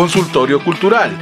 Consultorio 0.00 0.64
Cultural. 0.64 1.12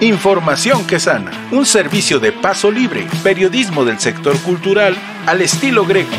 Información 0.00 0.84
que 0.88 0.98
sana. 0.98 1.30
Un 1.52 1.64
servicio 1.64 2.18
de 2.18 2.32
paso 2.32 2.68
libre. 2.68 3.06
Periodismo 3.22 3.84
del 3.84 4.00
sector 4.00 4.36
cultural 4.40 4.96
al 5.24 5.40
estilo 5.40 5.86
greco. 5.86 6.16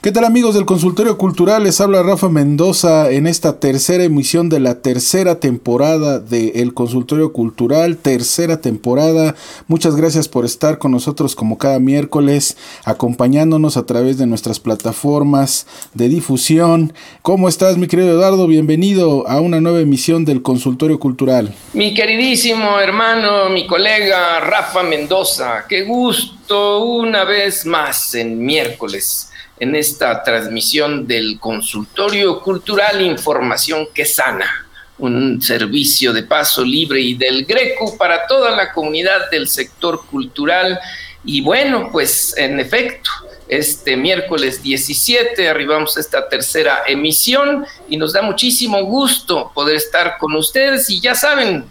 ¿Qué 0.00 0.12
tal 0.12 0.24
amigos 0.24 0.54
del 0.54 0.64
Consultorio 0.64 1.18
Cultural? 1.18 1.64
Les 1.64 1.80
habla 1.80 2.04
Rafa 2.04 2.28
Mendoza 2.28 3.10
en 3.10 3.26
esta 3.26 3.58
tercera 3.58 4.04
emisión 4.04 4.48
de 4.48 4.60
la 4.60 4.76
tercera 4.76 5.40
temporada 5.40 6.20
de 6.20 6.50
El 6.62 6.72
Consultorio 6.72 7.32
Cultural, 7.32 7.96
tercera 7.96 8.60
temporada. 8.60 9.34
Muchas 9.66 9.96
gracias 9.96 10.28
por 10.28 10.44
estar 10.44 10.78
con 10.78 10.92
nosotros 10.92 11.34
como 11.34 11.58
cada 11.58 11.80
miércoles, 11.80 12.56
acompañándonos 12.84 13.76
a 13.76 13.86
través 13.86 14.18
de 14.18 14.28
nuestras 14.28 14.60
plataformas 14.60 15.66
de 15.94 16.08
difusión. 16.08 16.92
¿Cómo 17.22 17.48
estás 17.48 17.76
mi 17.76 17.88
querido 17.88 18.10
Eduardo? 18.10 18.46
Bienvenido 18.46 19.26
a 19.26 19.40
una 19.40 19.60
nueva 19.60 19.80
emisión 19.80 20.24
del 20.24 20.42
Consultorio 20.42 21.00
Cultural. 21.00 21.52
Mi 21.72 21.92
queridísimo 21.92 22.78
hermano, 22.78 23.50
mi 23.50 23.66
colega 23.66 24.38
Rafa 24.38 24.84
Mendoza, 24.84 25.64
qué 25.68 25.82
gusto 25.82 26.84
una 26.84 27.24
vez 27.24 27.66
más 27.66 28.14
en 28.14 28.38
miércoles 28.38 29.28
en 29.60 29.74
esta 29.74 30.22
transmisión 30.22 31.06
del 31.06 31.38
consultorio 31.38 32.40
cultural 32.40 33.00
Información 33.00 33.88
que 33.92 34.04
Sana, 34.04 34.66
un 34.98 35.40
servicio 35.40 36.12
de 36.12 36.22
paso 36.22 36.64
libre 36.64 37.00
y 37.00 37.14
del 37.14 37.44
Greco 37.44 37.96
para 37.96 38.26
toda 38.26 38.50
la 38.50 38.72
comunidad 38.72 39.30
del 39.30 39.48
sector 39.48 40.04
cultural. 40.06 40.78
Y 41.24 41.40
bueno, 41.40 41.88
pues 41.92 42.34
en 42.36 42.58
efecto, 42.60 43.10
este 43.48 43.96
miércoles 43.96 44.62
17 44.62 45.48
arribamos 45.48 45.96
a 45.96 46.00
esta 46.00 46.28
tercera 46.28 46.82
emisión 46.86 47.64
y 47.88 47.96
nos 47.96 48.12
da 48.12 48.22
muchísimo 48.22 48.82
gusto 48.84 49.50
poder 49.54 49.76
estar 49.76 50.18
con 50.18 50.36
ustedes 50.36 50.88
y 50.90 51.00
ya 51.00 51.14
saben, 51.14 51.64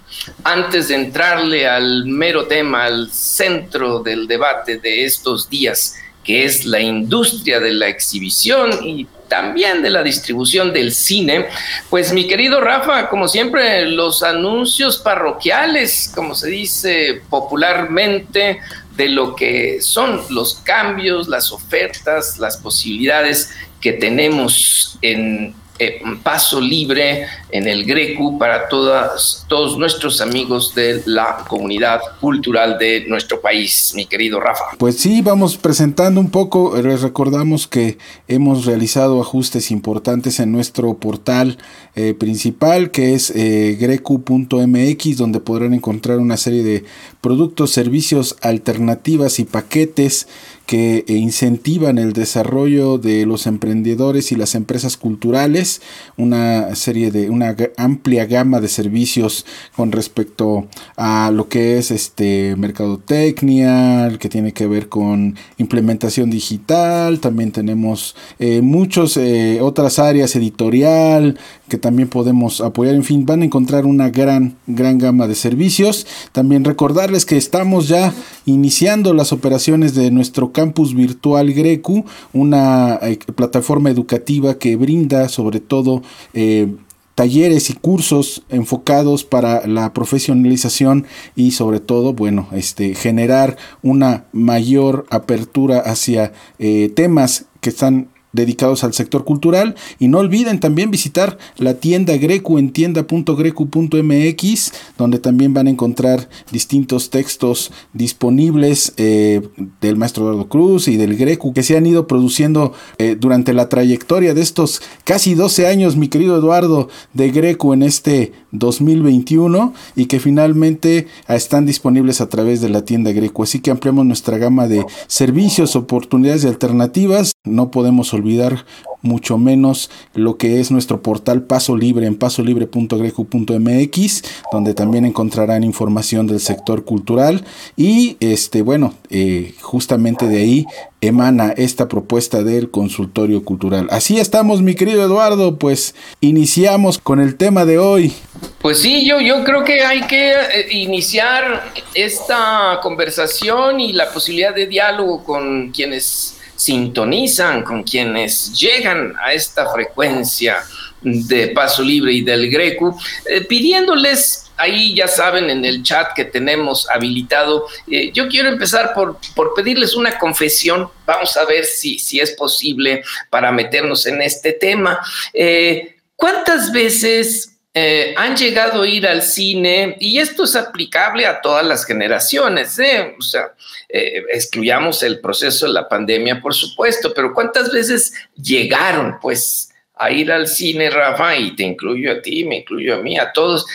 antes 0.43 0.87
de 0.87 0.95
entrarle 0.95 1.67
al 1.67 2.05
mero 2.05 2.47
tema, 2.47 2.85
al 2.85 3.11
centro 3.11 3.99
del 3.99 4.27
debate 4.27 4.77
de 4.77 5.05
estos 5.05 5.49
días, 5.49 5.95
que 6.27 6.43
es 6.43 6.65
la 6.65 6.81
industria 6.81 7.61
de 7.61 7.73
la 7.73 7.87
exhibición 7.87 8.85
y 8.85 9.07
también 9.29 9.81
de 9.81 9.89
la 9.89 10.03
distribución 10.03 10.73
del 10.73 10.91
cine. 10.91 11.47
Pues 11.89 12.11
mi 12.11 12.27
querido 12.27 12.59
Rafa, 12.59 13.07
como 13.07 13.29
siempre, 13.29 13.85
los 13.85 14.23
anuncios 14.23 14.97
parroquiales, 14.97 16.11
como 16.13 16.35
se 16.35 16.49
dice 16.49 17.21
popularmente, 17.29 18.59
de 18.97 19.07
lo 19.07 19.35
que 19.35 19.81
son 19.81 20.21
los 20.29 20.55
cambios, 20.55 21.29
las 21.29 21.53
ofertas, 21.53 22.37
las 22.39 22.57
posibilidades 22.57 23.51
que 23.79 23.93
tenemos 23.93 24.97
en 25.01 25.55
eh, 25.79 26.01
paso 26.23 26.59
libre 26.59 27.27
en 27.51 27.67
el 27.67 27.85
Greco 27.85 28.37
para 28.37 28.67
todas, 28.67 29.45
todos 29.47 29.77
nuestros 29.77 30.21
amigos 30.21 30.73
de 30.75 31.01
la 31.05 31.45
comunidad 31.47 31.99
cultural 32.19 32.77
de 32.77 33.05
nuestro 33.07 33.41
país, 33.41 33.93
mi 33.95 34.05
querido 34.05 34.39
Rafa. 34.39 34.65
Pues 34.77 34.97
sí, 34.97 35.21
vamos 35.21 35.57
presentando 35.57 36.19
un 36.19 36.29
poco, 36.29 36.79
les 36.81 37.01
recordamos 37.01 37.67
que 37.67 37.97
hemos 38.27 38.65
realizado 38.65 39.21
ajustes 39.21 39.71
importantes 39.71 40.39
en 40.39 40.51
nuestro 40.51 40.95
portal 40.95 41.57
eh, 41.95 42.13
principal 42.13 42.91
que 42.91 43.13
es 43.13 43.31
eh, 43.35 43.77
grecu.mx 43.79 45.17
donde 45.17 45.39
podrán 45.39 45.73
encontrar 45.73 46.19
una 46.19 46.37
serie 46.37 46.63
de 46.63 46.83
productos, 47.21 47.71
servicios, 47.71 48.35
alternativas 48.41 49.39
y 49.39 49.45
paquetes 49.45 50.27
que 50.67 51.05
incentivan 51.07 51.97
el 51.97 52.11
desarrollo 52.11 52.97
de 52.97 53.25
los 53.25 53.47
emprendedores 53.47 54.33
y 54.33 54.35
las 54.35 54.53
empresas 54.53 54.97
culturales, 54.97 55.81
una 56.17 56.75
serie 56.75 57.09
de 57.09 57.29
una 57.29 57.55
amplia 57.77 58.25
gama 58.25 58.59
de 58.59 58.67
servicios 58.67 59.45
con 59.77 59.93
respecto 59.93 60.67
a 60.97 61.31
lo 61.31 61.47
que 61.47 61.77
es 61.77 61.89
este 61.89 62.57
mercadotecnia, 62.57 64.11
que 64.19 64.27
tiene 64.27 64.51
que 64.51 64.67
ver 64.67 64.89
con 64.89 65.37
implementación 65.57 66.29
digital, 66.29 67.21
también 67.21 67.53
tenemos 67.53 68.17
eh, 68.37 68.61
muchos 68.61 69.15
eh, 69.15 69.59
otras 69.61 69.99
áreas 69.99 70.35
editorial 70.35 71.39
que 71.67 71.77
también 71.77 72.07
podemos 72.07 72.61
apoyar, 72.61 72.95
en 72.95 73.03
fin, 73.03 73.25
van 73.25 73.41
a 73.41 73.45
encontrar 73.45 73.85
una 73.85 74.09
gran 74.09 74.55
gran 74.67 74.97
gama 74.97 75.27
de 75.27 75.35
servicios. 75.35 76.07
También 76.31 76.63
recordarles 76.63 77.25
que 77.25 77.37
estamos 77.37 77.87
ya 77.87 78.13
iniciando 78.45 79.13
las 79.13 79.33
operaciones 79.33 79.93
de 79.95 80.11
nuestro 80.11 80.51
campus 80.51 80.93
virtual 80.93 81.53
Grecu, 81.53 82.05
una 82.33 82.99
eh, 83.01 83.19
plataforma 83.35 83.89
educativa 83.89 84.57
que 84.57 84.75
brinda 84.75 85.29
sobre 85.29 85.59
todo 85.59 86.01
eh, 86.33 86.73
talleres 87.15 87.71
y 87.71 87.73
cursos 87.73 88.43
enfocados 88.49 89.23
para 89.23 89.65
la 89.65 89.91
profesionalización 89.91 91.07
y 91.35 91.51
sobre 91.51 91.79
todo, 91.79 92.13
bueno, 92.13 92.47
este, 92.51 92.93
generar 92.93 93.57
una 93.81 94.25
mayor 94.33 95.07
apertura 95.09 95.79
hacia 95.79 96.31
eh, 96.59 96.91
temas 96.95 97.45
que 97.59 97.69
están 97.71 98.09
dedicados 98.37 98.85
al 98.85 98.93
sector 98.93 99.25
cultural. 99.25 99.75
Y 99.99 100.07
no 100.07 100.19
olviden 100.19 100.61
también 100.61 100.91
visitar 100.91 101.37
la 101.57 101.73
tienda 101.73 102.15
Grecu 102.15 102.57
en 102.57 102.71
tienda.grecu.mx, 102.71 104.71
donde 104.97 105.19
también 105.19 105.53
van 105.53 105.67
a 105.67 105.71
encontrar 105.71 106.29
distintos 106.51 107.09
textos 107.09 107.73
disponibles 107.91 108.93
eh, 108.95 109.41
del 109.81 109.97
maestro 109.97 110.23
Eduardo 110.23 110.47
Cruz 110.47 110.87
y 110.87 110.95
del 110.95 111.17
Grecu 111.17 111.53
que 111.53 111.63
se 111.63 111.75
han 111.75 111.85
ido 111.85 112.07
produciendo 112.07 112.71
eh, 112.97 113.17
durante 113.19 113.53
la 113.53 113.67
trayectoria 113.69 114.33
de 114.33 114.41
estos 114.41 114.81
casi 115.03 115.33
12 115.33 115.67
años, 115.67 115.97
mi 115.97 116.07
querido 116.07 116.37
Eduardo, 116.37 116.87
de 117.13 117.31
Grecu 117.31 117.73
en 117.73 117.83
este 117.83 118.31
2021 118.51 119.73
y 119.95 120.05
que 120.05 120.19
finalmente 120.19 121.07
están 121.27 121.65
disponibles 121.65 122.21
a 122.21 122.29
través 122.29 122.61
de 122.61 122.69
la 122.69 122.85
tienda 122.85 123.11
Greco. 123.11 123.41
Así 123.43 123.59
que 123.59 123.71
ampliamos 123.71 124.05
nuestra 124.05 124.37
gama 124.37 124.67
de 124.67 124.85
servicios, 125.07 125.75
oportunidades 125.75 126.43
y 126.43 126.47
alternativas. 126.47 127.33
No 127.47 127.71
podemos 127.71 128.13
olvidar 128.13 128.65
mucho 129.01 129.37
menos 129.37 129.89
lo 130.13 130.37
que 130.37 130.59
es 130.59 130.71
nuestro 130.71 131.01
portal 131.01 131.43
Paso 131.43 131.77
Libre 131.77 132.07
en 132.07 132.15
pasolibre.greco.mx, 132.15 134.23
donde 134.51 134.73
también 134.73 135.05
encontrarán 135.05 135.63
información 135.63 136.27
del 136.27 136.39
sector 136.39 136.83
cultural 136.83 137.45
y 137.75 138.17
este 138.19 138.61
bueno, 138.61 138.93
eh, 139.09 139.53
justamente 139.61 140.27
de 140.27 140.37
ahí 140.37 140.65
emana 140.99 141.53
esta 141.55 141.87
propuesta 141.87 142.43
del 142.43 142.71
consultorio 142.71 143.43
cultural. 143.43 143.87
Así 143.91 144.19
estamos, 144.19 144.61
mi 144.61 144.75
querido 144.75 145.03
Eduardo, 145.03 145.57
pues 145.57 145.95
iniciamos 146.21 146.97
con 146.97 147.19
el 147.19 147.35
tema 147.35 147.65
de 147.65 147.77
hoy. 147.77 148.13
Pues 148.61 148.81
sí, 148.81 149.05
yo, 149.05 149.21
yo 149.21 149.43
creo 149.43 149.63
que 149.63 149.81
hay 149.81 150.01
que 150.01 150.31
eh, 150.31 150.67
iniciar 150.71 151.71
esta 151.93 152.79
conversación 152.81 153.79
y 153.79 153.93
la 153.93 154.11
posibilidad 154.11 154.55
de 154.55 154.65
diálogo 154.65 155.23
con 155.23 155.71
quienes 155.71 156.36
sintonizan, 156.57 157.63
con 157.63 157.83
quienes 157.83 158.51
llegan 158.59 159.13
a 159.23 159.31
esta 159.31 159.71
frecuencia 159.71 160.57
de 161.01 161.49
Paso 161.49 161.83
Libre 161.83 162.11
y 162.11 162.21
del 162.21 162.49
Greco, 162.49 162.99
eh, 163.29 163.41
pidiéndoles 163.41 164.43
ahí 164.57 164.95
ya 164.95 165.07
saben 165.07 165.49
en 165.49 165.63
el 165.63 165.83
chat 165.83 166.13
que 166.15 166.25
tenemos 166.25 166.89
habilitado. 166.89 167.67
Eh, 167.89 168.11
yo 168.11 168.27
quiero 168.27 168.49
empezar 168.49 168.93
por, 168.93 169.19
por, 169.35 169.53
pedirles 169.53 169.95
una 169.95 170.17
confesión. 170.17 170.89
Vamos 171.05 171.37
a 171.37 171.45
ver 171.45 171.63
si, 171.63 171.99
si 171.99 172.19
es 172.19 172.31
posible 172.31 173.03
para 173.29 173.51
meternos 173.51 174.05
en 174.07 174.21
este 174.21 174.53
tema. 174.53 174.99
Eh, 175.33 175.95
¿Cuántas 176.15 176.71
veces 176.71 177.56
eh, 177.79 178.15
han 178.17 178.35
llegado 178.35 178.81
a 178.81 178.87
ir 178.87 179.05
al 179.05 179.21
cine, 179.21 179.97
y 179.99 180.17
esto 180.17 180.45
es 180.45 180.55
aplicable 180.55 181.27
a 181.27 181.41
todas 181.41 181.63
las 181.63 181.85
generaciones, 181.85 182.79
¿eh? 182.79 183.15
o 183.19 183.21
sea, 183.21 183.53
eh, 183.87 184.23
excluyamos 184.33 185.03
el 185.03 185.19
proceso 185.19 185.67
de 185.67 185.73
la 185.73 185.87
pandemia, 185.87 186.41
por 186.41 186.55
supuesto, 186.55 187.13
pero 187.13 187.35
¿cuántas 187.35 187.71
veces 187.71 188.15
llegaron, 188.35 189.19
pues, 189.21 189.71
a 189.93 190.09
ir 190.09 190.31
al 190.31 190.47
cine, 190.47 190.89
Rafa, 190.89 191.37
y 191.37 191.55
te 191.55 191.61
incluyo 191.61 192.13
a 192.13 192.19
ti, 192.19 192.45
me 192.45 192.57
incluyo 192.57 192.95
a 192.95 192.97
mí, 193.03 193.19
a 193.19 193.31
todos, 193.31 193.67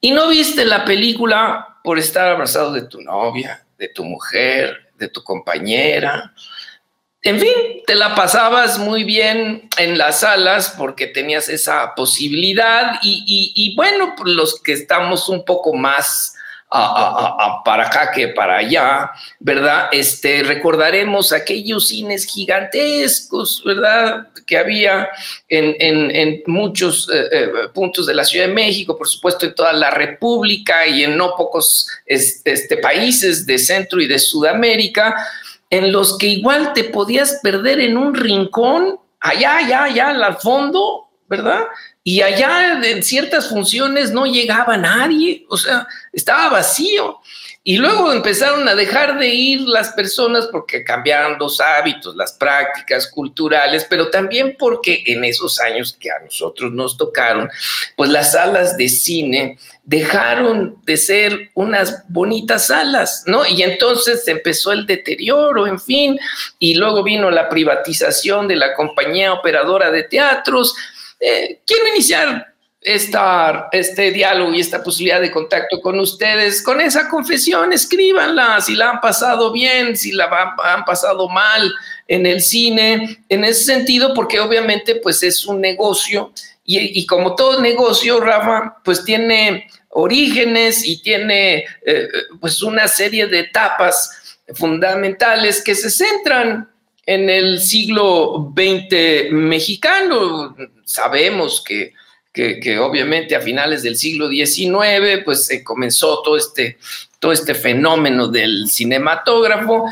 y 0.00 0.12
no 0.12 0.28
viste 0.28 0.64
la 0.64 0.82
película 0.82 1.80
por 1.84 1.98
estar 1.98 2.28
abrazado 2.28 2.72
de 2.72 2.88
tu 2.88 3.02
novia, 3.02 3.62
de 3.76 3.88
tu 3.88 4.04
mujer, 4.04 4.90
de 4.96 5.08
tu 5.08 5.22
compañera, 5.22 6.32
en 7.26 7.40
fin, 7.40 7.82
te 7.86 7.94
la 7.94 8.14
pasabas 8.14 8.78
muy 8.78 9.02
bien 9.02 9.70
en 9.78 9.96
las 9.96 10.20
salas 10.20 10.74
porque 10.76 11.06
tenías 11.06 11.48
esa 11.48 11.94
posibilidad 11.94 12.98
y, 13.02 13.74
bueno, 13.76 14.14
pues 14.14 14.34
los 14.34 14.60
que 14.60 14.74
estamos 14.74 15.30
un 15.30 15.42
poco 15.42 15.72
más 15.72 16.36
para 16.68 17.86
acá 17.86 18.10
que 18.12 18.28
para 18.28 18.58
allá, 18.58 19.10
¿verdad? 19.38 19.88
Este, 19.92 20.42
recordaremos 20.42 21.32
aquellos 21.32 21.88
cines 21.88 22.26
gigantescos, 22.26 23.62
¿verdad? 23.64 24.28
Que 24.44 24.58
había 24.58 25.08
en, 25.48 26.42
muchos 26.46 27.08
eh, 27.10 27.28
eh, 27.32 27.48
puntos 27.72 28.06
de 28.06 28.14
la 28.14 28.24
Ciudad 28.24 28.48
de 28.48 28.52
México, 28.52 28.98
por 28.98 29.08
supuesto 29.08 29.46
en 29.46 29.54
toda 29.54 29.72
la 29.72 29.90
República 29.90 30.86
y 30.86 31.04
en 31.04 31.16
no 31.16 31.34
pocos 31.36 31.88
este, 32.04 32.76
países 32.78 33.46
de 33.46 33.56
Centro 33.56 34.02
y 34.02 34.08
de 34.08 34.18
Sudamérica, 34.18 35.16
en 35.70 35.92
los 35.92 36.18
que 36.18 36.26
igual 36.26 36.72
te 36.72 36.84
podías 36.84 37.40
perder 37.42 37.80
en 37.80 37.96
un 37.96 38.14
rincón, 38.14 39.00
allá, 39.20 39.56
allá, 39.56 39.84
allá, 39.84 40.08
al 40.10 40.36
fondo, 40.36 41.08
¿verdad? 41.28 41.62
Y 42.02 42.20
allá 42.20 42.80
en 42.82 43.02
ciertas 43.02 43.48
funciones 43.48 44.12
no 44.12 44.26
llegaba 44.26 44.76
nadie, 44.76 45.46
o 45.48 45.56
sea, 45.56 45.86
estaba 46.12 46.50
vacío. 46.50 47.20
Y 47.66 47.78
luego 47.78 48.12
empezaron 48.12 48.68
a 48.68 48.74
dejar 48.74 49.18
de 49.18 49.28
ir 49.28 49.62
las 49.62 49.88
personas 49.92 50.48
porque 50.52 50.84
cambiaron 50.84 51.38
los 51.38 51.62
hábitos, 51.62 52.14
las 52.14 52.34
prácticas 52.34 53.06
culturales, 53.06 53.86
pero 53.88 54.10
también 54.10 54.54
porque 54.58 55.02
en 55.06 55.24
esos 55.24 55.58
años 55.60 55.96
que 55.98 56.10
a 56.10 56.18
nosotros 56.18 56.72
nos 56.72 56.98
tocaron, 56.98 57.48
pues 57.96 58.10
las 58.10 58.32
salas 58.32 58.76
de 58.76 58.90
cine 58.90 59.58
dejaron 59.82 60.76
de 60.84 60.98
ser 60.98 61.50
unas 61.54 62.04
bonitas 62.08 62.66
salas, 62.66 63.24
¿no? 63.26 63.46
Y 63.46 63.62
entonces 63.62 64.28
empezó 64.28 64.70
el 64.70 64.84
deterioro, 64.84 65.66
en 65.66 65.80
fin, 65.80 66.20
y 66.58 66.74
luego 66.74 67.02
vino 67.02 67.30
la 67.30 67.48
privatización 67.48 68.46
de 68.46 68.56
la 68.56 68.74
compañía 68.74 69.32
operadora 69.32 69.90
de 69.90 70.02
teatros. 70.02 70.74
Eh, 71.18 71.60
quiero 71.66 71.88
iniciar 71.88 72.53
esta, 72.84 73.70
este 73.72 74.10
diálogo 74.10 74.52
y 74.52 74.60
esta 74.60 74.82
posibilidad 74.82 75.22
de 75.22 75.30
contacto 75.30 75.80
con 75.80 75.98
ustedes, 75.98 76.62
con 76.62 76.82
esa 76.82 77.08
confesión, 77.08 77.72
escríbanla, 77.72 78.60
si 78.60 78.74
la 78.74 78.90
han 78.90 79.00
pasado 79.00 79.50
bien, 79.50 79.96
si 79.96 80.12
la 80.12 80.54
han 80.62 80.84
pasado 80.84 81.26
mal 81.30 81.72
en 82.06 82.26
el 82.26 82.42
cine, 82.42 83.24
en 83.30 83.44
ese 83.44 83.64
sentido, 83.64 84.12
porque 84.12 84.38
obviamente 84.38 84.96
pues 84.96 85.22
es 85.22 85.46
un 85.46 85.62
negocio. 85.62 86.32
Y, 86.66 87.04
como 87.04 87.34
todo 87.34 87.60
negocio, 87.60 88.20
Rafa, 88.20 88.76
pues 88.82 89.04
tiene 89.04 89.68
orígenes 89.90 90.86
y 90.86 91.02
tiene 91.02 91.66
eh, 91.84 92.08
pues 92.40 92.62
una 92.62 92.88
serie 92.88 93.26
de 93.26 93.40
etapas 93.40 94.38
fundamentales 94.54 95.62
que 95.62 95.74
se 95.74 95.90
centran 95.90 96.70
en 97.04 97.28
el 97.28 97.60
siglo 97.60 98.50
XX 98.56 99.30
mexicano. 99.30 100.56
Sabemos 100.84 101.62
que 101.62 101.92
que, 102.34 102.78
obviamente 102.80 103.36
a 103.36 103.40
finales 103.40 103.84
del 103.84 103.96
siglo 103.96 104.28
XIX, 104.28 105.22
pues 105.24 105.46
se 105.46 105.62
comenzó 105.62 106.20
todo 106.20 106.36
este, 106.36 106.78
todo 107.20 107.30
este 107.30 107.54
fenómeno 107.54 108.26
del 108.26 108.68
cinematógrafo, 108.68 109.84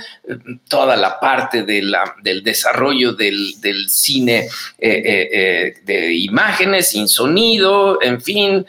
toda 0.69 0.97
la 0.97 1.21
parte 1.21 1.63
de 1.63 1.83
del 2.23 2.43
desarrollo 2.43 3.13
del, 3.13 3.55
cine 3.89 4.49
eh, 4.79 5.03
eh, 5.05 5.29
eh, 5.33 5.75
de 5.85 6.15
imágenes 6.15 6.89
sin 6.89 7.07
sonido, 7.07 8.03
en 8.03 8.21
fin, 8.21 8.67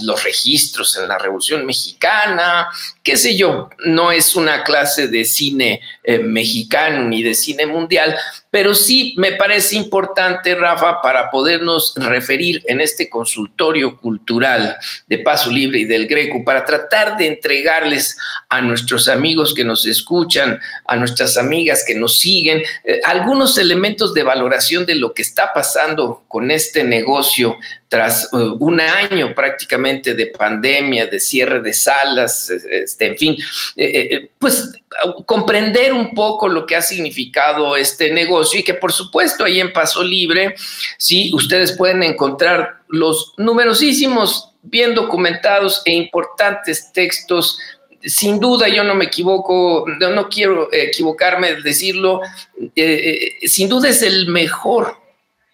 los 0.00 0.24
registros 0.24 0.96
en 0.96 1.08
la 1.08 1.18
Revolución 1.18 1.66
Mexicana, 1.66 2.68
qué 3.02 3.16
sé 3.16 3.36
yo, 3.36 3.68
no 3.84 4.12
es 4.12 4.34
una 4.34 4.64
clase 4.64 5.08
de 5.08 5.24
cine 5.24 5.80
mexicano 6.22 7.04
ni 7.04 7.22
de 7.22 7.34
cine 7.34 7.66
mundial, 7.66 8.16
pero 8.50 8.74
sí 8.74 9.14
me 9.16 9.32
parece 9.32 9.74
importante, 9.74 10.54
Rafa, 10.54 11.02
para 11.02 11.28
podernos 11.28 11.92
referir 11.96 12.62
en 12.66 12.80
este 12.80 13.10
consultorio 13.10 13.98
cultural 13.98 14.76
de 15.08 15.18
Paso 15.18 15.50
Libre 15.50 15.80
y 15.80 15.84
del 15.84 16.06
Greco, 16.06 16.44
para 16.44 16.64
tratar 16.64 17.16
de 17.16 17.26
entregarles 17.26 18.16
a 18.48 18.60
nuestros 18.60 19.08
amigos 19.08 19.54
que 19.54 19.64
nos 19.64 19.84
escuchan, 19.86 20.60
a 20.86 20.96
nuestras 20.96 21.36
amigas 21.36 21.84
que 21.84 21.94
nos 21.94 22.18
siguen, 22.18 22.62
eh, 22.84 23.00
algunos 23.04 23.58
elementos 23.58 24.14
de 24.14 24.22
valoración 24.22 24.86
de 24.86 24.94
lo 24.94 25.12
que 25.12 25.22
está 25.22 25.52
pasando 25.52 26.24
con 26.28 26.50
este 26.50 26.84
negocio 26.84 27.58
tras 27.94 28.24
eh, 28.24 28.36
un 28.58 28.80
año 28.80 29.32
prácticamente 29.36 30.14
de 30.14 30.26
pandemia, 30.26 31.06
de 31.06 31.20
cierre 31.20 31.60
de 31.60 31.72
salas, 31.72 32.50
este, 32.50 33.06
en 33.06 33.16
fin, 33.16 33.36
eh, 33.76 34.30
pues 34.36 34.72
comprender 35.24 35.92
un 35.92 36.12
poco 36.12 36.48
lo 36.48 36.66
que 36.66 36.74
ha 36.74 36.82
significado 36.82 37.76
este 37.76 38.12
negocio 38.12 38.58
y 38.58 38.64
que 38.64 38.74
por 38.74 38.90
supuesto 38.90 39.44
ahí 39.44 39.60
en 39.60 39.72
Paso 39.72 40.02
Libre, 40.02 40.56
sí, 40.98 41.30
ustedes 41.34 41.70
pueden 41.70 42.02
encontrar 42.02 42.80
los 42.88 43.32
numerosísimos, 43.36 44.50
bien 44.62 44.92
documentados 44.96 45.82
e 45.84 45.92
importantes 45.92 46.92
textos. 46.92 47.60
Sin 48.02 48.40
duda, 48.40 48.68
yo 48.68 48.82
no 48.82 48.96
me 48.96 49.04
equivoco, 49.04 49.84
no, 49.86 50.28
quiero 50.28 50.68
equivocarme 50.72 51.54
de 51.54 51.62
decirlo, 51.62 52.22
eh, 52.74 53.36
eh, 53.40 53.48
sin 53.48 53.68
duda 53.68 53.88
es 53.88 54.02
el 54.02 54.26
mejor 54.26 55.03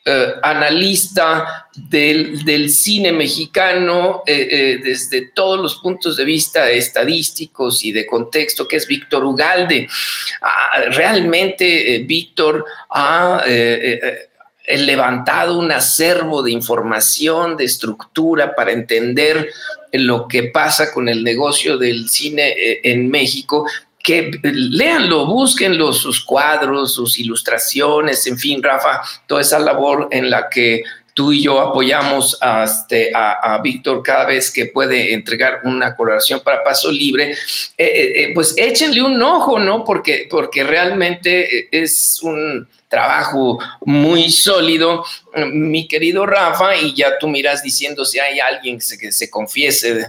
eh, 0.02 0.32
analista 0.42 1.68
del, 1.74 2.70
cine 2.70 3.12
mexicano 3.12 4.22
eh, 4.26 4.48
eh, 4.50 4.80
desde 4.82 5.26
todos 5.32 5.60
los 5.60 5.76
puntos 5.76 6.16
de 6.16 6.24
vista 6.24 6.70
estadísticos 6.70 7.84
y 7.84 7.92
de 7.92 8.06
contexto, 8.06 8.66
que 8.66 8.76
es 8.76 8.86
Víctor 8.86 9.22
Ugalde. 9.26 9.86
Ah, 10.40 10.84
realmente 10.90 12.02
Víctor 12.06 12.64
ha 12.88 13.44
levantado 14.66 15.58
un 15.58 15.70
acervo 15.70 16.42
de 16.42 16.52
información, 16.52 17.58
de 17.58 17.64
estructura 17.66 18.54
para 18.54 18.72
entender 18.72 19.50
lo 19.92 20.26
que 20.26 20.44
pasa 20.44 20.94
con 20.94 21.10
el 21.10 21.22
negocio 21.22 21.76
del 21.76 22.08
cine 22.08 22.54
en 22.82 23.10
México 23.10 23.66
que 24.02 24.30
léanlo, 24.42 25.26
búsquenlo, 25.26 25.92
sus 25.92 26.24
cuadros, 26.24 26.94
sus 26.94 27.18
ilustraciones, 27.18 28.26
en 28.26 28.38
fin, 28.38 28.62
Rafa, 28.62 29.02
toda 29.26 29.42
esa 29.42 29.58
labor 29.58 30.08
en 30.10 30.30
la 30.30 30.48
que 30.48 30.82
tú 31.14 31.32
y 31.32 31.42
yo 31.42 31.60
apoyamos 31.60 32.38
a, 32.40 32.64
este, 32.64 33.10
a, 33.14 33.60
Víctor 33.62 34.02
cada 34.02 34.24
vez 34.24 34.50
que 34.50 34.66
puede 34.66 35.12
entregar 35.12 35.60
una 35.64 35.94
colaboración 35.94 36.40
para 36.40 36.64
Paso 36.64 36.90
Libre, 36.90 37.32
eh, 37.32 37.36
eh, 37.76 38.12
eh, 38.22 38.32
pues 38.34 38.54
échenle 38.56 39.02
un 39.02 39.20
ojo, 39.22 39.58
¿no? 39.58 39.84
Porque, 39.84 40.26
porque 40.30 40.64
realmente 40.64 41.68
es 41.70 42.20
un 42.22 42.66
trabajo 42.90 43.58
muy 43.86 44.30
sólido, 44.30 45.04
mi 45.52 45.86
querido 45.86 46.26
Rafa, 46.26 46.76
y 46.76 46.92
ya 46.92 47.18
tú 47.18 47.28
miras 47.28 47.62
diciendo 47.62 48.04
si 48.04 48.18
hay 48.18 48.40
alguien 48.40 48.78
que 48.78 49.12
se, 49.12 49.30
confiese 49.30 50.08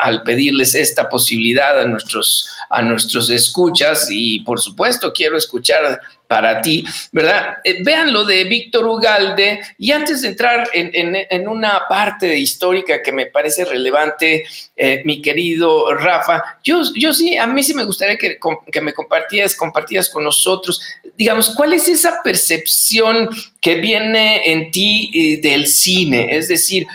al 0.00 0.24
pedirles 0.24 0.74
esta 0.74 1.08
posibilidad 1.08 1.80
a 1.80 1.84
nuestros, 1.84 2.50
a 2.68 2.82
nuestros 2.82 3.30
escuchas, 3.30 4.08
y 4.10 4.40
por 4.40 4.60
supuesto 4.60 5.12
quiero 5.12 5.38
escuchar 5.38 6.00
para 6.28 6.60
ti, 6.60 6.84
¿verdad? 7.10 7.56
Eh, 7.64 7.82
vean 7.82 8.12
lo 8.12 8.24
de 8.24 8.44
Víctor 8.44 8.86
Ugalde 8.86 9.60
y 9.78 9.90
antes 9.92 10.20
de 10.20 10.28
entrar 10.28 10.68
en, 10.74 11.48
una 11.48 11.88
parte 11.88 12.36
histórica 12.38 13.02
que 13.02 13.12
me 13.12 13.26
parece 13.26 13.64
relevante, 13.64 14.44
eh, 14.76 15.02
mi 15.06 15.22
querido 15.22 15.94
Rafa, 15.94 16.58
yo, 16.62 16.82
yo 16.94 17.14
sí, 17.14 17.36
a 17.38 17.46
mí 17.46 17.62
sí 17.62 17.72
me 17.72 17.84
gustaría 17.84 18.18
que, 18.18 18.38
que 18.70 18.80
me 18.82 18.92
compartías, 18.92 19.54
compartías 19.56 20.10
con 20.10 20.22
nosotros, 20.22 20.82
digamos, 21.16 21.54
¿cuál 21.56 21.72
es 21.72 21.88
esa 21.88 22.07
percepción 22.22 23.30
que 23.60 23.76
viene 23.76 24.52
en 24.52 24.70
ti 24.70 25.10
eh, 25.12 25.40
del 25.40 25.66
cine? 25.66 26.36
Es 26.36 26.48
decir, 26.48 26.86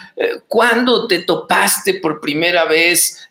¿cuándo 0.47 1.07
te 1.07 1.19
topaste 1.19 1.95
por 1.95 2.21
primera 2.21 2.65
vez? 2.65 3.29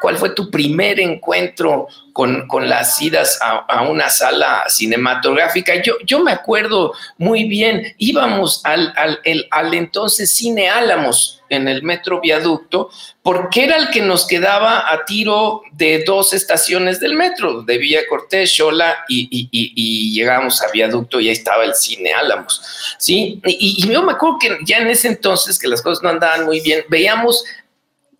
¿Cuál 0.00 0.16
fue 0.16 0.30
tu 0.30 0.50
primer 0.50 1.00
encuentro 1.00 1.88
con, 2.12 2.68
las 2.68 3.00
idas 3.00 3.38
a, 3.42 3.82
una 3.82 4.08
sala 4.08 4.64
cinematográfica. 4.68 5.80
Yo, 5.82 5.94
yo 6.04 6.20
me 6.20 6.32
acuerdo 6.32 6.92
muy 7.18 7.44
bien, 7.44 7.94
íbamos 7.98 8.64
al, 8.64 8.92
al, 8.96 9.74
entonces 9.74 10.34
Cine 10.34 10.68
Álamos 10.68 11.40
en 11.48 11.68
el 11.68 11.82
Metro 11.82 12.20
Viaducto, 12.20 12.90
porque 13.22 13.64
era 13.64 13.76
el 13.76 13.90
que 13.90 14.00
nos 14.00 14.26
quedaba 14.26 14.90
a 14.90 15.04
tiro 15.04 15.62
de 15.72 16.02
dos 16.04 16.32
estaciones 16.32 16.98
del 16.98 17.14
metro, 17.14 17.62
de 17.62 17.76
Villa 17.76 18.00
Cortés, 18.08 18.56
Xola, 18.56 19.04
y, 19.06 19.28
y, 19.30 19.48
y, 19.50 20.14
llegamos 20.14 20.62
a 20.62 20.70
Viaducto 20.70 21.20
y 21.20 21.28
ahí 21.28 21.32
estaba 21.32 21.64
el 21.64 21.74
Cine 21.74 22.14
Álamos, 22.14 22.61
¿sí? 22.98 23.40
Y, 23.44 23.86
yo 23.90 24.02
me 24.02 24.12
acuerdo 24.12 24.38
que 24.40 24.58
ya 24.64 24.78
en 24.78 24.88
ese 24.88 25.08
entonces, 25.08 25.58
que 25.58 25.68
las 25.68 25.82
cosas 25.82 26.02
no 26.02 26.10
andaban 26.10 26.44
muy 26.44 26.60
bien, 26.60 26.84
veíamos 26.88 27.44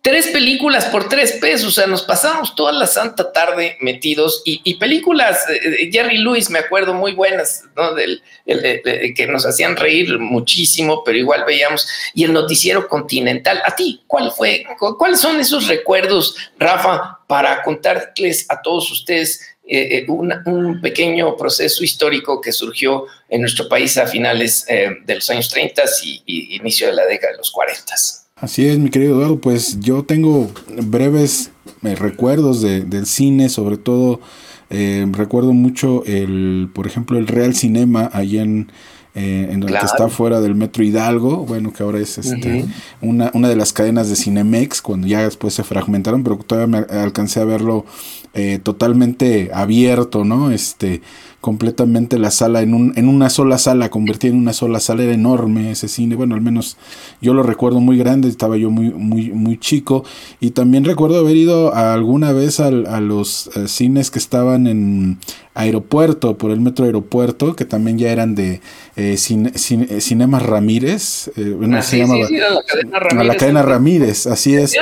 tres 0.03 0.27
películas 0.27 0.85
por 0.85 1.07
tres 1.07 1.31
pesos, 1.33 1.69
o 1.69 1.71
sea, 1.71 1.87
nos 1.87 2.03
pasábamos 2.03 2.55
toda 2.55 2.73
la 2.73 2.87
santa 2.87 3.31
tarde 3.31 3.77
metidos 3.79 4.41
y, 4.43 4.75
películas, 4.75 5.47
de 5.47 5.89
Jerry 5.91 6.17
Lewis, 6.17 6.49
me 6.49 6.59
acuerdo, 6.59 6.93
muy 6.93 7.13
buenas, 7.13 7.63
¿no? 7.77 7.93
Del, 7.93 8.21
que 8.45 9.27
nos 9.27 9.45
hacían 9.45 9.77
reír 9.77 10.19
muchísimo, 10.19 11.03
pero 11.05 11.17
igual 11.17 11.45
veíamos, 11.47 11.87
y 12.13 12.25
el 12.25 12.33
noticiero 12.33 12.89
continental. 12.89 13.61
¿A 13.65 13.73
ti 13.75 14.03
cuál 14.05 14.33
fue, 14.33 14.65
cuáles 14.97 15.21
son 15.21 15.39
esos 15.39 15.67
recuerdos, 15.69 16.35
Rafa, 16.59 17.19
para 17.25 17.63
contarles 17.63 18.45
a 18.49 18.61
todos 18.61 18.91
ustedes 18.91 19.52
eh, 19.65 19.99
eh, 19.99 20.05
un, 20.09 20.81
pequeño 20.81 21.37
proceso 21.37 21.85
histórico 21.85 22.41
que 22.41 22.51
surgió 22.51 23.05
en 23.29 23.39
nuestro 23.39 23.69
país 23.69 23.97
a 23.97 24.05
finales 24.05 24.65
eh, 24.67 24.89
de 25.05 25.15
los 25.15 25.29
años 25.29 25.47
30 25.47 25.83
y, 26.03 26.55
inicio 26.57 26.87
de 26.87 26.93
la 26.93 27.05
década 27.05 27.31
de 27.31 27.37
los 27.37 27.49
40? 27.49 27.93
Así 28.35 28.67
es, 28.67 28.77
mi 28.77 28.89
querido 28.89 29.15
Eduardo, 29.15 29.39
pues 29.39 29.79
yo 29.79 30.03
tengo 30.03 30.51
breves 30.67 31.51
recuerdos 31.81 32.61
de, 32.61 32.81
del 32.81 33.05
cine, 33.05 33.47
sobre 33.47 33.77
todo 33.77 34.19
recuerdo 34.69 35.53
mucho 35.53 36.03
el, 36.05 36.69
por 36.73 36.87
ejemplo, 36.87 37.17
el 37.17 37.27
Real 37.27 37.55
Cinema 37.55 38.09
allá 38.11 38.41
en, 38.41 38.71
eh, 39.15 39.49
en 39.51 39.61
el 39.61 39.69
que 39.69 39.85
está 39.85 40.07
fuera 40.09 40.41
del 40.41 40.55
Metro 40.55 40.83
Hidalgo, 40.83 41.45
bueno, 41.45 41.71
que 41.71 41.83
ahora 41.83 41.99
es 41.99 42.17
este, 42.17 42.65
una, 42.99 43.29
una 43.35 43.47
de 43.47 43.55
las 43.55 43.71
cadenas 43.71 44.09
de 44.09 44.15
Cinemex, 44.15 44.81
cuando 44.81 45.05
ya 45.05 45.23
después 45.23 45.53
se 45.53 45.63
fragmentaron, 45.63 46.23
pero 46.23 46.37
todavía 46.37 46.85
me 46.87 46.97
alcancé 46.99 47.39
a 47.39 47.45
verlo 47.45 47.85
eh, 48.33 48.59
totalmente 48.63 49.51
abierto, 49.53 50.25
¿no? 50.25 50.49
Este, 50.49 51.01
completamente 51.43 52.19
la 52.19 52.31
sala 52.31 52.61
en, 52.61 52.73
un, 52.73 52.93
en 52.95 53.09
una 53.09 53.29
sola 53.29 53.57
sala, 53.57 53.89
convertida 53.89 54.31
en 54.31 54.37
una 54.37 54.53
sola 54.53 54.79
sala, 54.79 55.03
era 55.03 55.11
enorme 55.11 55.71
ese 55.71 55.89
cine, 55.89 56.15
bueno, 56.15 56.35
al 56.35 56.41
menos 56.41 56.77
yo 57.19 57.33
lo 57.33 57.43
recuerdo 57.43 57.81
muy 57.81 57.97
grande, 57.97 58.29
estaba 58.29 58.55
yo 58.55 58.69
muy, 58.69 58.91
muy, 58.91 59.33
muy 59.33 59.57
chico, 59.57 60.05
y 60.39 60.51
también 60.51 60.85
recuerdo 60.85 61.19
haber 61.19 61.35
ido 61.35 61.75
alguna 61.75 62.31
vez 62.31 62.61
a, 62.61 62.67
a 62.67 63.01
los 63.01 63.49
eh, 63.57 63.67
cines 63.67 64.09
que 64.09 64.19
estaban 64.19 64.67
en 64.67 65.17
aeropuerto, 65.53 66.37
por 66.37 66.51
el 66.51 66.61
metro 66.61 66.85
aeropuerto, 66.85 67.57
que 67.57 67.65
también 67.65 67.97
ya 67.97 68.09
eran 68.09 68.35
de 68.35 68.61
eh, 68.95 69.17
eh 69.17 69.99
Cinemas 69.99 70.43
Ramírez, 70.43 71.29
eh, 71.35 71.55
bueno, 71.57 71.77
ah, 71.77 71.81
se 71.81 71.97
llama 71.97 72.15
la 72.15 72.27
cadena 72.65 72.99
Ramírez, 72.99 73.27
la 73.27 73.35
cadena 73.35 73.61
Ramírez 73.63 74.27
así 74.27 74.55
es. 74.55 74.75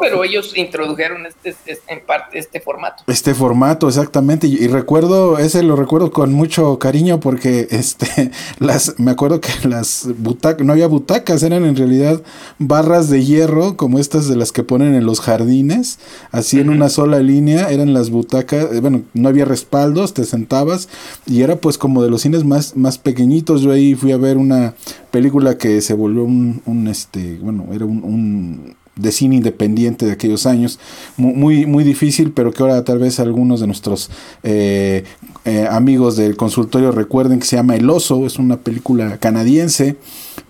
Pero 0.00 0.24
ellos 0.24 0.56
introdujeron 0.56 1.26
este, 1.26 1.50
este, 1.50 1.78
en 1.88 2.04
parte 2.04 2.38
este 2.38 2.60
formato. 2.60 3.04
Este 3.06 3.34
formato, 3.34 3.88
exactamente, 3.88 4.46
y, 4.46 4.54
y 4.54 4.66
recuerdo, 4.68 5.38
ese 5.38 5.62
lo 5.62 5.76
recuerdo 5.76 6.10
con 6.10 6.32
mucho 6.32 6.78
cariño 6.78 7.20
porque 7.20 7.68
este 7.70 8.30
las 8.58 8.98
me 8.98 9.10
acuerdo 9.10 9.40
que 9.40 9.68
las 9.68 10.08
butacas 10.18 10.64
no 10.66 10.72
había 10.72 10.86
butacas, 10.86 11.42
eran 11.42 11.64
en 11.64 11.76
realidad 11.76 12.22
barras 12.58 13.10
de 13.10 13.24
hierro 13.24 13.76
como 13.76 13.98
estas 13.98 14.28
de 14.28 14.36
las 14.36 14.52
que 14.52 14.62
ponen 14.62 14.94
en 14.94 15.06
los 15.06 15.20
jardines, 15.20 15.98
así 16.30 16.60
en 16.60 16.70
una 16.70 16.88
sola 16.88 17.18
línea 17.20 17.70
eran 17.70 17.94
las 17.94 18.10
butacas, 18.10 18.72
eh, 18.72 18.80
bueno, 18.80 19.02
no 19.14 19.28
había 19.28 19.44
respaldos, 19.44 20.14
te 20.14 20.24
sentabas 20.24 20.88
y 21.26 21.42
era 21.42 21.56
pues 21.56 21.78
como 21.78 22.02
de 22.02 22.10
los 22.10 22.22
cines 22.22 22.44
más 22.44 22.76
más 22.76 22.98
pequeñitos. 22.98 23.62
Yo 23.62 23.72
ahí 23.72 23.94
fui 23.94 24.12
a 24.12 24.16
ver 24.16 24.36
una 24.36 24.74
película 25.10 25.58
que 25.58 25.80
se 25.80 25.94
volvió 25.94 26.24
un, 26.24 26.62
un 26.66 26.88
este, 26.88 27.38
bueno, 27.38 27.66
era 27.72 27.84
un 27.84 28.76
de 28.96 29.12
cine 29.12 29.36
independiente 29.36 30.06
de 30.06 30.12
aquellos 30.12 30.46
años, 30.46 30.78
muy, 31.16 31.66
muy 31.66 31.84
difícil, 31.84 32.32
pero 32.32 32.52
que 32.52 32.62
ahora 32.62 32.84
tal 32.84 32.98
vez 32.98 33.20
algunos 33.20 33.60
de 33.60 33.66
nuestros 33.66 34.10
eh, 34.42 35.04
eh, 35.44 35.66
amigos 35.70 36.16
del 36.16 36.36
consultorio 36.36 36.92
recuerden 36.92 37.40
que 37.40 37.46
se 37.46 37.56
llama 37.56 37.76
El 37.76 37.88
Oso, 37.90 38.26
es 38.26 38.38
una 38.38 38.58
película 38.58 39.18
canadiense 39.18 39.96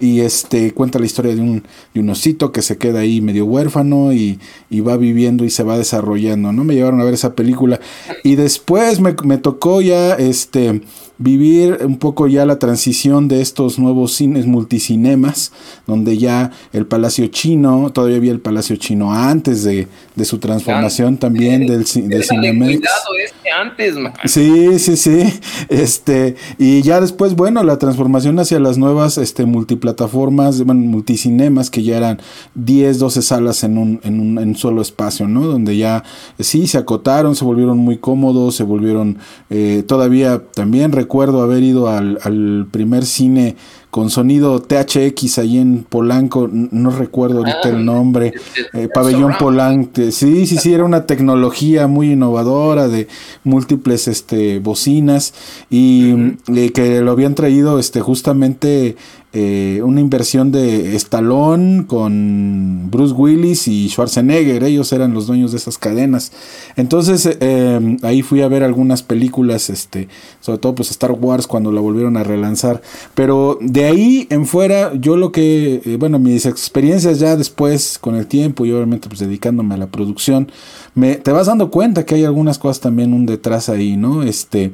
y 0.00 0.20
este 0.20 0.72
cuenta 0.72 0.98
la 0.98 1.06
historia 1.06 1.34
de 1.34 1.40
un, 1.40 1.62
de 1.92 2.00
un 2.00 2.10
osito 2.10 2.52
que 2.52 2.62
se 2.62 2.78
queda 2.78 3.00
ahí 3.00 3.20
medio 3.20 3.46
huérfano 3.46 4.12
y, 4.12 4.38
y, 4.70 4.80
va 4.80 4.96
viviendo 4.96 5.44
y 5.44 5.50
se 5.50 5.62
va 5.62 5.78
desarrollando, 5.78 6.52
¿no? 6.52 6.64
Me 6.64 6.74
llevaron 6.74 7.00
a 7.00 7.04
ver 7.04 7.14
esa 7.14 7.34
película 7.34 7.80
y 8.22 8.34
después 8.34 9.00
me, 9.00 9.14
me 9.24 9.38
tocó 9.38 9.80
ya 9.80 10.14
este 10.14 10.82
vivir 11.16 11.78
un 11.84 11.98
poco 11.98 12.26
ya 12.26 12.44
la 12.44 12.58
transición 12.58 13.28
de 13.28 13.40
estos 13.40 13.78
nuevos 13.78 14.12
cines 14.14 14.46
multicinemas, 14.46 15.52
donde 15.86 16.18
ya 16.18 16.50
el 16.72 16.86
Palacio 16.86 17.26
Chino, 17.28 17.90
todavía 17.92 18.16
había 18.16 18.32
el 18.32 18.40
Palacio 18.40 18.76
Chino 18.76 19.12
antes 19.12 19.62
de, 19.62 19.86
de 20.14 20.24
su 20.24 20.38
transformación 20.38 21.16
también 21.16 21.66
del, 21.66 21.84
del 21.84 22.24
Cinemex. 22.24 22.80
Este 23.24 23.50
antes, 23.50 23.94
Sí, 24.24 24.78
sí, 24.78 24.96
sí. 24.96 25.40
Este, 25.68 26.36
y 26.58 26.82
ya 26.82 27.00
después, 27.00 27.34
bueno, 27.34 27.62
la 27.62 27.78
transformación 27.78 28.38
hacia 28.38 28.60
las 28.60 28.78
nuevas 28.78 29.18
este, 29.18 29.44
multiplataformas, 29.44 30.62
bueno, 30.64 30.82
multicinemas, 30.82 31.70
que 31.70 31.82
ya 31.82 31.96
eran 31.96 32.20
10, 32.54 32.98
12 32.98 33.22
salas 33.22 33.64
en 33.64 33.78
un, 33.78 34.00
en 34.04 34.20
un, 34.20 34.38
en 34.38 34.54
solo 34.56 34.82
espacio, 34.82 35.26
¿no? 35.26 35.46
Donde 35.46 35.76
ya 35.76 36.04
sí 36.38 36.66
se 36.66 36.78
acotaron, 36.78 37.34
se 37.34 37.44
volvieron 37.44 37.78
muy 37.78 37.98
cómodos, 37.98 38.56
se 38.56 38.62
volvieron 38.62 39.18
eh, 39.50 39.82
todavía 39.86 40.42
también 40.54 40.92
recuerdo 40.92 41.42
haber 41.42 41.62
ido 41.62 41.88
al, 41.88 42.18
al 42.22 42.66
primer 42.70 43.04
cine 43.04 43.56
con 43.94 44.10
sonido 44.10 44.60
THX 44.60 45.38
ahí 45.38 45.56
en 45.56 45.86
Polanco, 45.88 46.50
no 46.50 46.90
recuerdo 46.90 47.38
ahorita 47.38 47.68
el 47.68 47.76
ah, 47.76 47.78
nombre, 47.78 48.34
eh, 48.72 48.88
Pabellón 48.92 49.34
Polanco, 49.38 50.10
sí, 50.10 50.46
sí, 50.46 50.56
sí, 50.56 50.74
era 50.74 50.84
una 50.84 51.06
tecnología 51.06 51.86
muy 51.86 52.10
innovadora 52.10 52.88
de 52.88 53.06
múltiples 53.44 54.08
este, 54.08 54.58
bocinas 54.58 55.32
y 55.70 56.12
eh, 56.52 56.72
que 56.72 57.02
lo 57.02 57.12
habían 57.12 57.36
traído 57.36 57.78
este, 57.78 58.00
justamente 58.00 58.96
eh, 59.36 59.82
una 59.82 60.00
inversión 60.00 60.52
de 60.52 60.94
Stallone 60.94 61.86
con 61.88 62.88
Bruce 62.88 63.12
Willis 63.12 63.66
y 63.66 63.88
Schwarzenegger, 63.88 64.62
ellos 64.62 64.92
eran 64.92 65.12
los 65.12 65.26
dueños 65.26 65.50
de 65.50 65.58
esas 65.58 65.76
cadenas. 65.76 66.30
Entonces 66.76 67.28
eh, 67.40 67.96
ahí 68.02 68.22
fui 68.22 68.42
a 68.42 68.48
ver 68.48 68.62
algunas 68.62 69.02
películas, 69.02 69.70
este, 69.70 70.06
sobre 70.40 70.58
todo 70.60 70.76
pues 70.76 70.92
Star 70.92 71.10
Wars 71.10 71.48
cuando 71.48 71.72
la 71.72 71.80
volvieron 71.80 72.16
a 72.16 72.22
relanzar. 72.22 72.80
Pero 73.16 73.58
de 73.60 73.86
ahí 73.86 74.28
en 74.30 74.46
fuera, 74.46 74.94
yo 74.94 75.16
lo 75.16 75.32
que, 75.32 75.82
eh, 75.84 75.96
bueno, 75.98 76.20
mis 76.20 76.46
experiencias 76.46 77.18
ya 77.18 77.34
después 77.34 77.98
con 77.98 78.14
el 78.14 78.28
tiempo 78.28 78.64
y 78.64 78.70
obviamente 78.70 79.08
pues 79.08 79.18
dedicándome 79.18 79.74
a 79.74 79.78
la 79.78 79.88
producción, 79.88 80.52
me, 80.94 81.16
te 81.16 81.32
vas 81.32 81.48
dando 81.48 81.72
cuenta 81.72 82.06
que 82.06 82.14
hay 82.14 82.24
algunas 82.24 82.60
cosas 82.60 82.78
también 82.78 83.12
un 83.12 83.26
detrás 83.26 83.68
ahí, 83.68 83.96
¿no? 83.96 84.22
Este, 84.22 84.70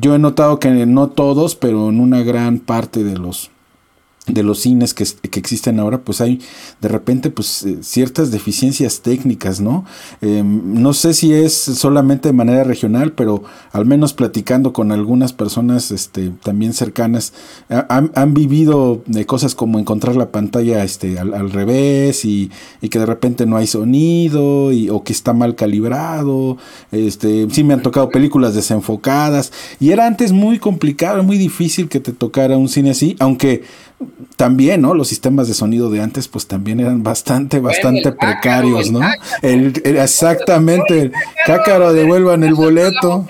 yo 0.00 0.14
he 0.14 0.18
notado 0.18 0.58
que 0.58 0.84
no 0.84 1.08
todos, 1.08 1.54
pero 1.54 1.88
en 1.88 1.98
una 1.98 2.22
gran 2.22 2.58
parte 2.58 3.02
de 3.02 3.16
los 3.16 3.55
de 4.26 4.42
los 4.42 4.60
cines 4.60 4.92
que, 4.92 5.04
que, 5.30 5.38
existen 5.38 5.78
ahora, 5.78 5.98
pues 6.02 6.20
hay 6.20 6.40
de 6.80 6.88
repente 6.88 7.30
pues 7.30 7.62
eh, 7.62 7.78
ciertas 7.82 8.30
deficiencias 8.32 9.00
técnicas, 9.00 9.60
¿no? 9.60 9.84
Em, 10.20 10.80
no 10.80 10.94
sé 10.94 11.14
si 11.14 11.32
es 11.32 11.54
solamente 11.54 12.30
de 12.30 12.32
manera 12.32 12.64
regional, 12.64 13.12
pero 13.12 13.44
al 13.72 13.86
menos 13.86 14.14
platicando 14.14 14.72
con 14.72 14.90
algunas 14.90 15.32
personas 15.32 15.92
este, 15.92 16.30
también 16.42 16.72
cercanas, 16.72 17.32
han, 17.68 18.10
han 18.14 18.34
vivido 18.34 19.02
de 19.06 19.26
cosas 19.26 19.54
como 19.54 19.78
encontrar 19.78 20.16
la 20.16 20.32
pantalla 20.32 20.82
este, 20.82 21.18
al, 21.18 21.50
revés 21.50 22.24
y, 22.24 22.50
y, 22.80 22.88
que 22.88 22.98
de 22.98 23.06
repente 23.06 23.46
no 23.46 23.56
hay 23.56 23.66
sonido 23.66 24.72
y, 24.72 24.90
o 24.90 25.04
que 25.04 25.12
está 25.12 25.32
mal 25.32 25.54
calibrado. 25.54 26.56
Este, 26.90 27.48
sí 27.50 27.62
me 27.62 27.74
han 27.74 27.82
tocado 27.82 28.10
películas 28.10 28.54
desenfocadas 28.54 29.52
y 29.78 29.90
era 29.90 30.06
antes 30.06 30.32
muy 30.32 30.58
complicado, 30.58 31.22
muy 31.22 31.38
difícil 31.38 31.88
que 31.88 32.00
te 32.00 32.12
tocara 32.12 32.56
un 32.56 32.68
cine 32.68 32.90
así, 32.90 33.16
aunque 33.18 33.62
también, 34.36 34.82
¿no? 34.82 34.94
Los 34.94 35.08
sistemas 35.08 35.48
de 35.48 35.54
sonido 35.54 35.90
de 35.90 36.02
antes, 36.02 36.28
pues 36.28 36.46
también 36.46 36.80
eran 36.80 37.02
bastante, 37.02 37.58
bastante 37.58 38.12
precarios, 38.12 38.90
¿no? 38.90 39.00
El, 39.42 39.80
exactamente, 39.84 41.00
el 41.00 41.12
cácaro, 41.46 41.92
devuelvan 41.92 42.44
el 42.44 42.54
boleto. 42.54 43.26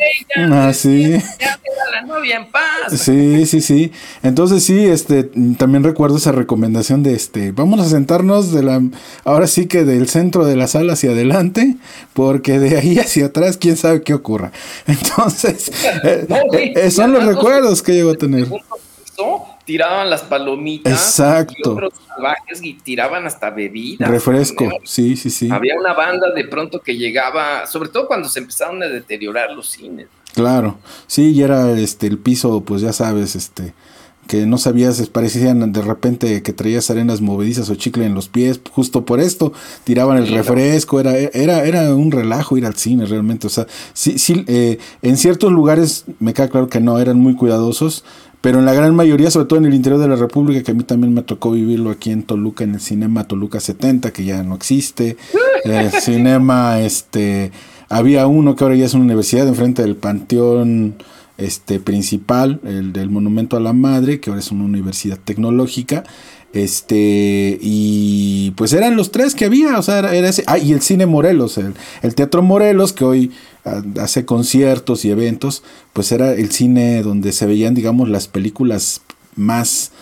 Así. 0.50 1.14
Ah, 2.54 2.90
sí, 2.90 3.46
sí, 3.46 3.60
sí. 3.60 3.92
Entonces 4.22 4.64
sí, 4.64 4.84
este, 4.84 5.24
también 5.56 5.84
recuerdo 5.84 6.16
esa 6.16 6.32
recomendación 6.32 7.02
de 7.02 7.14
este, 7.14 7.52
vamos 7.52 7.80
a 7.80 7.88
sentarnos 7.88 8.52
de 8.52 8.62
la, 8.62 8.82
ahora 9.24 9.46
sí 9.46 9.66
que 9.66 9.84
del 9.84 10.08
centro 10.08 10.44
de 10.44 10.56
la 10.56 10.66
sala 10.66 10.94
hacia 10.94 11.10
adelante, 11.10 11.76
porque 12.14 12.58
de 12.58 12.78
ahí 12.78 12.98
hacia 12.98 13.26
atrás, 13.26 13.56
quién 13.56 13.76
sabe 13.76 14.02
qué 14.02 14.14
ocurra. 14.14 14.52
Entonces, 14.86 15.70
eh, 16.04 16.26
eh, 16.74 16.90
son 16.90 17.12
los 17.12 17.24
recuerdos 17.24 17.82
que 17.82 17.92
llego 17.92 18.10
a 18.10 18.14
tener 18.14 18.48
tiraban 19.66 20.08
las 20.08 20.22
palomitas. 20.22 20.92
Exacto. 20.92 21.54
Y 21.58 21.68
otros 21.68 21.92
salvajes 22.08 22.62
y 22.62 22.74
tiraban 22.74 23.26
hasta 23.26 23.50
bebidas. 23.50 24.08
Refresco, 24.08 24.70
sí, 24.84 25.16
sí, 25.16 25.28
sí. 25.28 25.50
Había 25.50 25.74
una 25.78 25.92
banda 25.92 26.30
de 26.32 26.44
pronto 26.44 26.80
que 26.80 26.96
llegaba, 26.96 27.66
sobre 27.66 27.90
todo 27.90 28.06
cuando 28.06 28.28
se 28.30 28.38
empezaron 28.38 28.82
a 28.82 28.86
deteriorar 28.86 29.52
los 29.52 29.68
cines. 29.68 30.06
Claro, 30.34 30.78
sí, 31.06 31.32
y 31.32 31.42
era 31.42 31.72
este 31.72 32.06
el 32.06 32.18
piso, 32.18 32.62
pues 32.62 32.80
ya 32.82 32.92
sabes, 32.92 33.36
este 33.36 33.74
que 34.26 34.46
no 34.46 34.58
sabías, 34.58 35.00
parecían 35.08 35.72
de 35.72 35.82
repente 35.82 36.42
que 36.42 36.52
traías 36.52 36.90
arenas 36.90 37.20
movedizas 37.20 37.70
o 37.70 37.74
chicle 37.74 38.04
en 38.04 38.14
los 38.14 38.28
pies, 38.28 38.60
justo 38.72 39.04
por 39.04 39.20
esto, 39.20 39.52
tiraban 39.84 40.18
el 40.18 40.28
refresco, 40.28 41.00
era, 41.00 41.16
era, 41.16 41.64
era 41.64 41.94
un 41.94 42.10
relajo 42.10 42.56
ir 42.56 42.66
al 42.66 42.74
cine 42.74 43.06
realmente, 43.06 43.46
o 43.46 43.50
sea, 43.50 43.66
sí, 43.92 44.18
sí, 44.18 44.44
eh, 44.48 44.78
en 45.02 45.16
ciertos 45.16 45.52
lugares 45.52 46.04
me 46.18 46.34
queda 46.34 46.48
claro 46.48 46.68
que 46.68 46.80
no, 46.80 46.98
eran 46.98 47.18
muy 47.18 47.34
cuidadosos, 47.36 48.04
pero 48.40 48.58
en 48.58 48.64
la 48.64 48.74
gran 48.74 48.94
mayoría, 48.94 49.30
sobre 49.30 49.46
todo 49.46 49.58
en 49.58 49.66
el 49.66 49.74
interior 49.74 50.00
de 50.00 50.08
la 50.08 50.16
República, 50.16 50.62
que 50.62 50.70
a 50.70 50.74
mí 50.74 50.84
también 50.84 51.12
me 51.14 51.22
tocó 51.22 51.50
vivirlo 51.50 51.90
aquí 51.90 52.10
en 52.10 52.22
Toluca, 52.22 52.64
en 52.64 52.74
el 52.74 52.80
Cinema 52.80 53.24
Toluca 53.24 53.60
70, 53.60 54.12
que 54.12 54.24
ya 54.24 54.42
no 54.42 54.54
existe, 54.54 55.16
el 55.64 55.90
Cinema, 55.90 56.80
este, 56.80 57.50
había 57.88 58.26
uno 58.26 58.54
que 58.54 58.64
ahora 58.64 58.76
ya 58.76 58.86
es 58.86 58.94
una 58.94 59.04
universidad 59.04 59.48
enfrente 59.48 59.82
del 59.82 59.96
Panteón 59.96 60.94
este, 61.38 61.80
principal, 61.80 62.60
el 62.64 62.92
del 62.92 63.10
Monumento 63.10 63.56
a 63.56 63.60
la 63.60 63.72
Madre, 63.72 64.20
que 64.20 64.30
ahora 64.30 64.40
es 64.40 64.50
una 64.50 64.64
universidad 64.64 65.18
tecnológica, 65.22 66.04
este, 66.52 67.58
y 67.60 68.52
pues 68.52 68.72
eran 68.72 68.96
los 68.96 69.10
tres 69.10 69.34
que 69.34 69.44
había, 69.44 69.78
o 69.78 69.82
sea, 69.82 69.98
era, 69.98 70.28
ese, 70.28 70.42
ah, 70.46 70.58
y 70.58 70.72
el 70.72 70.80
Cine 70.80 71.04
Morelos, 71.04 71.58
el, 71.58 71.74
el 72.02 72.14
Teatro 72.14 72.42
Morelos, 72.42 72.92
que 72.92 73.04
hoy 73.04 73.32
hace 74.00 74.24
conciertos 74.24 75.04
y 75.04 75.10
eventos, 75.10 75.62
pues 75.92 76.12
era 76.12 76.32
el 76.32 76.50
cine 76.50 77.02
donde 77.02 77.32
se 77.32 77.46
veían, 77.46 77.74
digamos, 77.74 78.08
las 78.08 78.28
películas 78.28 79.00
más 79.34 79.92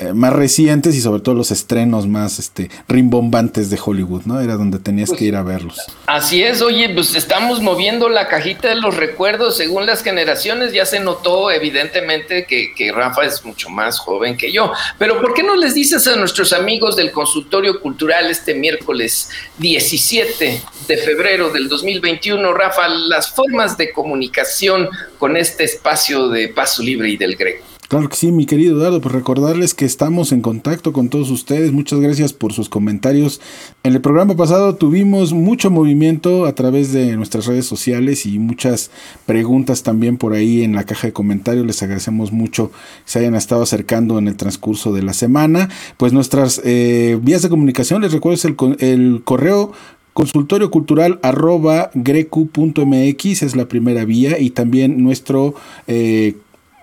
eh, 0.00 0.12
más 0.14 0.32
recientes 0.32 0.94
y 0.94 1.00
sobre 1.00 1.20
todo 1.20 1.34
los 1.34 1.50
estrenos 1.50 2.06
más 2.06 2.38
este, 2.38 2.70
rimbombantes 2.88 3.68
de 3.70 3.78
Hollywood, 3.84 4.22
¿no? 4.24 4.40
Era 4.40 4.56
donde 4.56 4.78
tenías 4.78 5.10
pues 5.10 5.18
que 5.18 5.24
ir 5.26 5.36
a 5.36 5.42
verlos. 5.42 5.80
Así 6.06 6.42
es, 6.42 6.62
oye, 6.62 6.88
pues 6.90 7.14
estamos 7.14 7.60
moviendo 7.60 8.08
la 8.08 8.28
cajita 8.28 8.68
de 8.68 8.76
los 8.76 8.96
recuerdos 8.96 9.56
según 9.56 9.86
las 9.86 10.02
generaciones, 10.02 10.72
ya 10.72 10.86
se 10.86 11.00
notó 11.00 11.50
evidentemente 11.50 12.46
que, 12.46 12.74
que 12.74 12.92
Rafa 12.92 13.24
es 13.24 13.44
mucho 13.44 13.68
más 13.68 13.98
joven 13.98 14.36
que 14.36 14.50
yo, 14.50 14.72
pero 14.98 15.20
¿por 15.20 15.34
qué 15.34 15.42
no 15.42 15.56
les 15.56 15.74
dices 15.74 16.06
a 16.06 16.16
nuestros 16.16 16.52
amigos 16.52 16.96
del 16.96 17.12
consultorio 17.12 17.80
cultural 17.80 18.30
este 18.30 18.54
miércoles 18.54 19.28
17 19.58 20.62
de 20.88 20.96
febrero 20.96 21.50
del 21.50 21.68
2021, 21.68 22.52
Rafa, 22.54 22.88
las 22.88 23.30
formas 23.30 23.76
de 23.76 23.92
comunicación 23.92 24.88
con 25.18 25.36
este 25.36 25.64
espacio 25.64 26.28
de 26.28 26.48
paso 26.48 26.82
libre 26.82 27.10
y 27.10 27.16
del 27.16 27.36
Greco? 27.36 27.71
Claro 27.92 28.08
que 28.08 28.16
sí, 28.16 28.32
mi 28.32 28.46
querido 28.46 28.78
Eduardo, 28.78 29.02
pues 29.02 29.14
recordarles 29.14 29.74
que 29.74 29.84
estamos 29.84 30.32
en 30.32 30.40
contacto 30.40 30.94
con 30.94 31.10
todos 31.10 31.28
ustedes. 31.28 31.72
Muchas 31.72 32.00
gracias 32.00 32.32
por 32.32 32.54
sus 32.54 32.70
comentarios. 32.70 33.38
En 33.82 33.92
el 33.92 34.00
programa 34.00 34.34
pasado 34.34 34.76
tuvimos 34.76 35.34
mucho 35.34 35.70
movimiento 35.70 36.46
a 36.46 36.54
través 36.54 36.94
de 36.94 37.14
nuestras 37.18 37.44
redes 37.44 37.66
sociales 37.66 38.24
y 38.24 38.38
muchas 38.38 38.90
preguntas 39.26 39.82
también 39.82 40.16
por 40.16 40.32
ahí 40.32 40.62
en 40.62 40.74
la 40.74 40.84
caja 40.84 41.08
de 41.08 41.12
comentarios. 41.12 41.66
Les 41.66 41.82
agradecemos 41.82 42.32
mucho 42.32 42.70
que 42.70 42.76
se 43.04 43.18
hayan 43.18 43.34
estado 43.34 43.62
acercando 43.62 44.18
en 44.18 44.26
el 44.26 44.36
transcurso 44.36 44.94
de 44.94 45.02
la 45.02 45.12
semana. 45.12 45.68
Pues 45.98 46.14
nuestras 46.14 46.62
eh, 46.64 47.18
vías 47.20 47.42
de 47.42 47.50
comunicación, 47.50 48.00
les 48.00 48.12
recuerdo 48.12 48.36
es 48.36 48.46
el, 48.46 48.56
el 48.78 49.20
correo 49.22 49.72
consultorio 50.14 50.70
cultural 50.70 51.20
arroba 51.22 51.90
grecu.mx 51.92 53.42
es 53.42 53.54
la 53.54 53.68
primera 53.68 54.06
vía 54.06 54.38
y 54.38 54.48
también 54.48 55.02
nuestro 55.02 55.54
eh, 55.86 56.36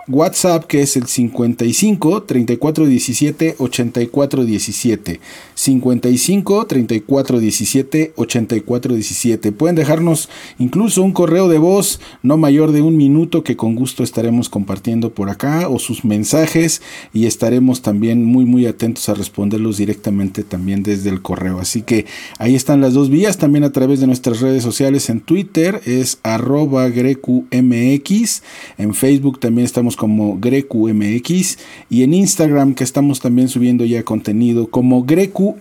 WhatsApp 0.10 0.66
que 0.66 0.82
es 0.82 0.98
el 0.98 1.06
55 1.06 2.24
34 2.24 2.86
17 2.88 3.56
84 3.60 4.46
17. 4.46 5.20
55 5.60 6.68
34 6.68 7.40
17 7.42 8.14
84 8.16 8.96
17. 8.96 9.52
Pueden 9.52 9.76
dejarnos 9.76 10.30
incluso 10.58 11.04
un 11.04 11.12
correo 11.12 11.50
de 11.50 11.58
voz 11.58 12.00
no 12.24 12.38
mayor 12.38 12.72
de 12.72 12.82
un 12.82 12.96
minuto 12.96 13.44
que 13.44 13.58
con 13.58 13.76
gusto 13.76 14.02
estaremos 14.02 14.48
compartiendo 14.48 15.10
por 15.10 15.30
acá 15.30 15.68
o 15.68 15.78
sus 15.78 16.06
mensajes 16.06 16.82
y 17.14 17.26
estaremos 17.26 17.82
también 17.82 18.24
muy 18.24 18.46
muy 18.46 18.68
atentos 18.68 19.10
a 19.10 19.16
responderlos 19.16 19.76
directamente 19.76 20.44
también 20.44 20.82
desde 20.82 21.10
el 21.10 21.22
correo. 21.22 21.60
Así 21.60 21.82
que 21.82 22.06
ahí 22.38 22.56
están 22.56 22.80
las 22.80 22.94
dos 22.94 23.10
vías 23.10 23.38
también 23.38 23.66
a 23.66 23.74
través 23.74 24.00
de 24.00 24.08
nuestras 24.08 24.40
redes 24.40 24.64
sociales 24.64 25.10
en 25.10 25.20
Twitter 25.20 25.82
es 25.86 26.20
arroba 26.24 26.88
grecumx. 26.88 28.44
En 28.78 28.94
Facebook 28.94 29.42
también 29.42 29.66
estamos 29.66 29.98
como 29.98 30.40
GrecuMX 30.40 31.58
y 31.90 32.04
en 32.04 32.14
Instagram 32.14 32.76
que 32.76 32.86
estamos 32.86 33.20
también 33.20 33.50
subiendo 33.50 33.84
ya 33.84 34.04
contenido 34.04 34.70
como 34.70 35.04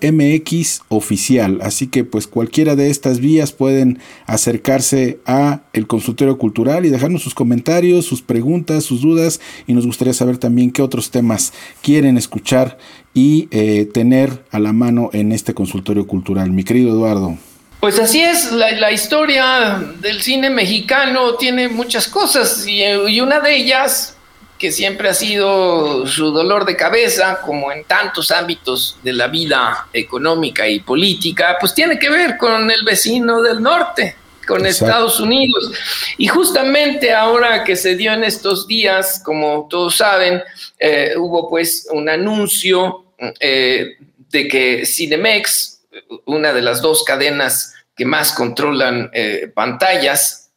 GrecuMX 0.00 0.83
oficial. 0.88 1.61
Así 1.62 1.87
que 1.87 2.04
pues 2.04 2.26
cualquiera 2.26 2.76
de 2.76 2.90
estas 2.90 3.21
vías 3.21 3.52
pueden 3.52 3.99
acercarse 4.26 5.18
a 5.26 5.61
el 5.73 5.87
consultorio 5.87 6.38
cultural 6.38 6.85
y 6.85 6.90
dejarnos 6.90 7.23
sus 7.23 7.35
comentarios, 7.35 8.04
sus 8.04 8.23
preguntas, 8.23 8.85
sus 8.85 9.02
dudas 9.02 9.40
y 9.66 9.73
nos 9.73 9.87
gustaría 9.87 10.14
saber 10.14 10.38
también 10.38 10.71
qué 10.71 10.83
otros 10.83 11.11
temas 11.11 11.52
quieren 11.83 12.16
escuchar 12.16 12.78
y 13.14 13.49
eh, 13.50 13.88
tener 13.92 14.45
a 14.50 14.59
la 14.59 14.73
mano 14.73 15.11
en 15.12 15.33
este 15.33 15.54
consultorio 15.54 16.07
cultural. 16.07 16.50
Mi 16.50 16.64
querido 16.64 16.90
Eduardo. 16.90 17.37
Pues 17.80 17.99
así 18.00 18.21
es, 18.21 18.50
la, 18.50 18.90
historia 18.90 19.80
del 20.00 20.21
cine 20.21 20.50
mexicano 20.50 21.35
tiene 21.35 21.68
muchas 21.68 22.09
cosas 22.09 22.66
y 22.66 23.21
una 23.21 23.38
de 23.38 23.57
ellas 23.57 24.17
que 24.58 24.72
siempre 24.72 25.08
ha 25.08 25.14
sido 25.14 26.06
su 26.06 26.32
dolor 26.32 26.64
de 26.64 26.76
cabeza, 26.76 27.40
como 27.44 27.70
en 27.70 27.84
tantos 27.84 28.30
ámbitos 28.30 28.98
de 29.02 29.12
la 29.12 29.28
vida 29.28 29.88
económica 29.92 30.68
y 30.68 30.80
política, 30.80 31.56
pues 31.60 31.74
tiene 31.74 31.98
que 31.98 32.10
ver 32.10 32.36
con 32.36 32.70
el 32.70 32.82
vecino 32.84 33.40
del 33.40 33.62
norte, 33.62 34.16
con 34.46 34.66
Estados 34.66 35.20
Unidos. 35.20 35.72
Y 36.16 36.26
justamente 36.26 37.12
ahora 37.12 37.62
que 37.62 37.76
se 37.76 37.94
dio 37.94 38.12
en 38.12 38.24
estos 38.24 38.66
días, 38.66 39.22
como 39.24 39.68
todos 39.70 39.96
saben, 39.96 40.42
eh, 40.78 41.14
hubo 41.16 41.48
pues 41.48 41.86
un 41.92 42.08
anuncio 42.08 43.04
eh, 43.38 43.97
de 44.30 44.49
que 44.49 44.84
Cinemex, 44.84 45.82
una 46.25 46.52
de 46.52 46.62
las 46.62 46.82
dos 46.82 47.04
cadenas 47.04 47.75
que 47.97 48.04
más 48.04 48.32
controlan 48.32 49.10
eh, 49.12 49.50
pantallas, 49.54 50.48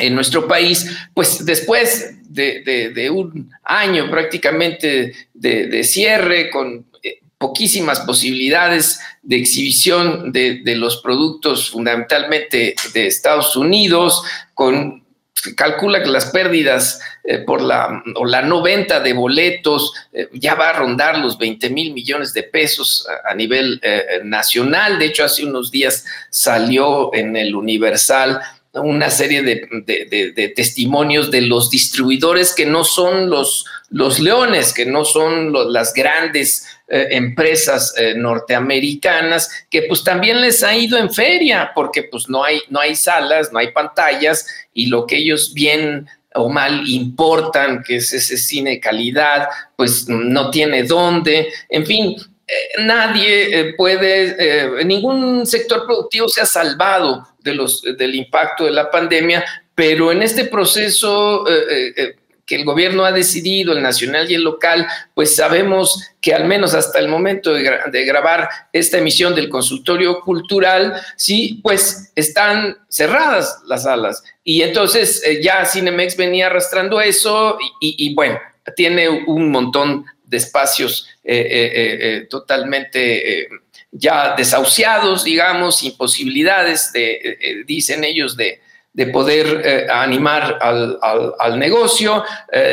en 0.00 0.14
nuestro 0.14 0.48
país, 0.48 0.90
pues 1.14 1.44
después 1.44 2.16
de, 2.30 3.10
un 3.10 3.50
año 3.64 4.10
prácticamente 4.10 5.12
de, 5.34 5.84
cierre 5.84 6.50
con 6.50 6.86
eh, 7.02 7.20
poquísimas 7.38 8.00
posibilidades 8.00 9.00
de 9.22 9.36
exhibición 9.36 10.32
de, 10.32 10.62
los 10.76 10.98
productos 10.98 11.70
fundamentalmente 11.70 12.74
de 12.94 13.06
Estados 13.06 13.56
Unidos, 13.56 14.22
con 14.54 15.00
se 15.32 15.54
calcula 15.54 16.02
que 16.02 16.10
las 16.10 16.26
pérdidas 16.26 17.00
eh, 17.24 17.38
por 17.38 17.62
la 17.62 18.02
o 18.16 18.26
la 18.26 18.42
no 18.42 18.60
venta 18.60 19.00
de 19.00 19.14
boletos 19.14 19.94
eh, 20.12 20.28
ya 20.34 20.54
va 20.54 20.68
a 20.68 20.72
rondar 20.74 21.18
los 21.18 21.38
20 21.38 21.70
mil 21.70 21.94
millones 21.94 22.34
de 22.34 22.42
pesos 22.42 23.06
a, 23.24 23.34
nivel 23.34 23.80
nacional. 24.22 24.98
De 24.98 25.06
hecho, 25.06 25.24
hace 25.24 25.46
unos 25.46 25.70
días 25.70 26.04
salió 26.28 27.14
en 27.14 27.36
el 27.36 27.54
Universal 27.54 28.42
una 28.74 29.10
serie 29.10 29.42
de, 29.42 30.52
testimonios 30.54 31.30
de 31.30 31.42
los 31.42 31.70
distribuidores 31.70 32.54
que 32.54 32.66
no 32.66 32.84
son 32.84 33.28
los, 33.28 33.66
los 33.90 34.20
leones, 34.20 34.72
que 34.72 34.86
no 34.86 35.04
son 35.04 35.52
las 35.72 35.92
grandes 35.92 36.66
eh, 36.88 37.08
empresas 37.10 37.94
eh, 37.98 38.14
norteamericanas, 38.14 39.50
que 39.68 39.82
pues 39.82 40.04
también 40.04 40.40
les 40.40 40.62
ha 40.62 40.76
ido 40.76 40.98
en 40.98 41.12
feria, 41.12 41.72
porque 41.74 42.04
pues 42.04 42.28
no 42.28 42.44
hay, 42.44 42.60
no 42.68 42.78
hay 42.78 42.94
salas, 42.94 43.52
no 43.52 43.58
hay 43.58 43.72
pantallas, 43.72 44.46
y 44.72 44.86
lo 44.86 45.06
que 45.06 45.16
ellos 45.16 45.52
bien 45.52 46.06
o 46.34 46.48
mal 46.48 46.88
importan, 46.88 47.82
que 47.82 47.96
es 47.96 48.12
ese 48.12 48.36
cine 48.36 48.70
de 48.70 48.80
calidad, 48.80 49.48
pues 49.74 50.08
no 50.08 50.50
tiene 50.50 50.84
dónde, 50.84 51.52
en 51.68 51.84
fin, 51.84 52.16
nadie 52.78 53.74
puede, 53.76 54.84
ningún 54.84 55.46
sector 55.46 55.84
productivo 55.86 56.28
se 56.28 56.40
ha 56.40 56.46
salvado 56.46 57.26
de 57.42 57.54
los, 57.54 57.82
del 57.82 58.14
impacto 58.14 58.64
de 58.64 58.72
la 58.72 58.90
pandemia, 58.90 59.44
pero 59.74 60.12
en 60.12 60.22
este 60.22 60.44
proceso 60.44 61.48
eh, 61.48 61.64
eh, 61.70 61.92
eh, 61.96 62.16
que 62.46 62.56
el 62.56 62.64
gobierno 62.64 63.04
ha 63.04 63.12
decidido, 63.12 63.72
el 63.72 63.82
nacional 63.82 64.30
y 64.30 64.34
el 64.34 64.42
local, 64.42 64.86
pues 65.14 65.36
sabemos 65.36 66.02
que 66.20 66.34
al 66.34 66.46
menos 66.46 66.74
hasta 66.74 66.98
el 66.98 67.06
momento 67.08 67.54
de, 67.54 68.04
grabar 68.04 68.48
esta 68.72 68.98
emisión 68.98 69.36
del 69.36 69.48
consultorio 69.48 70.20
cultural, 70.20 71.00
sí, 71.16 71.60
pues 71.62 72.12
están 72.16 72.76
cerradas 72.88 73.62
las 73.66 73.84
salas. 73.84 74.22
Y 74.42 74.62
entonces 74.62 75.22
ya 75.40 75.64
Cinemex 75.64 76.16
venía 76.16 76.46
arrastrando 76.46 77.00
eso 77.00 77.56
y, 77.80 78.12
bueno, 78.14 78.38
tiene 78.74 79.08
un 79.08 79.50
montón 79.50 80.04
de 80.30 80.36
espacios 80.36 81.08
totalmente 82.30 83.48
ya 83.92 84.34
desahuciados, 84.36 85.24
digamos, 85.24 85.78
sin 85.78 85.96
posibilidades, 85.96 86.92
de, 86.92 87.12
eh, 87.12 87.38
eh, 87.40 87.64
dicen 87.66 88.04
ellos, 88.04 88.36
de, 88.36 88.60
poder 89.12 89.62
eh, 89.64 89.86
animar 89.90 90.58
al, 90.60 91.58
negocio. 91.58 92.22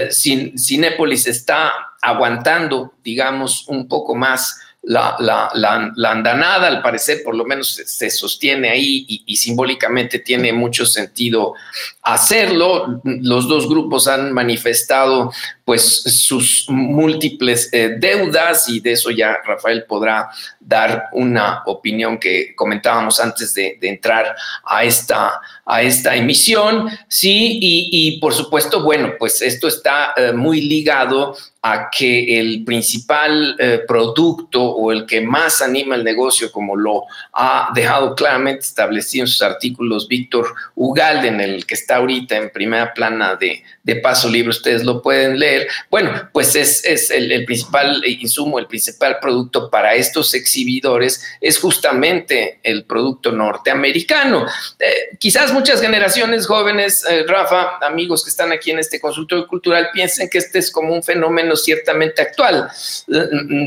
Sin, 0.09 0.59
Cinépolis 0.59 1.25
está 1.25 1.71
aguantando, 2.01 2.95
digamos, 3.01 3.65
un 3.69 3.87
poco 3.87 4.13
más 4.13 4.59
la, 4.83 5.15
la, 5.53 6.11
andanada, 6.11 6.67
al 6.67 6.81
parecer, 6.81 7.21
por 7.23 7.33
lo 7.35 7.45
menos 7.45 7.81
se, 7.85 8.09
sostiene 8.09 8.69
ahí 8.69 9.05
y, 9.25 9.37
simbólicamente 9.37 10.19
tiene 10.19 10.51
mucho 10.51 10.85
sentido 10.85 11.53
hacerlo. 12.01 13.01
Los 13.03 13.47
dos 13.47 13.69
grupos 13.69 14.09
han 14.09 14.33
manifestado 14.33 15.31
pues 15.67 16.01
sus 16.03 16.63
múltiples 16.69 17.69
deudas 17.99 18.69
y 18.69 18.79
de 18.79 18.93
eso 18.93 19.11
ya 19.11 19.39
Rafael 19.45 19.83
podrá 19.83 20.29
dar 20.61 21.09
una 21.11 21.63
opinión 21.65 22.17
que 22.17 22.55
comentábamos 22.55 23.19
antes 23.19 23.53
de, 23.53 23.77
entrar 23.81 24.33
a 24.63 24.85
esta, 24.85 25.41
a 25.65 25.81
esta 25.81 26.15
emisión. 26.15 26.89
Sí, 27.09 27.59
y, 27.61 28.17
por 28.21 28.33
supuesto, 28.33 28.81
bueno, 28.81 29.13
pues 29.19 29.41
esto 29.41 29.67
está 29.67 30.13
eh, 30.15 30.31
muy 30.31 30.61
ligado 30.61 31.35
a 31.61 31.89
que 31.89 32.39
el 32.39 32.63
principal 32.63 33.55
eh, 33.59 33.81
producto 33.85 34.63
o 34.63 34.91
el 34.91 35.05
que 35.05 35.19
más 35.19 35.61
anima 35.61 35.95
el 35.95 36.03
negocio, 36.03 36.49
como 36.51 36.77
lo 36.77 37.03
ha 37.33 37.71
dejado 37.73 38.15
claramente 38.15 38.61
establecido 38.61 39.23
en 39.23 39.27
sus 39.27 39.41
artículos 39.41 40.07
Víctor 40.07 40.53
Ugalde, 40.75 41.27
en 41.27 41.41
el 41.41 41.65
que 41.65 41.73
está 41.73 41.97
ahorita 41.97 42.37
en 42.37 42.51
primera 42.51 42.93
plana 42.93 43.35
de, 43.35 43.63
de 43.87 43.95
Paso 43.95 44.29
Libre, 44.29 44.49
ustedes 44.49 44.83
lo 44.83 45.01
pueden 45.01 45.39
leer. 45.39 45.65
Bueno, 45.89 46.29
pues 46.33 46.55
es, 46.55 46.83
es 46.83 47.09
el, 47.09 47.45
principal 47.45 48.03
insumo, 48.05 48.59
el 48.59 48.67
principal 48.67 49.17
producto 49.21 49.69
para 49.69 49.95
estos 49.95 50.33
ex 50.33 50.47
exhibidores 50.47 51.23
es 51.39 51.57
justamente 51.57 52.59
el 52.63 52.83
producto 52.83 53.31
norteamericano. 53.31 54.45
Eh, 54.77 55.15
quizás 55.17 55.53
muchas 55.53 55.81
generaciones 55.81 56.47
jóvenes, 56.47 57.05
eh, 57.09 57.23
Rafa, 57.25 57.77
amigos 57.81 58.23
que 58.23 58.29
están 58.29 58.51
aquí 58.51 58.71
en 58.71 58.79
este 58.79 58.99
consultorio 58.99 59.47
cultural, 59.47 59.89
piensen 59.93 60.29
que 60.29 60.37
este 60.37 60.59
es 60.59 60.69
como 60.69 60.93
un 60.93 61.01
fenómeno 61.01 61.55
ciertamente 61.55 62.21
actual, 62.21 62.69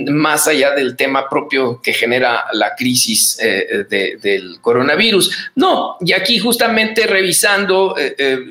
más 0.06 0.46
allá 0.48 0.72
del 0.72 0.96
tema 0.96 1.28
propio 1.28 1.80
que 1.80 1.94
genera 1.94 2.44
la 2.52 2.74
crisis 2.74 3.38
del 3.38 4.60
coronavirus. 4.60 5.50
No, 5.54 5.96
y 6.00 6.12
aquí 6.12 6.38
justamente 6.38 7.06
revisando 7.06 7.94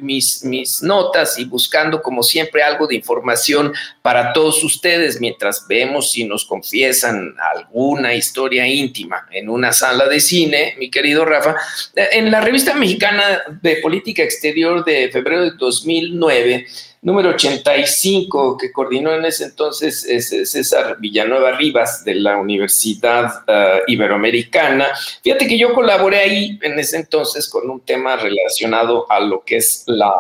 mis, 0.02 0.44
mis 0.44 0.82
notas 0.82 1.38
y 1.38 1.46
buscando 1.46 1.59
como 2.02 2.24
siempre 2.24 2.64
algo 2.64 2.88
de 2.88 2.96
información 2.96 3.74
para 4.02 4.34
todos 4.34 4.64
ustedes 4.64 5.20
mientras 5.20 5.66
vemos 5.68 6.12
si 6.12 6.24
nos 6.24 6.46
confiesan 6.46 7.36
alguna 7.54 8.14
historia 8.14 8.68
íntima 8.68 9.28
en 9.32 9.50
una 9.50 9.74
sala 9.74 10.08
de 10.08 10.20
cine, 10.20 10.76
mi 10.78 10.90
querido 10.90 11.26
Rafa. 11.26 11.56
En 11.96 12.32
la 12.32 12.42
revista 12.42 12.74
mexicana 12.74 13.42
de 13.62 13.78
política 13.78 14.24
exterior 14.24 14.86
de 14.86 15.10
febrero 15.10 15.44
de 15.44 15.52
2009, 15.52 16.68
número 17.02 17.30
85, 17.30 18.58
que 18.58 18.72
coordinó 18.72 19.14
en 19.14 19.26
ese 19.26 19.46
entonces 19.46 20.02
César 20.50 20.98
Villanueva 21.00 21.52
Rivas 21.52 22.04
de 22.04 22.16
la 22.16 22.38
Universidad 22.38 23.44
eh, 23.48 23.82
Iberoamericana. 23.88 24.88
Fíjate 25.24 25.48
que 25.48 25.58
yo 25.58 25.74
colaboré 25.74 26.20
ahí 26.20 26.60
en 26.62 26.78
ese 26.78 26.98
entonces 26.98 27.48
con 27.48 27.70
un 27.70 27.82
tema 27.82 28.18
relacionado 28.18 29.10
a 29.10 29.20
lo 29.20 29.44
que 29.44 29.58
es 29.58 29.84
la, 29.88 30.14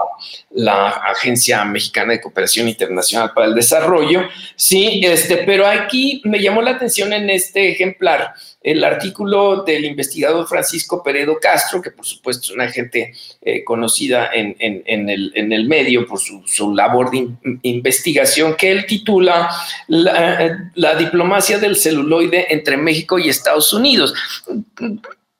la 0.51 0.89
Agencia 0.89 1.65
Mexicana 1.65 2.13
de 2.13 2.21
Cooperación 2.21 2.67
Internacional 2.67 3.33
para 3.33 3.47
el 3.47 3.55
Desarrollo. 3.55 4.23
Sí, 4.55 5.01
este, 5.03 5.37
pero 5.37 5.67
aquí 5.67 6.21
me 6.23 6.41
llamó 6.41 6.61
la 6.61 6.71
atención 6.71 7.11
en 7.13 7.29
este 7.29 7.71
ejemplar 7.71 8.33
el 8.61 8.83
artículo 8.83 9.63
del 9.63 9.85
investigador 9.85 10.47
Francisco 10.47 11.01
Peredo 11.01 11.37
Castro, 11.41 11.81
que 11.81 11.91
por 11.91 12.05
supuesto 12.05 12.47
es 12.47 12.51
una 12.51 12.69
gente 12.69 13.13
eh, 13.41 13.63
conocida 13.63 14.29
en, 14.33 14.55
el, 14.59 15.67
medio 15.67 16.05
por 16.05 16.19
su, 16.19 16.43
labor 16.75 17.11
de 17.11 17.27
investigación, 17.63 18.55
que 18.55 18.71
él 18.71 18.85
titula 18.85 19.49
la, 19.87 20.95
diplomacia 20.97 21.57
del 21.57 21.75
celuloide 21.75 22.47
entre 22.49 22.77
México 22.77 23.19
y 23.19 23.29
Estados 23.29 23.73
Unidos. 23.73 24.13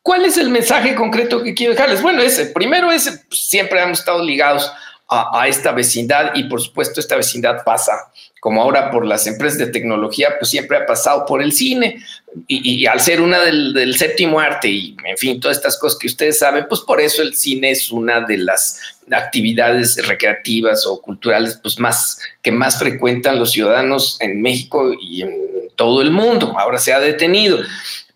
¿Cuál 0.01 0.25
es 0.25 0.37
el 0.37 0.49
mensaje 0.49 0.95
concreto 0.95 1.43
que 1.43 1.53
quiero 1.53 1.73
dejarles? 1.73 2.01
Bueno, 2.01 2.21
ese, 2.21 2.47
primero 2.47 2.91
ese, 2.91 3.11
pues, 3.27 3.47
siempre 3.47 3.81
hemos 3.81 3.99
estado 3.99 4.23
ligados 4.23 4.71
a, 5.09 5.47
esta 5.47 5.71
vecindad 5.71 6.35
y 6.35 6.43
por 6.43 6.61
supuesto 6.61 6.99
esta 6.99 7.15
vecindad 7.15 7.63
pasa, 7.63 8.11
como 8.39 8.61
ahora 8.61 8.91
por 8.91 9.05
las 9.05 9.25
empresas 9.25 9.57
de 9.57 9.67
tecnología, 9.67 10.35
pues 10.37 10.51
siempre 10.51 10.77
ha 10.77 10.85
pasado 10.85 11.25
por 11.25 11.41
el 11.41 11.51
cine 11.51 12.03
y, 12.47 12.85
al 12.85 12.99
ser 12.99 13.19
una 13.19 13.39
del, 13.39 13.95
séptimo 13.97 14.39
arte 14.39 14.67
y 14.67 14.95
en 15.03 15.17
fin, 15.17 15.39
todas 15.39 15.57
estas 15.57 15.79
cosas 15.79 15.97
que 15.97 16.07
ustedes 16.07 16.37
saben, 16.37 16.67
pues 16.69 16.81
por 16.81 17.01
eso 17.01 17.23
el 17.23 17.35
cine 17.35 17.71
es 17.71 17.91
una 17.91 18.21
de 18.21 18.37
las 18.37 18.98
actividades 19.11 20.07
recreativas 20.07 20.85
o 20.85 21.01
culturales 21.01 21.59
pues 21.61 21.79
más 21.79 22.19
que 22.41 22.51
más 22.51 22.79
frecuentan 22.79 23.39
los 23.39 23.51
ciudadanos 23.51 24.17
en 24.21 24.41
México 24.41 24.93
y 24.99 25.21
en 25.23 25.35
todo 25.75 26.01
el 26.01 26.11
mundo. 26.11 26.55
Ahora 26.57 26.77
se 26.77 26.93
ha 26.93 26.99
detenido. 26.99 27.59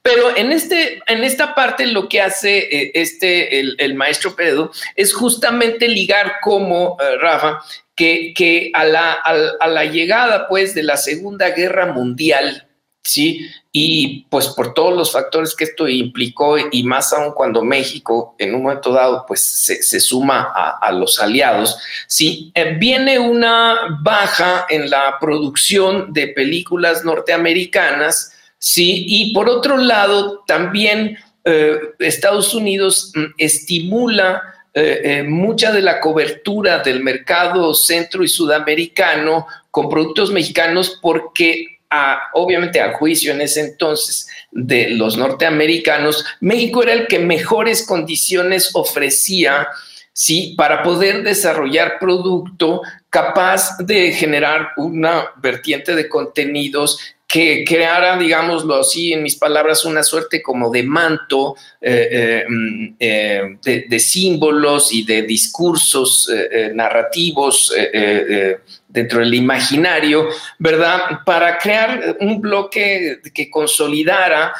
Pero 0.03 0.35
en, 0.35 0.51
este, 0.51 1.01
en 1.07 1.23
esta 1.23 1.55
parte 1.55 1.87
lo 1.87 2.09
que 2.09 2.21
hace 2.21 2.57
eh, 2.57 2.91
este, 2.93 3.59
el, 3.59 3.95
maestro 3.95 4.35
Pedro 4.35 4.69
es 4.97 5.13
justamente 5.13 5.87
ligar 5.87 6.39
como, 6.41 6.97
eh, 6.99 7.17
Rafa, 7.19 7.61
que, 7.95 8.33
que 8.35 8.69
a, 8.73 8.83
la, 8.83 9.13
a, 9.13 9.67
la, 9.67 9.85
llegada 9.85 10.49
pues 10.49 10.75
de 10.75 10.83
la 10.83 10.97
Segunda 10.97 11.51
Guerra 11.51 11.85
Mundial, 11.85 12.67
¿sí? 13.03 13.49
Y 13.71 14.25
pues 14.29 14.47
por 14.49 14.73
todos 14.73 14.95
los 14.95 15.11
factores 15.11 15.55
que 15.55 15.65
esto 15.65 15.87
implicó 15.87 16.57
y 16.57 16.83
más 16.83 17.11
aún 17.13 17.33
cuando 17.33 17.63
México 17.63 18.35
en 18.37 18.55
un 18.55 18.63
momento 18.63 18.93
dado 18.93 19.25
pues 19.27 19.41
se, 19.41 19.99
suma 19.99 20.51
a, 20.79 20.91
los 20.91 21.19
aliados, 21.19 21.77
¿sí? 22.07 22.51
Eh, 22.55 22.75
viene 22.79 23.19
una 23.19 23.99
baja 24.01 24.65
en 24.69 24.89
la 24.89 25.17
producción 25.19 26.13
de 26.13 26.27
películas 26.27 27.03
norteamericanas, 27.03 28.33
Sí, 28.65 29.03
y 29.05 29.33
por 29.33 29.49
otro 29.49 29.75
lado, 29.75 30.45
también 30.47 31.17
eh, 31.43 31.77
Estados 31.99 32.53
Unidos 32.53 33.11
mm, 33.13 33.33
estimula 33.37 34.41
eh, 34.73 35.25
mucha 35.27 35.73
de 35.73 35.81
la 35.81 35.99
cobertura 35.99 36.79
del 36.79 37.03
mercado 37.03 37.73
centro 37.73 38.23
y 38.23 38.29
sudamericano 38.29 39.47
con 39.69 39.89
productos 39.89 40.31
mexicanos 40.31 40.97
porque 41.01 41.72
obviamente 42.33 42.81
al 42.81 42.93
juicio 42.93 43.31
en 43.31 43.41
ese 43.41 43.61
entonces 43.61 44.27
de 44.51 44.89
los 44.89 45.17
norteamericanos, 45.17 46.25
México 46.39 46.83
era 46.83 46.93
el 46.93 47.07
que 47.07 47.19
mejores 47.19 47.85
condiciones 47.85 48.71
ofrecía 48.73 49.67
¿sí? 50.13 50.53
para 50.57 50.83
poder 50.83 51.23
desarrollar 51.23 51.97
producto 51.99 52.81
capaz 53.09 53.77
de 53.79 54.11
generar 54.13 54.69
una 54.77 55.25
vertiente 55.41 55.95
de 55.95 56.07
contenidos 56.07 56.99
que 57.33 57.65
creara, 57.67 58.15
digámoslo 58.15 58.75
así, 58.75 59.11
en 59.11 59.23
mis 59.23 59.35
palabras, 59.35 59.85
una 59.85 60.03
suerte 60.03 60.39
como 60.39 60.69
de 60.69 60.83
manto 60.83 61.55
eh, 61.81 62.09
eh, 62.11 62.45
mm, 62.47 62.95
eh, 62.99 63.57
de, 63.89 63.99
símbolos 63.99 64.93
y 64.93 65.03
de 65.03 65.23
discursos 65.23 66.29
narrativos 66.75 67.73
dentro 68.93 69.19
del 69.19 69.33
imaginario, 69.33 70.29
¿verdad? 70.59 71.19
Para 71.25 71.57
crear 71.57 72.15
un 72.19 72.39
bloque 72.39 73.19
que 73.33 73.49
consolidara 73.49 74.53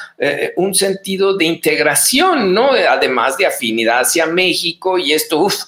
un 0.57 0.73
sentido 0.73 1.37
de 1.37 1.45
integración, 1.45 2.53
¿no? 2.53 2.71
Además 2.71 3.37
de 3.37 3.45
afinidad 3.45 4.01
hacia 4.01 4.25
México 4.25 4.97
y 4.97 5.13
esto, 5.13 5.39
uff, 5.39 5.65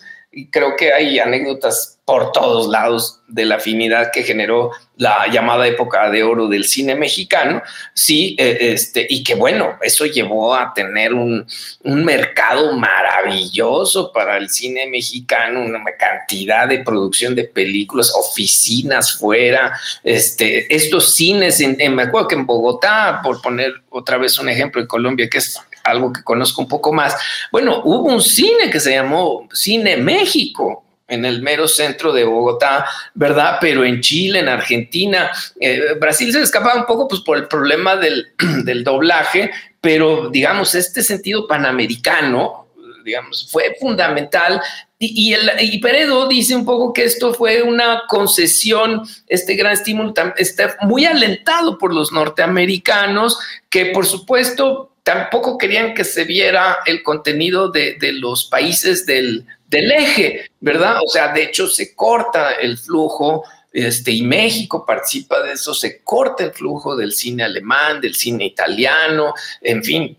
creo 0.51 0.75
que 0.75 0.93
hay 0.93 1.19
anécdotas 1.19 1.95
por 2.05 2.31
todos 2.31 2.67
lados 2.67 3.21
de 3.27 3.45
la 3.45 3.55
afinidad 3.55 4.11
que 4.13 4.21
generó 4.21 4.71
la 4.97 5.27
llamada 5.31 5.67
época 5.67 6.09
de 6.11 6.23
oro 6.23 6.47
del 6.47 6.65
cine 6.65 6.93
mexicano, 6.95 7.63
sí, 7.93 8.35
eh, 8.37 8.57
este, 8.59 9.05
y 9.09 9.23
que 9.23 9.33
bueno, 9.33 9.77
eso 9.81 10.05
llevó 10.05 10.53
a 10.53 10.71
tener 10.73 11.13
un, 11.13 11.45
mercado 11.83 12.73
maravilloso 12.73 14.11
para 14.11 14.37
el 14.37 14.49
cine 14.49 14.87
mexicano, 14.87 15.65
una 15.65 15.83
cantidad 15.97 16.67
de 16.67 16.79
producción 16.79 17.33
de 17.33 17.45
películas, 17.45 18.13
oficinas 18.15 19.17
fuera, 19.17 19.77
este, 20.03 20.73
estos 20.73 21.15
cines, 21.15 21.59
en, 21.59 21.95
me 21.95 22.03
acuerdo 22.03 22.27
que 22.27 22.35
en 22.35 22.45
Bogotá, 22.45 23.21
por 23.23 23.41
poner 23.41 23.73
otra 23.89 24.17
vez 24.17 24.37
un 24.37 24.49
ejemplo, 24.49 24.79
en 24.79 24.87
Colombia, 24.87 25.29
que 25.29 25.39
es 25.39 25.59
algo 25.85 26.11
que 26.11 26.23
conozco 26.23 26.61
un 26.61 26.67
poco 26.67 26.91
más, 26.91 27.15
bueno, 27.51 27.81
hubo 27.85 28.09
un 28.09 28.21
cine 28.21 28.69
que 28.71 28.79
se 28.79 28.91
llamó 28.91 29.47
Cine 29.53 29.97
México, 29.97 30.85
en 31.07 31.25
el 31.25 31.41
mero 31.41 31.67
centro 31.67 32.11
de 32.11 32.23
Bogotá, 32.23 32.85
¿verdad? 33.13 33.57
Pero 33.61 33.85
en 33.85 34.01
Chile, 34.01 34.39
en 34.39 34.49
Argentina, 34.49 35.31
eh, 35.59 35.93
Brasil 35.99 36.31
se 36.31 36.41
escapaba 36.41 36.79
un 36.79 36.85
poco 36.85 37.07
pues, 37.07 37.21
por 37.21 37.37
el 37.37 37.47
problema 37.47 37.95
del, 37.95 38.83
doblaje, 38.83 39.51
pero 39.81 40.29
digamos, 40.29 40.73
este 40.73 41.03
sentido 41.03 41.47
panamericano, 41.47 42.67
digamos, 43.03 43.47
fue 43.51 43.75
fundamental. 43.79 44.59
Y, 44.97 45.33
el, 45.33 45.51
y, 45.59 45.77
Peredo 45.79 46.27
dice 46.27 46.55
un 46.55 46.65
poco 46.65 46.91
que 46.91 47.03
esto 47.03 47.33
fue 47.33 47.61
una 47.61 48.03
concesión, 48.07 49.03
este 49.27 49.53
gran 49.55 49.73
estímulo 49.73 50.13
está 50.37 50.77
muy 50.81 51.05
alentado 51.05 51.77
por 51.77 51.93
los 51.93 52.11
norteamericanos, 52.11 53.37
que 53.69 53.87
por 53.87 54.07
supuesto 54.07 54.94
tampoco 55.05 55.55
querían 55.59 55.93
que 55.93 56.03
se 56.03 56.23
viera 56.23 56.79
el 56.87 57.03
contenido 57.03 57.69
de, 57.69 57.93
de 57.93 58.11
los 58.11 58.45
países 58.45 59.05
del, 59.05 59.45
del 59.67 59.91
eje, 59.91 60.49
¿verdad? 60.59 60.97
O 61.05 61.07
sea, 61.07 61.31
de 61.31 61.43
hecho 61.43 61.67
se 61.67 61.93
corta 61.93 62.53
el 62.53 62.75
flujo 62.75 63.43
este, 63.71 64.09
y 64.09 64.23
México 64.23 64.83
participa 64.83 65.43
de 65.43 65.53
eso, 65.53 65.75
se 65.75 66.01
corta 66.01 66.43
el 66.45 66.53
flujo 66.53 66.95
del 66.95 67.11
cine 67.11 67.43
alemán, 67.43 68.01
del 68.01 68.15
cine 68.15 68.45
italiano, 68.45 69.35
en 69.61 69.83
fin, 69.83 70.17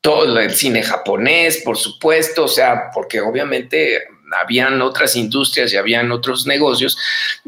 todo 0.00 0.40
el 0.40 0.54
cine 0.54 0.82
japonés, 0.82 1.58
por 1.58 1.76
supuesto, 1.76 2.44
o 2.44 2.48
sea, 2.48 2.90
porque 2.94 3.20
obviamente 3.20 4.02
habían 4.40 4.80
otras 4.82 5.16
industrias 5.16 5.72
y 5.72 5.76
habían 5.76 6.12
otros 6.12 6.46
negocios, 6.46 6.96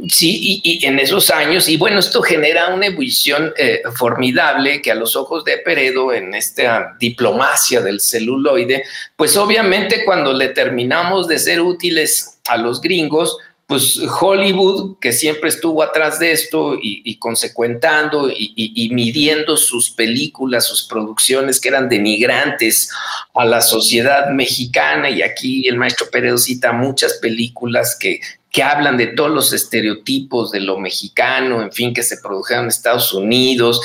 sí, 0.08 0.60
y, 0.62 0.84
en 0.86 0.98
esos 0.98 1.30
años, 1.30 1.68
y 1.68 1.76
bueno, 1.76 1.98
esto 1.98 2.22
genera 2.22 2.68
una 2.68 2.86
ebullición 2.86 3.52
eh, 3.56 3.82
formidable 3.96 4.82
que 4.82 4.90
a 4.90 4.94
los 4.94 5.16
ojos 5.16 5.44
de 5.44 5.58
Peredo 5.58 6.12
en 6.12 6.34
esta 6.34 6.96
diplomacia 6.98 7.80
del 7.80 8.00
celuloide, 8.00 8.84
pues 9.16 9.36
obviamente 9.36 10.04
cuando 10.04 10.32
le 10.32 10.48
terminamos 10.48 11.28
de 11.28 11.38
ser 11.38 11.60
útiles 11.60 12.38
a 12.46 12.56
los 12.56 12.80
gringos, 12.80 13.38
pues 13.66 13.98
Hollywood, 14.20 14.98
que 15.00 15.12
siempre 15.12 15.48
estuvo 15.48 15.82
atrás 15.82 16.18
de 16.18 16.32
esto 16.32 16.76
y, 16.80 17.16
consecuentando 17.18 18.28
y, 18.30 18.90
midiendo 18.92 19.56
sus 19.56 19.90
películas, 19.90 20.66
sus 20.66 20.84
producciones 20.84 21.60
que 21.60 21.70
eran 21.70 21.88
denigrantes 21.88 22.90
a 23.34 23.44
la 23.44 23.62
sociedad 23.62 24.28
mexicana, 24.30 25.08
y 25.08 25.22
aquí 25.22 25.66
el 25.66 25.76
maestro 25.76 26.10
Pérez 26.10 26.44
cita 26.44 26.72
muchas 26.72 27.14
películas 27.14 27.96
que, 27.98 28.20
que 28.54 28.62
hablan 28.62 28.96
de 28.96 29.08
todos 29.08 29.32
los 29.32 29.52
estereotipos 29.52 30.52
de 30.52 30.60
lo 30.60 30.78
mexicano, 30.78 31.60
en 31.60 31.72
fin, 31.72 31.92
que 31.92 32.04
se 32.04 32.18
produjeron 32.18 32.64
en 32.64 32.68
Estados 32.68 33.12
Unidos, 33.12 33.80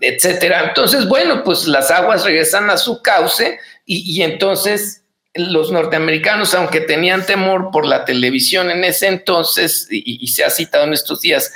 etcétera. 0.00 0.68
Entonces, 0.68 1.06
bueno, 1.06 1.44
pues 1.44 1.66
las 1.66 1.90
aguas 1.90 2.24
regresan 2.24 2.70
a 2.70 2.78
su 2.78 3.02
cauce 3.02 3.58
y, 3.84 4.22
entonces 4.22 5.02
los 5.38 5.70
norteamericanos, 5.70 6.54
aunque 6.54 6.80
tenían 6.80 7.24
temor 7.24 7.70
por 7.70 7.86
la 7.86 8.04
televisión 8.04 8.70
en 8.70 8.84
ese 8.84 9.08
entonces, 9.08 9.86
y, 9.90 10.26
se 10.28 10.44
ha 10.44 10.50
citado 10.50 10.84
en 10.84 10.92
estos 10.92 11.20
días 11.20 11.52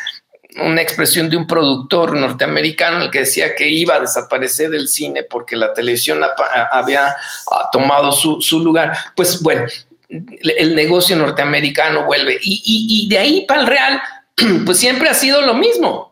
una 0.57 0.83
expresión 0.83 1.31
de 1.31 1.37
un 1.37 1.47
productor 1.47 2.17
norteamericano 2.17 3.05
el 3.05 3.11
que 3.11 3.21
decía 3.21 3.55
que 3.55 3.69
iba 3.69 3.95
a 3.95 4.01
desaparecer 4.01 4.71
del 4.71 4.89
cine 4.89 5.23
porque 5.23 5.55
la 5.55 5.73
televisión 5.73 6.21
había 6.73 7.15
tomado 7.73 8.11
su, 8.11 8.41
su 8.41 8.59
lugar. 8.59 8.97
Pues 9.15 9.41
bueno, 9.41 9.67
el 10.11 10.75
negocio 10.75 11.17
norteamericano 11.17 12.05
vuelve. 12.05 12.39
Y, 12.43 13.07
de 13.09 13.19
ahí 13.19 13.45
para 13.47 13.61
el 13.61 13.67
Real, 13.67 14.03
pues 14.67 14.79
siempre 14.79 15.09
ha 15.09 15.15
sido 15.15 15.41
lo 15.43 15.55
mismo. 15.55 16.10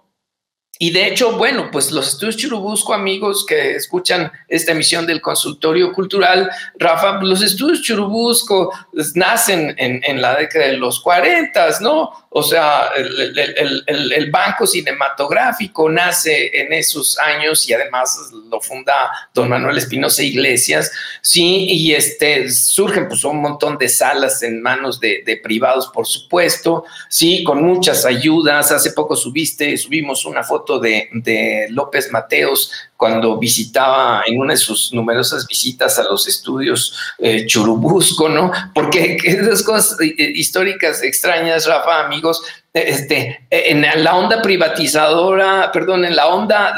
Y 0.80 0.90
de 0.90 1.08
hecho, 1.08 1.36
bueno, 1.36 1.70
pues 1.72 1.90
los 1.90 2.08
estudios 2.08 2.36
Churubusco, 2.36 2.94
amigos 2.94 3.44
que 3.44 3.74
escuchan 3.74 4.30
esta 4.46 4.72
emisión 4.72 5.06
del 5.06 5.20
consultorio 5.20 5.92
cultural, 5.92 6.48
Rafa, 6.78 7.20
los 7.20 7.42
estudios 7.42 7.82
Churubusco 7.82 8.72
pues, 8.92 9.16
nacen 9.16 9.74
en, 9.76 10.22
la 10.22 10.36
década 10.36 10.66
de 10.66 10.76
los 10.76 11.00
40, 11.00 11.80
¿no? 11.80 12.12
O 12.30 12.42
sea, 12.42 12.90
el, 12.94 14.30
banco 14.30 14.66
cinematográfico 14.66 15.88
nace 15.88 16.60
en 16.60 16.72
esos 16.72 17.18
años 17.18 17.68
y 17.68 17.72
además 17.72 18.30
lo 18.48 18.60
funda 18.60 18.92
don 19.34 19.48
Manuel 19.48 19.78
Espinosa 19.78 20.22
Iglesias, 20.22 20.92
sí, 21.22 21.64
y 21.68 21.94
este, 21.94 22.50
surgen 22.50 23.08
pues 23.08 23.24
un 23.24 23.40
montón 23.40 23.78
de 23.78 23.88
salas 23.88 24.42
en 24.42 24.60
manos 24.60 25.00
de, 25.00 25.22
de 25.24 25.38
privados, 25.38 25.88
por 25.88 26.06
supuesto, 26.06 26.84
sí, 27.08 27.42
con 27.42 27.62
muchas 27.62 28.04
ayudas. 28.04 28.70
Hace 28.70 28.92
poco 28.92 29.16
subiste, 29.16 29.76
subimos 29.78 30.24
una 30.26 30.44
foto 30.44 30.67
de, 30.78 31.66
López 31.70 32.10
Mateos 32.12 32.70
cuando 32.96 33.38
visitaba 33.38 34.22
en 34.26 34.38
una 34.38 34.52
de 34.52 34.58
sus 34.58 34.92
numerosas 34.92 35.46
visitas 35.46 35.98
a 35.98 36.02
los 36.02 36.28
estudios 36.28 36.94
eh, 37.18 37.46
Churubusco, 37.46 38.28
¿no? 38.28 38.52
Porque 38.74 39.16
esas 39.24 39.62
cosas 39.62 39.98
eh, 40.00 40.14
históricas 40.18 41.02
extrañas, 41.02 41.66
Rafa, 41.66 42.04
amigos, 42.04 42.42
este, 42.74 43.46
en 43.50 44.04
la 44.04 44.16
onda 44.16 44.42
privatizadora, 44.42 45.70
perdón, 45.72 46.04
en 46.04 46.14
la 46.14 46.28
onda, 46.28 46.76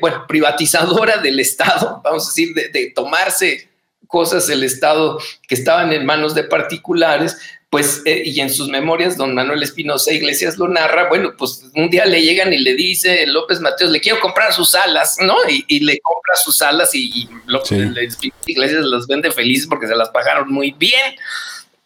bueno, 0.00 0.24
privatizadora 0.26 1.18
del 1.18 1.38
Estado, 1.38 2.00
vamos 2.02 2.26
a 2.26 2.30
decir, 2.30 2.52
de, 2.54 2.68
de 2.68 2.92
tomarse 2.94 3.70
cosas 4.10 4.48
el 4.50 4.64
Estado 4.64 5.18
que 5.46 5.54
estaban 5.54 5.92
en 5.92 6.04
manos 6.04 6.34
de 6.34 6.44
particulares, 6.44 7.38
pues, 7.70 8.02
eh, 8.04 8.22
y 8.24 8.40
en 8.40 8.50
sus 8.50 8.68
memorias, 8.68 9.16
don 9.16 9.32
Manuel 9.32 9.62
Espinosa 9.62 10.12
Iglesias 10.12 10.58
lo 10.58 10.66
narra, 10.66 11.08
bueno, 11.08 11.34
pues 11.38 11.64
un 11.76 11.88
día 11.88 12.04
le 12.04 12.20
llegan 12.20 12.52
y 12.52 12.58
le 12.58 12.74
dice 12.74 13.24
López 13.26 13.60
Mateos, 13.60 13.92
le 13.92 14.00
quiero 14.00 14.18
comprar 14.18 14.52
sus 14.52 14.74
alas, 14.74 15.16
¿no? 15.20 15.36
Y, 15.48 15.78
le 15.78 16.00
compra 16.00 16.34
sus 16.34 16.60
alas 16.62 16.92
y, 16.94 17.28
López 17.46 18.18
Iglesias 18.46 18.84
las 18.84 19.06
vende 19.06 19.30
felices 19.30 19.68
porque 19.68 19.86
se 19.86 19.94
las 19.94 20.10
pagaron 20.10 20.52
muy 20.52 20.72
bien. 20.72 21.14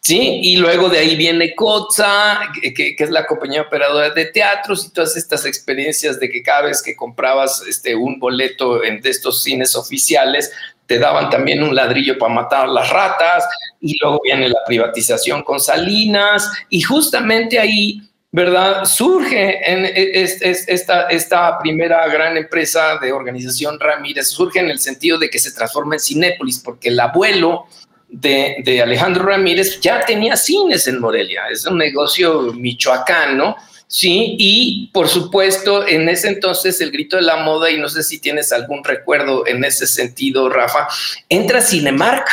Sí, 0.05 0.39
y 0.43 0.57
luego 0.57 0.89
de 0.89 0.99
ahí 0.99 1.15
viene 1.15 1.55
COTSA, 1.55 2.51
que, 2.75 2.95
es 2.97 3.09
la 3.09 3.25
compañía 3.25 3.63
operadora 3.63 4.11
de 4.11 4.25
teatros 4.25 4.85
y 4.85 4.91
todas 4.91 5.17
estas 5.17 5.45
experiencias 5.45 6.19
de 6.19 6.29
que 6.29 6.43
cada 6.43 6.63
vez 6.63 6.83
que 6.83 6.95
comprabas 6.95 7.63
este, 7.67 7.95
un 7.95 8.19
boleto 8.19 8.83
en, 8.83 9.01
de 9.01 9.09
estos 9.09 9.41
cines 9.41 9.75
oficiales, 9.75 10.51
te 10.85 10.99
daban 10.99 11.29
también 11.29 11.63
un 11.63 11.75
ladrillo 11.75 12.17
para 12.17 12.33
matar 12.33 12.67
las 12.67 12.89
ratas, 12.89 13.45
y 13.81 13.97
luego 14.01 14.19
viene 14.23 14.49
la 14.49 14.63
privatización 14.65 15.43
con 15.43 15.59
Salinas, 15.59 16.51
y 16.69 16.81
justamente 16.81 17.59
ahí, 17.59 18.01
¿verdad? 18.31 18.85
Surge 18.85 19.59
en 19.71 19.85
esta, 19.93 21.07
esta 21.07 21.57
primera 21.59 22.07
gran 22.07 22.37
empresa 22.37 22.97
de 22.97 23.11
organización 23.11 23.79
Ramírez, 23.79 24.29
surge 24.29 24.59
en 24.59 24.69
el 24.69 24.79
sentido 24.79 25.17
de 25.17 25.29
que 25.29 25.39
se 25.39 25.51
transforma 25.51 25.95
en 25.95 25.99
Cinépolis, 25.99 26.59
porque 26.59 26.89
el 26.89 26.99
abuelo 26.99 27.65
de, 28.07 28.57
de 28.63 28.81
Alejandro 28.81 29.25
Ramírez 29.25 29.79
ya 29.79 30.05
tenía 30.05 30.35
cines 30.35 30.87
en 30.87 30.99
Morelia, 30.99 31.43
es 31.51 31.65
un 31.65 31.77
negocio 31.77 32.53
michoacano, 32.53 33.55
Sí, 33.87 34.35
y 34.39 34.89
por 34.93 35.07
supuesto, 35.07 35.87
en 35.87 36.09
ese 36.09 36.27
entonces 36.29 36.81
el 36.81 36.91
grito 36.91 37.17
de 37.17 37.21
la 37.21 37.37
moda, 37.37 37.69
y 37.69 37.79
no 37.79 37.87
sé 37.87 38.03
si 38.03 38.19
tienes 38.19 38.51
algún 38.51 38.83
recuerdo 38.83 39.45
en 39.45 39.63
ese 39.63 39.87
sentido, 39.87 40.49
Rafa, 40.49 40.87
entra 41.29 41.61
Cinemark. 41.61 42.27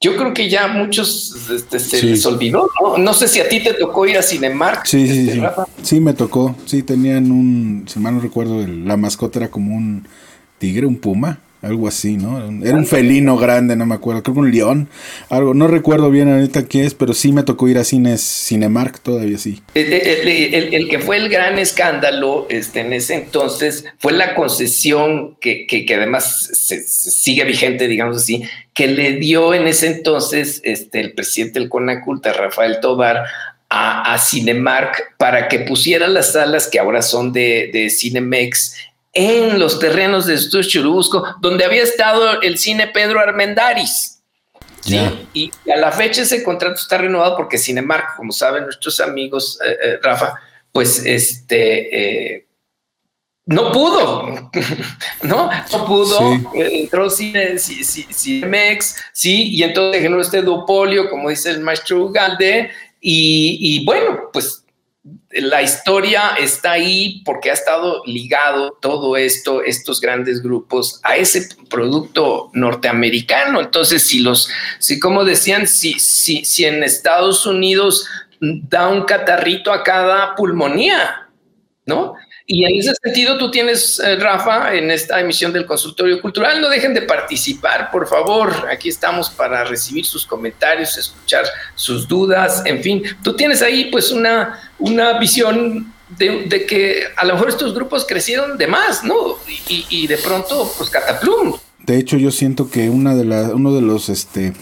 Yo 0.00 0.14
creo 0.16 0.34
que 0.34 0.48
ya 0.48 0.68
muchos 0.68 1.34
este, 1.50 1.78
se 1.78 2.02
les 2.02 2.24
olvidó, 2.26 2.70
¿no? 2.98 3.14
sé 3.14 3.28
si 3.28 3.40
a 3.40 3.48
ti 3.48 3.62
te 3.62 3.72
tocó 3.74 4.06
ir 4.06 4.18
a 4.18 4.22
Cinemark. 4.22 4.86
Sí, 4.86 5.08
sí, 5.08 5.28
este, 5.30 5.40
sí. 5.40 5.72
Sí, 5.82 6.00
me 6.00 6.12
tocó. 6.12 6.54
Sí, 6.66 6.82
tenían 6.82 7.30
un, 7.30 7.86
si 7.88 7.98
mal 7.98 8.14
no 8.14 8.20
recuerdo, 8.20 8.64
la 8.66 8.96
mascota 8.96 9.38
era 9.38 9.48
como 9.48 9.74
un 9.74 10.06
tigre, 10.58 10.86
un 10.86 10.96
puma 10.96 11.40
algo 11.62 11.88
así, 11.88 12.16
¿no? 12.16 12.38
Era 12.64 12.76
un 12.76 12.86
felino 12.86 13.36
grande, 13.36 13.76
no 13.76 13.86
me 13.86 13.94
acuerdo, 13.94 14.22
creo 14.22 14.34
que 14.34 14.40
un 14.40 14.50
león, 14.50 14.88
algo, 15.30 15.54
no 15.54 15.66
recuerdo 15.66 16.10
bien 16.10 16.32
ahorita 16.32 16.66
qué 16.66 16.84
es, 16.84 16.94
pero 16.94 17.14
sí 17.14 17.32
me 17.32 17.42
tocó 17.42 17.68
ir 17.68 17.78
a 17.78 17.84
cines 17.84 18.20
Cinemark 18.20 19.00
todavía 19.00 19.38
sí. 19.38 19.62
El, 19.74 20.88
que 20.88 20.98
fue 20.98 21.16
el 21.16 21.28
gran 21.28 21.58
escándalo 21.58 22.46
este, 22.50 22.80
en 22.80 22.92
ese 22.92 23.14
entonces 23.14 23.84
fue 23.98 24.12
la 24.12 24.34
concesión 24.34 25.36
que, 25.40 25.66
que, 25.66 25.86
además 25.94 26.50
se, 26.52 26.82
sigue 26.82 27.44
vigente, 27.44 27.88
digamos 27.88 28.16
así, 28.18 28.42
que 28.74 28.88
le 28.88 29.14
dio 29.14 29.54
en 29.54 29.66
ese 29.66 29.88
entonces 29.88 30.60
este, 30.64 31.00
el 31.00 31.12
presidente 31.14 31.58
del 31.58 31.68
CONACULTA, 31.68 32.32
Rafael 32.32 32.80
Tobar, 32.80 33.24
a, 33.68 34.14
a, 34.14 34.18
Cinemark 34.18 35.16
para 35.16 35.48
que 35.48 35.60
pusiera 35.60 36.06
las 36.06 36.32
salas 36.32 36.68
que 36.68 36.78
ahora 36.78 37.02
son 37.02 37.32
de, 37.32 37.70
de 37.72 37.90
Cinemex 37.90 38.76
en 39.16 39.58
los 39.58 39.78
terrenos 39.78 40.26
de 40.26 40.34
Estudios 40.34 40.68
Churubusco, 40.68 41.24
donde 41.40 41.64
había 41.64 41.82
estado 41.82 42.42
el 42.42 42.58
cine 42.58 42.88
Pedro 42.88 43.18
Armendaris. 43.18 44.20
¿sí? 44.80 44.98
Y 45.32 45.50
a 45.72 45.76
la 45.76 45.90
fecha 45.90 46.22
ese 46.22 46.44
contrato 46.44 46.74
está 46.74 46.98
renovado 46.98 47.34
porque 47.34 47.56
Cinemark, 47.56 48.16
como 48.16 48.30
saben 48.30 48.64
nuestros 48.64 49.00
amigos, 49.00 49.58
eh, 49.64 49.76
eh, 49.82 49.98
Rafa, 50.02 50.34
pues 50.70 51.02
este 51.06 52.34
eh, 52.36 52.46
no 53.46 53.72
pudo, 53.72 54.50
¿no? 55.22 55.50
No 55.72 55.86
pudo, 55.86 56.38
entró 56.54 57.08
cine, 57.08 57.58
Cinemex, 57.58 58.96
sí, 59.14 59.54
y 59.54 59.62
entonces 59.62 60.02
generó 60.02 60.20
este 60.20 60.42
duopolio, 60.42 61.08
como 61.08 61.30
dice 61.30 61.52
el 61.52 61.60
maestro 61.60 62.04
Ugalde, 62.04 62.70
y, 63.00 63.58
y 63.60 63.84
bueno, 63.86 64.28
pues 64.30 64.65
la 65.30 65.62
historia 65.62 66.34
está 66.38 66.72
ahí 66.72 67.22
porque 67.24 67.50
ha 67.50 67.54
estado 67.54 68.02
ligado 68.06 68.76
todo 68.80 69.16
esto, 69.16 69.62
estos 69.62 70.00
grandes 70.00 70.42
grupos, 70.42 71.00
a 71.02 71.16
ese 71.16 71.48
producto 71.68 72.50
norteamericano. 72.54 73.60
Entonces, 73.60 74.06
si 74.06 74.20
los, 74.20 74.48
si 74.78 74.98
como 74.98 75.24
decían, 75.24 75.66
si, 75.66 75.98
si, 75.98 76.44
si 76.44 76.64
en 76.64 76.82
Estados 76.82 77.46
Unidos 77.46 78.06
da 78.40 78.88
un 78.88 79.04
catarrito 79.04 79.72
a 79.72 79.82
cada 79.82 80.34
pulmonía, 80.34 81.28
¿no? 81.84 82.14
Y 82.48 82.64
en 82.64 82.78
ese 82.78 82.94
sentido, 83.02 83.36
tú 83.38 83.50
tienes, 83.50 83.98
eh, 83.98 84.16
Rafa, 84.16 84.72
en 84.72 84.92
esta 84.92 85.20
emisión 85.20 85.52
del 85.52 85.66
consultorio 85.66 86.20
cultural, 86.20 86.60
no 86.60 86.68
dejen 86.68 86.94
de 86.94 87.02
participar, 87.02 87.90
por 87.90 88.06
favor. 88.06 88.68
Aquí 88.70 88.88
estamos 88.88 89.30
para 89.30 89.64
recibir 89.64 90.06
sus 90.06 90.24
comentarios, 90.24 90.96
escuchar 90.96 91.44
sus 91.74 92.06
dudas, 92.06 92.62
en 92.64 92.80
fin. 92.84 93.02
Tú 93.24 93.34
tienes 93.34 93.62
ahí 93.62 93.86
pues 93.86 94.12
una, 94.12 94.65
una 94.78 95.18
visión 95.18 95.92
de, 96.18 96.66
que 96.66 97.02
a 97.16 97.24
lo 97.24 97.34
mejor 97.34 97.48
estos 97.48 97.74
grupos 97.74 98.06
crecieron 98.06 98.56
de 98.56 98.66
más, 98.66 99.04
¿no? 99.04 99.14
Y, 99.68 100.06
de 100.06 100.16
pronto, 100.18 100.70
pues 100.76 100.90
cataplum. 100.90 101.54
De 101.84 101.98
hecho, 101.98 102.16
yo 102.16 102.30
siento 102.30 102.70
que 102.70 102.90
una 102.90 103.14
de 103.14 103.24
la, 103.24 103.54
uno 103.54 103.72
de 103.72 103.80
los, 103.80 104.08
este, 104.08 104.52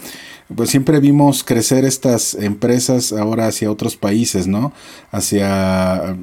pues 0.55 0.69
siempre 0.69 0.99
vimos 0.99 1.43
crecer 1.43 1.85
estas 1.85 2.35
empresas 2.35 3.13
ahora 3.13 3.47
hacia 3.47 3.71
otros 3.71 3.95
países, 3.95 4.47
¿no? 4.47 4.73
Hacia 5.11 6.15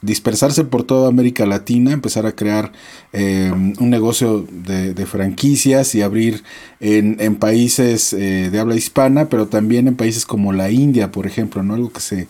dispersarse 0.00 0.64
por 0.64 0.84
toda 0.84 1.08
América 1.08 1.44
Latina, 1.44 1.92
empezar 1.92 2.24
a 2.24 2.32
crear 2.32 2.72
eh, 3.12 3.52
un 3.52 3.90
negocio 3.90 4.46
de, 4.50 5.06
franquicias 5.06 5.94
y 5.94 6.00
abrir 6.00 6.42
en, 6.80 7.36
países 7.36 8.12
eh, 8.14 8.48
de 8.50 8.58
habla 8.58 8.74
hispana, 8.74 9.28
pero 9.28 9.48
también 9.48 9.88
en 9.88 9.96
países 9.96 10.24
como 10.24 10.52
la 10.52 10.70
India, 10.70 11.10
por 11.10 11.26
ejemplo, 11.26 11.62
¿no? 11.62 11.74
Algo 11.74 11.92
que 11.92 12.00
se, 12.00 12.28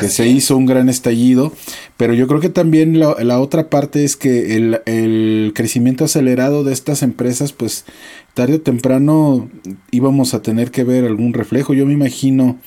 que 0.00 0.08
se 0.08 0.26
hizo 0.26 0.56
un 0.56 0.66
gran 0.66 0.88
estallido, 0.88 1.52
pero 1.96 2.14
yo 2.14 2.26
creo 2.26 2.40
que 2.40 2.48
también 2.48 2.98
la, 2.98 3.16
la 3.22 3.40
otra 3.40 3.70
parte 3.70 4.04
es 4.04 4.16
que 4.16 4.56
el, 4.56 4.80
el, 4.86 5.52
crecimiento 5.54 6.04
acelerado 6.04 6.64
de 6.64 6.72
estas 6.72 7.02
empresas, 7.02 7.52
pues 7.52 7.84
tarde 8.34 8.54
o 8.54 8.60
temprano 8.60 9.48
íbamos 9.90 10.34
a 10.34 10.42
tener 10.42 10.70
que 10.70 10.84
ver 10.84 11.04
algún 11.04 11.32
reflejo. 11.32 11.74
Yo 11.74 11.86
me 11.86 11.92
imagino 11.92 12.58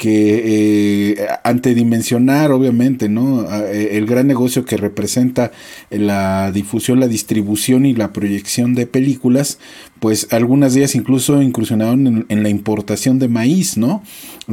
que 0.00 1.12
eh, 1.12 1.26
antedimensionar, 1.44 2.52
obviamente, 2.52 3.10
¿no? 3.10 3.44
Eh, 3.66 3.98
el 3.98 4.06
gran 4.06 4.26
negocio 4.26 4.64
que 4.64 4.78
representa 4.78 5.52
la 5.90 6.52
difusión, 6.52 7.00
la 7.00 7.06
distribución 7.06 7.84
y 7.84 7.92
la 7.92 8.10
proyección 8.10 8.74
de 8.74 8.86
películas, 8.86 9.58
pues 9.98 10.28
algunas 10.30 10.72
de 10.72 10.80
ellas 10.80 10.94
incluso 10.94 11.42
incursionaron 11.42 12.24
en, 12.30 12.42
la 12.42 12.48
importación 12.48 13.18
de 13.18 13.28
maíz, 13.28 13.76
¿no? 13.76 14.02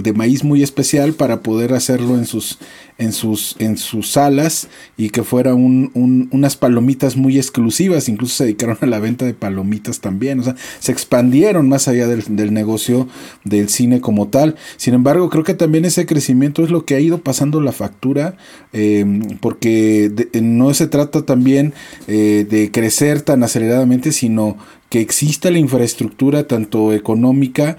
De 0.01 0.13
maíz 0.13 0.43
muy 0.43 0.63
especial 0.63 1.13
para 1.13 1.41
poder 1.41 1.73
hacerlo 1.73 2.17
en 2.17 2.25
sus, 2.25 2.59
en 2.97 3.11
sus, 3.11 3.55
en 3.59 3.77
sus 3.77 4.11
salas 4.11 4.67
y 4.97 5.09
que 5.09 5.23
fuera 5.23 5.53
un, 5.53 6.29
unas 6.31 6.55
palomitas 6.55 7.15
muy 7.15 7.37
exclusivas, 7.37 8.09
incluso 8.09 8.35
se 8.35 8.43
dedicaron 8.45 8.77
a 8.81 8.85
la 8.85 8.99
venta 8.99 9.25
de 9.25 9.33
palomitas 9.33 9.99
también, 9.99 10.39
o 10.39 10.43
sea, 10.43 10.55
se 10.79 10.91
expandieron 10.91 11.69
más 11.69 11.87
allá 11.87 12.07
del, 12.07 12.53
negocio 12.53 13.07
del 13.43 13.69
cine 13.69 14.01
como 14.01 14.27
tal. 14.27 14.55
Sin 14.77 14.93
embargo, 14.93 15.29
creo 15.29 15.43
que 15.43 15.53
también 15.53 15.85
ese 15.85 16.05
crecimiento 16.05 16.63
es 16.63 16.69
lo 16.69 16.85
que 16.85 16.95
ha 16.95 16.99
ido 16.99 17.19
pasando 17.19 17.61
la 17.61 17.71
factura, 17.71 18.37
em, 18.73 19.21
porque 19.39 20.11
no 20.41 20.73
se 20.73 20.87
trata 20.87 21.25
también 21.25 21.73
eh, 22.07 22.45
de 22.49 22.71
crecer 22.71 23.21
tan 23.21 23.43
aceleradamente, 23.43 24.11
sino 24.11 24.57
que 24.89 25.01
exista 25.01 25.51
la 25.51 25.59
infraestructura 25.59 26.47
tanto 26.47 26.93
económica 26.93 27.77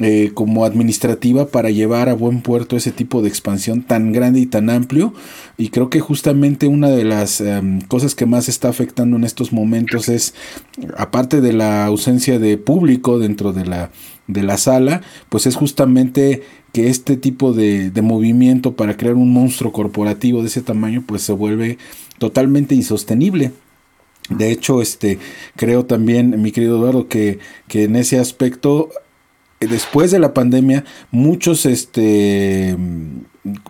eh, 0.00 0.30
como 0.32 0.64
administrativa 0.64 1.48
para 1.48 1.70
llevar 1.70 2.08
a 2.08 2.14
buen 2.14 2.40
puerto 2.40 2.76
ese 2.76 2.92
tipo 2.92 3.20
de 3.20 3.28
expansión 3.28 3.82
tan 3.82 4.12
grande 4.12 4.38
y 4.38 4.46
tan 4.46 4.70
amplio. 4.70 5.12
Y 5.56 5.70
creo 5.70 5.90
que 5.90 5.98
justamente 5.98 6.68
una 6.68 6.88
de 6.88 7.04
las 7.04 7.40
em, 7.40 7.80
cosas 7.80 8.14
que 8.14 8.24
más 8.24 8.48
está 8.48 8.68
afectando 8.68 9.16
en 9.16 9.24
estos 9.24 9.52
momentos 9.52 10.08
es, 10.08 10.34
aparte 10.96 11.40
de 11.40 11.52
la 11.52 11.84
ausencia 11.86 12.38
de 12.38 12.58
público 12.58 13.18
dentro 13.18 13.52
de 13.52 13.66
la, 13.66 13.90
de 14.28 14.42
la 14.44 14.56
sala, 14.56 15.02
pues 15.28 15.46
es 15.46 15.56
justamente 15.56 16.42
que 16.72 16.88
este 16.88 17.16
tipo 17.16 17.52
de, 17.52 17.90
de 17.90 18.02
movimiento 18.02 18.76
para 18.76 18.96
crear 18.96 19.14
un 19.14 19.32
monstruo 19.32 19.72
corporativo 19.72 20.42
de 20.42 20.48
ese 20.48 20.62
tamaño 20.62 21.02
pues 21.06 21.22
se 21.22 21.32
vuelve 21.32 21.78
totalmente 22.18 22.74
insostenible. 22.74 23.52
De 24.30 24.50
hecho, 24.52 24.82
este, 24.82 25.18
creo 25.56 25.86
también, 25.86 26.40
mi 26.42 26.52
querido 26.52 26.76
Eduardo, 26.76 27.08
que, 27.08 27.38
que 27.66 27.84
en 27.84 27.96
ese 27.96 28.18
aspecto, 28.18 28.90
después 29.66 30.10
de 30.10 30.18
la 30.18 30.34
pandemia, 30.34 30.84
muchos, 31.10 31.66
este, 31.66 32.76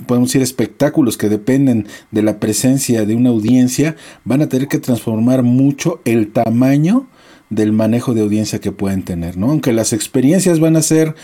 podemos 0.06 0.28
decir, 0.28 0.42
espectáculos 0.42 1.16
que 1.16 1.28
dependen 1.28 1.86
de 2.10 2.22
la 2.22 2.38
presencia 2.38 3.04
de 3.04 3.14
una 3.14 3.30
audiencia, 3.30 3.96
van 4.24 4.42
a 4.42 4.48
tener 4.48 4.68
que 4.68 4.78
transformar 4.78 5.42
mucho 5.42 6.00
el 6.04 6.30
tamaño 6.30 7.06
del 7.50 7.72
manejo 7.72 8.12
de 8.12 8.20
audiencia 8.20 8.60
que 8.60 8.72
pueden 8.72 9.02
tener, 9.02 9.36
¿no? 9.36 9.50
Aunque 9.50 9.72
las 9.72 9.92
experiencias 9.92 10.60
van 10.60 10.76
a 10.76 10.82
ser, 10.82 11.14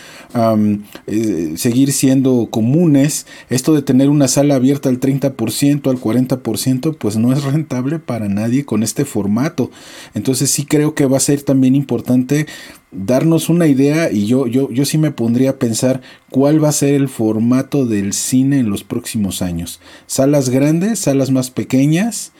eh, 1.07 1.53
seguir 1.55 1.91
siendo 1.91 2.47
comunes, 2.49 3.27
esto 3.49 3.73
de 3.73 3.83
tener 3.83 4.09
una 4.09 4.27
sala 4.27 4.55
abierta 4.55 4.89
al 4.89 4.99
30%, 4.99 5.89
al 5.89 5.99
40%, 5.99 6.97
pues 6.97 7.17
no 7.17 7.31
es 7.31 7.43
rentable 7.43 7.99
para 7.99 8.27
nadie 8.27 8.65
con 8.65 8.81
este 8.81 9.05
formato. 9.05 9.69
Entonces 10.13 10.49
sí 10.49 10.65
creo 10.65 10.95
que 10.95 11.05
va 11.05 11.17
a 11.17 11.21
ser 11.21 11.43
también 11.43 11.75
importante 11.75 12.47
darnos 12.95 13.49
una 13.49 13.67
idea 13.67 14.11
y 14.11 14.25
yo, 14.25 14.47
yo, 14.47 14.69
yo 14.71 14.85
sí 14.85 14.97
me 14.97 15.11
pondría 15.11 15.51
a 15.51 15.59
pensar 15.59 16.01
cuál 16.29 16.63
va 16.63 16.69
a 16.69 16.73
ser 16.73 16.93
el 16.93 17.09
formato 17.09 17.85
del 17.85 18.13
cine 18.13 18.59
en 18.59 18.69
los 18.69 18.83
próximos 18.83 19.41
años. 19.41 19.79
Salas 20.07 20.49
grandes, 20.49 20.99
salas 20.99 21.31
más 21.31 21.51
pequeñas, 21.51 22.31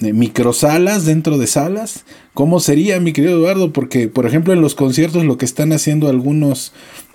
eh, 0.00 0.12
microsalas 0.12 1.04
dentro 1.04 1.38
de 1.38 1.46
salas. 1.46 2.04
¿Cómo 2.34 2.60
sería, 2.60 3.00
mi 3.00 3.12
querido 3.12 3.38
Eduardo? 3.38 3.72
Porque, 3.72 4.08
por 4.08 4.26
ejemplo, 4.26 4.52
en 4.52 4.60
los 4.60 4.74
conciertos 4.74 5.24
lo 5.24 5.38
que 5.38 5.44
están 5.44 5.72
haciendo 5.72 6.08
algunos, 6.08 6.72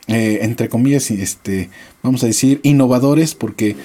eh, 0.07 0.39
entre 0.41 0.69
comillas, 0.69 1.11
este, 1.11 1.69
vamos 2.01 2.23
a 2.23 2.27
decir, 2.27 2.59
innovadores, 2.63 3.35
porque 3.35 3.75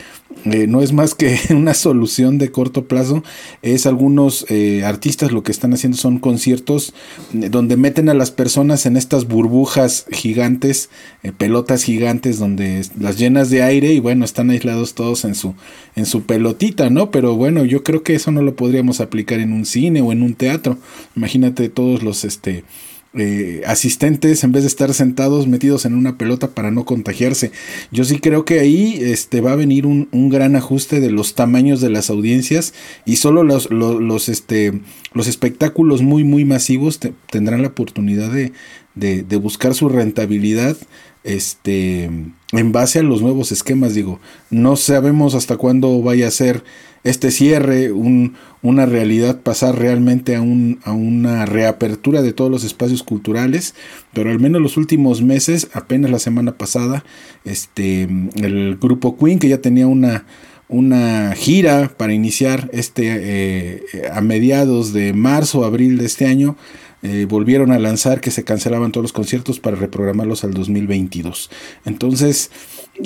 eh, 0.45 0.67
no 0.67 0.83
es 0.83 0.93
más 0.93 1.15
que 1.15 1.39
una 1.51 1.75
solución 1.75 2.39
de 2.39 2.51
corto 2.51 2.87
plazo. 2.87 3.23
Es 3.63 3.87
algunos 3.87 4.47
eh, 4.49 4.85
artistas 4.85 5.33
lo 5.33 5.43
que 5.43 5.53
están 5.53 5.73
haciendo 5.73 5.97
son 5.97 6.19
conciertos 6.19 6.95
eh, 7.35 7.49
donde 7.49 7.77
meten 7.77 8.09
a 8.09 8.15
las 8.15 8.31
personas 8.31 8.87
en 8.87 8.97
estas 8.97 9.27
burbujas 9.27 10.07
gigantes, 10.11 10.91
pelotas 11.39 11.83
gigantes, 11.83 12.39
donde 12.39 12.85
las 12.99 13.19
llenas 13.19 13.51
de 13.51 13.63
aire 13.63 13.93
y 13.93 14.01
bueno, 14.01 14.25
están 14.25 14.51
aislados 14.51 14.95
todos 14.95 15.25
en 15.25 15.35
su, 15.35 15.55
en 15.97 16.07
su 16.07 16.23
pelotita, 16.23 16.91
¿no? 16.91 17.11
Pero 17.11 17.35
bueno, 17.37 17.65
yo 17.65 17.83
creo 17.83 18.03
que 18.03 18.15
eso 18.15 18.31
no 18.31 18.43
lo 18.43 18.55
podríamos 18.55 19.01
aplicar 19.01 19.41
en 19.41 19.53
un 19.53 19.65
cine 19.65 20.01
o 20.01 20.13
en 20.13 20.23
un 20.23 20.35
teatro. 20.35 20.79
Imagínate 21.17 21.69
todos 21.69 22.03
los, 22.03 22.25
este, 22.25 22.65
eh, 23.15 23.63
asistentes 23.67 24.45
en 24.45 24.53
vez 24.53 24.65
de 24.65 24.69
estar 24.69 24.93
sentados 24.93 25.47
metidos 25.47 25.87
en 25.87 25.95
una 25.95 26.19
pelota 26.19 26.49
para 26.49 26.71
no 26.71 26.85
contagiarse. 26.85 27.53
Yo 27.91 28.05
sí 28.05 28.19
creo 28.19 28.45
que 28.45 28.61
ahí 28.61 28.99
este, 29.01 29.41
va 29.41 29.53
a 29.53 29.57
venir 29.57 29.87
un, 29.87 30.09
gran 30.29 30.57
ajuste 30.57 31.01
de 31.01 31.11
los 31.11 31.35
tamaños 31.35 31.81
de 31.81 31.89
las 31.89 32.11
audiencias 32.11 32.75
y 33.07 33.17
solo 33.17 33.45
los, 33.45 33.71
los, 33.71 34.29
este, 34.29 34.81
los 35.15 35.27
espectáculos 35.27 36.03
muy 36.03 36.23
muy 36.23 36.45
masivos 36.45 37.01
tendrán 37.31 37.63
la 37.63 37.69
oportunidad 37.69 38.31
de, 38.31 38.53
de, 38.95 39.23
de, 39.23 39.37
buscar 39.37 39.75
su 39.75 39.89
rentabilidad 39.89 40.77
este, 41.25 42.05
en 42.05 42.73
base 42.73 42.99
a 42.99 43.03
los 43.03 43.23
nuevos 43.23 43.53
esquemas. 43.53 43.95
Digo, 43.95 44.21
no 44.51 44.77
sabemos 44.77 45.35
hasta 45.35 45.57
cuándo 45.57 46.03
vaya 46.03 46.29
a 46.29 46.33
ser 46.33 46.63
este 47.05 47.31
cierre, 47.31 47.93
un, 47.93 48.35
una 48.63 48.87
realidad, 48.87 49.41
pasar 49.41 49.79
realmente 49.79 50.35
a, 50.35 50.43
un, 50.43 50.81
a 50.85 50.93
una 50.93 51.47
reapertura 51.47 52.23
de 52.23 52.33
todos 52.33 52.51
los 52.51 52.65
espacios 52.65 53.03
culturales, 53.03 53.75
pero 54.13 54.31
al 54.31 54.41
menos 54.41 54.61
los 54.61 54.77
últimos 54.77 55.23
meses, 55.23 55.69
apenas 55.73 56.11
la 56.11 56.19
semana 56.19 56.53
pasada, 56.53 57.05
este, 57.45 58.09
el 58.37 58.77
grupo 58.81 59.17
Queen, 59.17 59.39
que 59.39 59.49
ya 59.49 59.59
tenía 59.59 59.87
una, 59.87 60.25
una 60.69 61.35
gira 61.35 61.93
para 61.97 62.13
iniciar 62.13 62.69
este 62.73 63.05
eh, 63.07 63.83
a 64.13 64.21
mediados 64.21 64.93
de 64.93 65.13
marzo, 65.13 65.65
abril 65.65 65.99
de 65.99 66.07
este 66.07 66.27
año, 66.27 66.57
eh, 67.03 67.27
volvieron 67.29 67.71
a 67.71 67.79
lanzar 67.79 68.21
que 68.21 68.33
se 68.33 68.43
cancelaban 68.43 68.91
todos 68.91 69.03
los 69.03 69.13
conciertos 69.13 69.61
para 69.61 69.77
reprogramarlos 69.77 70.43
al 70.43 70.53
2022. 70.53 71.49
Entonces, 71.85 72.51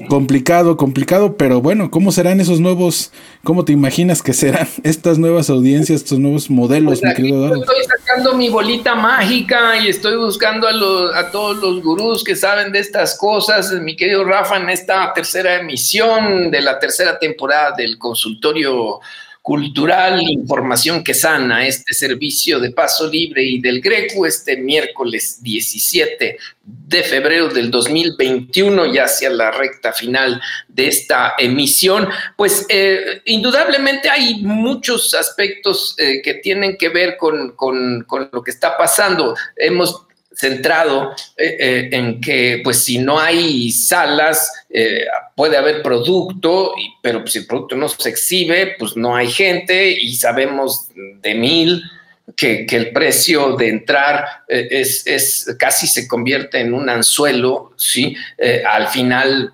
complicado, 0.09 0.79
complicado, 0.79 1.37
pero 1.37 1.61
bueno, 1.61 1.91
¿cómo 1.91 2.11
serán 2.11 2.41
esos 2.41 2.61
nuevos, 2.61 3.13
cómo 3.45 3.67
te 3.67 3.73
imaginas 3.73 4.23
que 4.23 4.33
serán 4.33 4.67
estas 4.83 5.19
nuevas 5.19 5.51
audiencias, 5.51 6.03
estos 6.03 6.19
nuevos 6.19 6.49
modelos, 6.49 7.01
pues 7.01 7.11
mi 7.11 7.15
querido 7.15 7.55
Estoy 7.55 7.85
sacando 7.85 8.35
mi 8.35 8.49
bolita 8.49 8.95
mágica 8.95 9.77
y 9.77 9.89
estoy 9.89 10.17
buscando 10.17 10.67
a, 10.67 10.73
los, 10.73 11.15
a 11.15 11.31
todos 11.31 11.59
los 11.59 11.83
gurús 11.83 12.25
que 12.25 12.35
saben 12.35 12.73
de 12.73 12.79
estas 12.79 13.19
cosas, 13.19 13.73
mi 13.73 13.95
querido 13.95 14.25
Rafa, 14.25 14.57
en 14.57 14.71
esta 14.71 15.13
tercera 15.13 15.61
emisión 15.61 16.51
de 16.51 16.63
la 16.63 16.79
tercera 16.79 17.19
temporada 17.19 17.73
del 17.77 17.99
consultorio 17.99 19.01
cultural, 19.43 20.23
información 20.23 21.03
que 21.03 21.15
sana, 21.15 21.67
este 21.67 21.93
servicio 21.95 22.61
de 22.61 22.71
paso 22.71 23.09
libre 23.09 23.43
y 23.43 23.61
del 23.61 23.81
Greco 23.81 24.25
este 24.25 24.57
miércoles 24.57 25.43
17 25.43 26.39
de 26.63 27.03
febrero 27.03 27.49
del 27.49 27.69
2021, 27.69 28.95
ya 28.95 29.05
hacia 29.05 29.31
la 29.31 29.51
recta 29.51 29.93
final 29.93 30.41
de 30.69 30.87
esta 30.87 31.35
emisión, 31.39 32.09
pues 32.37 32.65
eh, 32.69 33.21
indudablemente 33.25 34.09
hay 34.09 34.43
muchos 34.43 35.13
aspectos 35.13 35.97
eh, 35.99 36.23
que 36.23 36.35
tienen 36.35 36.77
que 36.77 36.91
ver 36.91 37.17
con, 37.17 37.57
con, 37.57 38.05
con 38.05 38.31
lo 38.33 38.45
que 38.45 38.53
está 38.53 38.77
pasando. 38.77 39.35
Hemos 39.57 40.07
centrado 40.43 41.15
eh, 41.37 41.57
eh, 41.61 41.89
en 41.93 42.21
que 42.21 42.61
pues 42.65 42.83
si 42.83 42.99
no 42.99 43.21
hay 43.21 43.71
salas 43.71 44.51
eh, 44.69 45.07
puede 45.37 45.57
haber 45.57 45.83
producto, 45.83 46.73
pero 47.01 47.25
si 47.27 47.39
el 47.39 47.47
producto 47.47 47.77
no 47.77 47.89
se 47.89 48.09
exhibe 48.09 48.75
pues 48.77 48.97
no 48.97 49.15
hay 49.15 49.31
gente 49.31 49.91
y 49.91 50.17
sabemos 50.17 50.89
de 51.23 51.35
mil 51.35 51.83
que, 52.37 52.67
el 52.69 52.93
precio 52.93 53.57
de 53.57 53.69
entrar 53.69 54.25
es, 54.49 55.47
casi 55.59 55.87
se 55.87 56.09
convierte 56.09 56.61
en 56.61 56.73
un 56.73 56.89
anzuelo, 56.89 57.73
¿sí? 57.77 58.17
al 58.67 58.89
final 58.89 59.53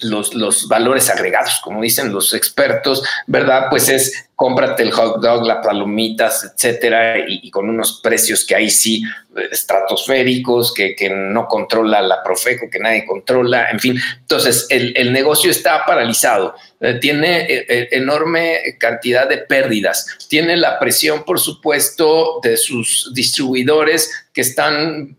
los, 0.00 0.68
valores 0.68 1.10
agregados, 1.10 1.60
como 1.62 1.82
dicen 1.82 2.12
los 2.12 2.34
expertos, 2.34 3.02
¿verdad? 3.26 3.66
Pues 3.70 3.88
es 3.88 4.28
cómprate 4.36 4.82
el 4.82 4.90
hot 4.90 5.20
dog, 5.20 5.46
las 5.46 5.64
palomitas, 5.64 6.44
etcétera, 6.44 7.18
y, 7.26 7.50
con 7.50 7.68
unos 7.68 8.00
precios 8.02 8.44
que 8.44 8.56
ahí 8.56 8.68
sí 8.68 9.02
eh, 9.36 9.48
estratosféricos, 9.52 10.74
que, 10.74 10.96
que, 10.96 11.08
no 11.08 11.46
controla 11.46 12.02
la 12.02 12.22
Profeco, 12.22 12.68
que 12.68 12.80
nadie 12.80 13.06
controla, 13.06 13.70
en 13.70 13.78
fin. 13.78 14.00
Entonces, 14.20 14.66
el, 14.70 14.92
el 14.96 15.12
negocio 15.12 15.50
está 15.50 15.84
paralizado, 15.84 16.54
eh, 16.80 16.94
tiene 16.94 17.46
eh, 17.48 17.88
enorme 17.92 18.76
cantidad 18.78 19.28
de 19.28 19.38
pérdidas, 19.38 20.06
tiene 20.28 20.56
la 20.56 20.78
presión, 20.78 21.24
por 21.24 21.38
supuesto, 21.38 22.40
de 22.42 22.56
sus 22.56 23.12
distribuidores 23.14 24.10
que 24.32 24.40
están 24.40 25.16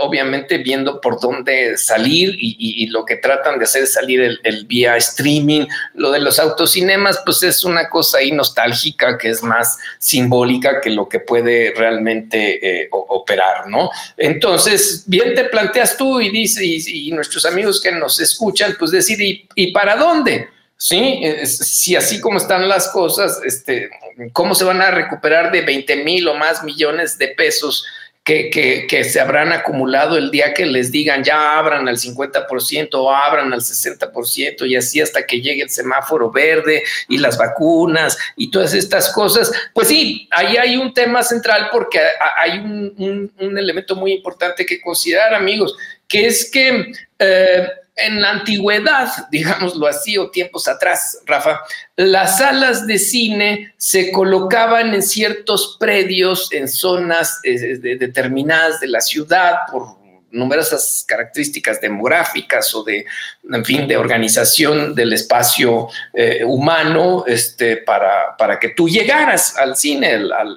obviamente 0.00 0.58
viendo 0.58 1.00
por 1.00 1.20
dónde 1.20 1.76
salir 1.76 2.34
y, 2.38 2.86
lo 2.88 3.04
que 3.04 3.16
tratan 3.16 3.58
de 3.58 3.64
hacer 3.64 3.82
es 3.82 3.92
salir 3.92 4.20
el, 4.20 4.40
el, 4.42 4.66
vía 4.66 4.96
streaming. 4.96 5.66
Lo 5.94 6.10
de 6.10 6.20
los 6.20 6.38
autocinemas, 6.38 7.20
pues 7.24 7.42
es 7.42 7.64
una 7.64 7.88
cosa 7.88 8.18
ahí, 8.18 8.32
nos 8.32 8.54
nostálgica, 8.58 9.16
que 9.18 9.30
es 9.30 9.42
más 9.42 9.78
simbólica 9.98 10.80
que 10.80 10.90
lo 10.90 11.08
que 11.08 11.20
puede 11.20 11.72
realmente 11.76 12.82
eh, 12.82 12.88
operar, 12.90 13.68
¿no? 13.68 13.90
Entonces, 14.16 15.04
bien 15.06 15.34
te 15.34 15.44
planteas 15.44 15.96
tú 15.96 16.20
y 16.20 16.30
dice, 16.30 16.64
y, 16.64 17.10
nuestros 17.12 17.44
amigos 17.46 17.80
que 17.80 17.92
nos 17.92 18.20
escuchan, 18.20 18.76
pues 18.78 18.90
decir, 18.90 19.46
¿y, 19.54 19.72
para 19.72 19.96
dónde? 19.96 20.48
Sí, 20.76 21.20
si 21.44 21.96
así 21.96 22.20
como 22.20 22.38
están 22.38 22.68
las 22.68 22.88
cosas, 22.88 23.40
este, 23.44 23.90
¿cómo 24.32 24.54
se 24.54 24.64
van 24.64 24.80
a 24.80 24.92
recuperar 24.92 25.50
de 25.50 25.62
20 25.62 26.04
mil 26.04 26.28
o 26.28 26.34
más 26.34 26.62
millones 26.62 27.18
de 27.18 27.28
pesos 27.28 27.84
que, 28.28 29.04
se 29.04 29.20
habrán 29.20 29.52
acumulado 29.52 30.18
el 30.18 30.30
día 30.30 30.52
que 30.52 30.66
les 30.66 30.92
digan 30.92 31.24
ya 31.24 31.58
abran 31.58 31.88
al 31.88 31.96
50% 31.96 32.90
o 32.92 33.10
abran 33.10 33.52
al 33.54 33.60
60% 33.60 34.68
y 34.68 34.76
así 34.76 35.00
hasta 35.00 35.24
que 35.24 35.40
llegue 35.40 35.62
el 35.62 35.70
semáforo 35.70 36.30
verde 36.30 36.82
y 37.08 37.16
las 37.16 37.38
vacunas 37.38 38.18
y 38.36 38.50
todas 38.50 38.74
estas 38.74 39.10
cosas. 39.12 39.50
Pues 39.72 39.88
sí, 39.88 40.28
ahí 40.30 40.58
hay 40.58 40.76
un 40.76 40.92
tema 40.92 41.22
central 41.22 41.68
porque 41.72 42.00
hay 42.36 42.58
un, 42.58 43.32
elemento 43.38 43.96
muy 43.96 44.12
importante 44.12 44.66
que 44.66 44.80
considerar, 44.80 45.34
amigos, 45.34 45.76
que 46.06 46.26
es 46.26 46.50
que... 46.50 46.92
Eh, 47.18 47.68
en 47.98 48.20
la 48.20 48.30
antigüedad, 48.30 49.08
digámoslo 49.30 49.86
así, 49.86 50.16
o 50.16 50.30
tiempos 50.30 50.68
atrás, 50.68 51.18
Rafa, 51.26 51.60
las 51.96 52.38
salas 52.38 52.86
de 52.86 52.98
cine 52.98 53.74
se 53.76 54.12
colocaban 54.12 54.94
en 54.94 55.02
ciertos 55.02 55.76
predios, 55.78 56.52
en 56.52 56.68
zonas 56.68 57.40
eh, 57.44 57.78
determinadas 57.98 58.80
de 58.80 58.88
la 58.88 59.00
ciudad, 59.00 59.58
por 59.70 59.98
numerosas 60.30 61.04
características 61.06 61.80
demográficas 61.80 62.74
o 62.74 62.82
de, 62.84 63.06
en 63.50 63.64
fin, 63.64 63.88
de 63.88 63.96
organización 63.96 64.94
del 64.94 65.12
espacio 65.12 65.88
eh, 66.12 66.44
humano, 66.44 67.24
este, 67.26 67.78
para, 67.78 68.36
para 68.36 68.58
que 68.58 68.70
tú 68.70 68.88
llegaras 68.88 69.56
al 69.56 69.76
cine, 69.76 70.12
al, 70.14 70.56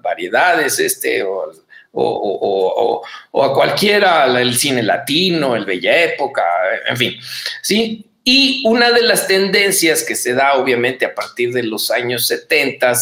variedades, 0.00 0.78
este, 0.78 1.22
o 1.22 1.52
o, 2.00 3.02
a 3.42 3.52
cualquiera, 3.52 4.26
el 4.40 4.56
cine 4.56 4.82
latino, 4.82 5.54
el 5.56 5.64
Bella 5.64 6.04
Época, 6.04 6.44
en 6.88 6.96
fin, 6.96 7.16
¿sí? 7.62 8.07
Y 8.30 8.60
una 8.66 8.90
de 8.90 9.00
las 9.00 9.26
tendencias 9.26 10.04
que 10.04 10.14
se 10.14 10.34
da 10.34 10.56
obviamente 10.56 11.06
a 11.06 11.14
partir 11.14 11.50
de 11.50 11.62
los 11.62 11.90
años 11.90 12.26
70 12.26 12.92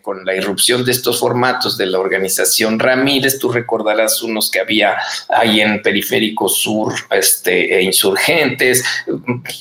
con 0.00 0.24
la 0.24 0.36
irrupción 0.36 0.84
de 0.84 0.92
estos 0.92 1.18
formatos 1.18 1.76
de 1.76 1.86
la 1.86 1.98
organización 1.98 2.78
Ramírez, 2.78 3.40
tú 3.40 3.50
recordarás 3.50 4.22
unos 4.22 4.48
que 4.48 4.60
había 4.60 4.96
ahí 5.28 5.60
en 5.60 5.82
Periférico 5.82 6.48
Sur 6.48 6.94
este, 7.10 7.76
e 7.76 7.82
Insurgentes, 7.82 8.84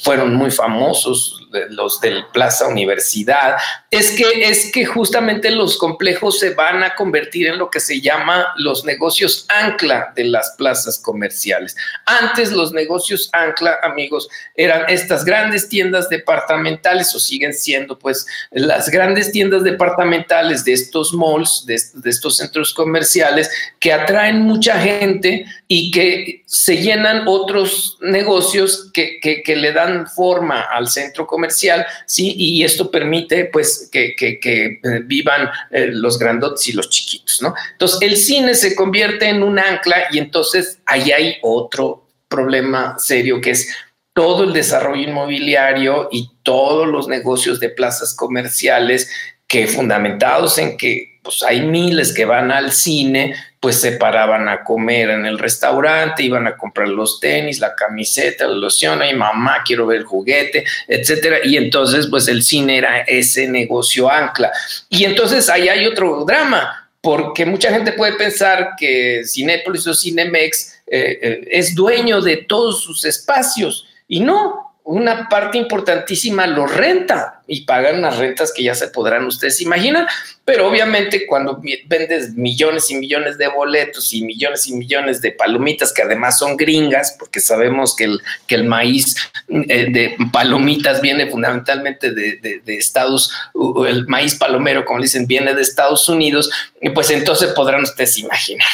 fueron 0.04 0.36
muy 0.36 0.52
famosos 0.52 1.42
los 1.70 2.00
del 2.00 2.26
Plaza 2.28 2.68
Universidad, 2.68 3.58
es 3.90 4.12
que, 4.12 4.50
es 4.50 4.72
que 4.72 4.86
justamente 4.86 5.52
los 5.52 5.78
complejos 5.78 6.40
se 6.40 6.54
van 6.54 6.84
a 6.84 6.96
convertir 6.96 7.48
en 7.48 7.58
lo 7.58 7.70
que 7.70 7.80
se 7.80 8.00
llama 8.00 8.54
los 8.58 8.86
negocios 8.86 9.46
ancla 9.50 10.14
de 10.16 10.26
las 10.26 10.56
plazas 10.58 11.00
comerciales. 11.00 11.76
Antes 12.06 12.52
los 12.52 12.72
negocios 12.72 13.30
ancla, 13.34 13.80
amigos, 13.84 14.30
eran 14.56 14.90
estas 14.90 15.24
grandes 15.26 15.70
tiendas 15.70 16.10
departamentales 16.10 17.14
o 17.16 17.20
siguen 17.20 17.54
siendo 17.54 17.98
pues 17.98 18.26
las 18.52 18.90
grandes 18.90 19.32
tiendas 19.32 19.64
departamentales 19.64 20.66
de 20.66 20.74
estos 20.74 21.14
malls, 21.14 21.66
de, 21.66 21.76
estos 22.10 22.38
centros 22.38 22.74
comerciales 22.74 23.50
que 23.80 23.94
atraen 23.94 24.42
mucha 24.42 24.80
gente 24.80 25.46
y 25.68 25.92
que 25.92 26.44
se 26.46 26.78
llenan 26.78 27.28
otros 27.28 27.98
negocios 28.02 28.90
que, 28.94 29.20
que 29.22 29.56
le 29.56 29.72
dan 29.72 30.08
forma 30.08 30.62
al 30.62 30.88
centro 30.88 31.26
comercial 31.28 31.86
¿sí? 32.06 32.34
Y 32.38 32.64
esto 32.64 32.90
permite, 32.90 33.46
pues, 33.46 33.90
que, 33.92 34.16
eh, 34.20 34.80
vivan 35.06 35.50
eh, 35.72 35.88
los 35.92 36.18
grandotes 36.18 36.68
y 36.68 36.74
los 36.74 36.90
chiquitos, 36.90 37.42
¿no? 37.42 37.54
Entonces, 37.72 38.00
el 38.02 38.18
cine 38.18 38.56
se 38.56 38.76
convierte 38.76 39.28
en 39.28 39.44
un 39.44 39.60
ancla 39.60 40.08
y 40.12 40.20
entonces 40.20 40.80
ahí 40.86 41.12
hay 41.12 41.36
otro 41.42 42.08
problema 42.28 42.96
serio 42.98 43.42
que 43.42 43.52
es 43.52 43.68
todo 44.14 44.44
el 44.44 44.54
desarrollo 44.54 45.04
inmobiliario 45.04 46.10
y 46.12 46.32
todos 46.44 46.88
los 46.88 47.08
negocios 47.08 47.60
de 47.60 47.70
plazas 47.70 48.14
comerciales 48.14 49.10
que 49.48 49.68
fundamentados 49.68 50.58
en 50.58 50.78
que 50.78 51.12
pues 51.24 51.44
hay 51.44 51.62
miles 51.62 52.14
que 52.14 52.26
van 52.26 52.52
al 52.52 52.72
cine, 52.72 53.36
pues 53.60 53.80
se 53.80 53.92
paraban 53.94 54.50
a 54.50 54.64
comer 54.64 55.12
en 55.12 55.26
el 55.26 55.38
restaurante, 55.38 56.24
iban 56.24 56.48
a 56.48 56.58
comprar 56.58 56.88
los 56.88 57.20
tenis, 57.20 57.60
la 57.60 57.76
camiseta, 57.76 58.48
la 58.48 58.56
loción, 58.56 59.02
ay 59.02 59.16
mamá, 59.16 59.62
quiero 59.64 59.86
ver 59.86 60.00
el 60.00 60.04
juguete, 60.06 60.66
etcétera. 60.88 61.40
Y 61.44 61.58
entonces, 61.58 62.08
pues 62.08 62.28
el 62.28 62.42
cine 62.42 62.78
era 62.80 63.02
ese 63.02 63.48
negocio 63.48 64.10
ancla. 64.10 64.52
Y 64.90 65.04
entonces 65.04 65.48
ahí 65.48 65.70
hay 65.70 65.86
otro 65.86 66.26
drama, 66.26 66.90
porque 67.02 67.46
mucha 67.46 67.72
gente 67.72 67.92
puede 67.92 68.14
pensar 68.14 68.72
que 68.78 69.22
Cinépolis 69.26 69.86
o 69.86 69.94
Cinemex 69.94 70.82
eh, 70.88 71.20
eh, 71.22 71.48
es 71.52 71.76
dueño 71.76 72.22
de 72.22 72.38
todos 72.38 72.82
sus 72.82 73.06
espacios. 73.06 73.86
Y 74.12 74.20
no, 74.20 74.74
una 74.84 75.30
parte 75.30 75.58
importantísima 75.58 76.46
lo 76.46 76.68
renta 76.68 77.42
y 77.48 77.62
pagan 77.62 78.00
unas 78.00 78.18
rentas 78.18 78.52
que 78.54 78.62
ya 78.62 78.76
se 78.76 78.90
podrán 78.90 79.26
ustedes 79.26 79.62
imaginar, 79.62 80.06
pero 80.44 80.68
obviamente 80.68 81.26
cuando 81.26 81.62
vendes 81.86 82.34
millones 82.34 82.92
y 82.92 82.96
millones 82.96 83.38
de 83.38 83.48
boletos 83.48 84.14
y 84.14 84.26
millones 84.26 84.68
y 84.68 84.74
millones 84.74 85.22
de 85.22 85.32
palomitas 85.32 85.94
que 85.94 86.02
además 86.02 86.38
son 86.38 86.58
gringas, 86.58 87.16
porque 87.18 87.40
sabemos 87.40 87.96
que 87.96 88.04
el, 88.04 88.22
que 88.48 88.56
el 88.56 88.66
maíz 88.66 89.16
eh, 89.48 89.88
de 89.90 90.18
palomitas 90.34 91.00
viene 91.00 91.28
fundamentalmente 91.28 92.12
de, 92.12 92.62
de, 92.66 92.76
Estados, 92.76 93.32
el 93.88 94.08
maíz 94.08 94.36
palomero, 94.36 94.84
como 94.84 95.02
dicen, 95.02 95.26
viene 95.26 95.54
de 95.54 95.62
Estados 95.62 96.10
Unidos, 96.10 96.52
pues 96.94 97.12
entonces 97.12 97.54
podrán 97.54 97.84
ustedes 97.84 98.18
imaginar. 98.18 98.68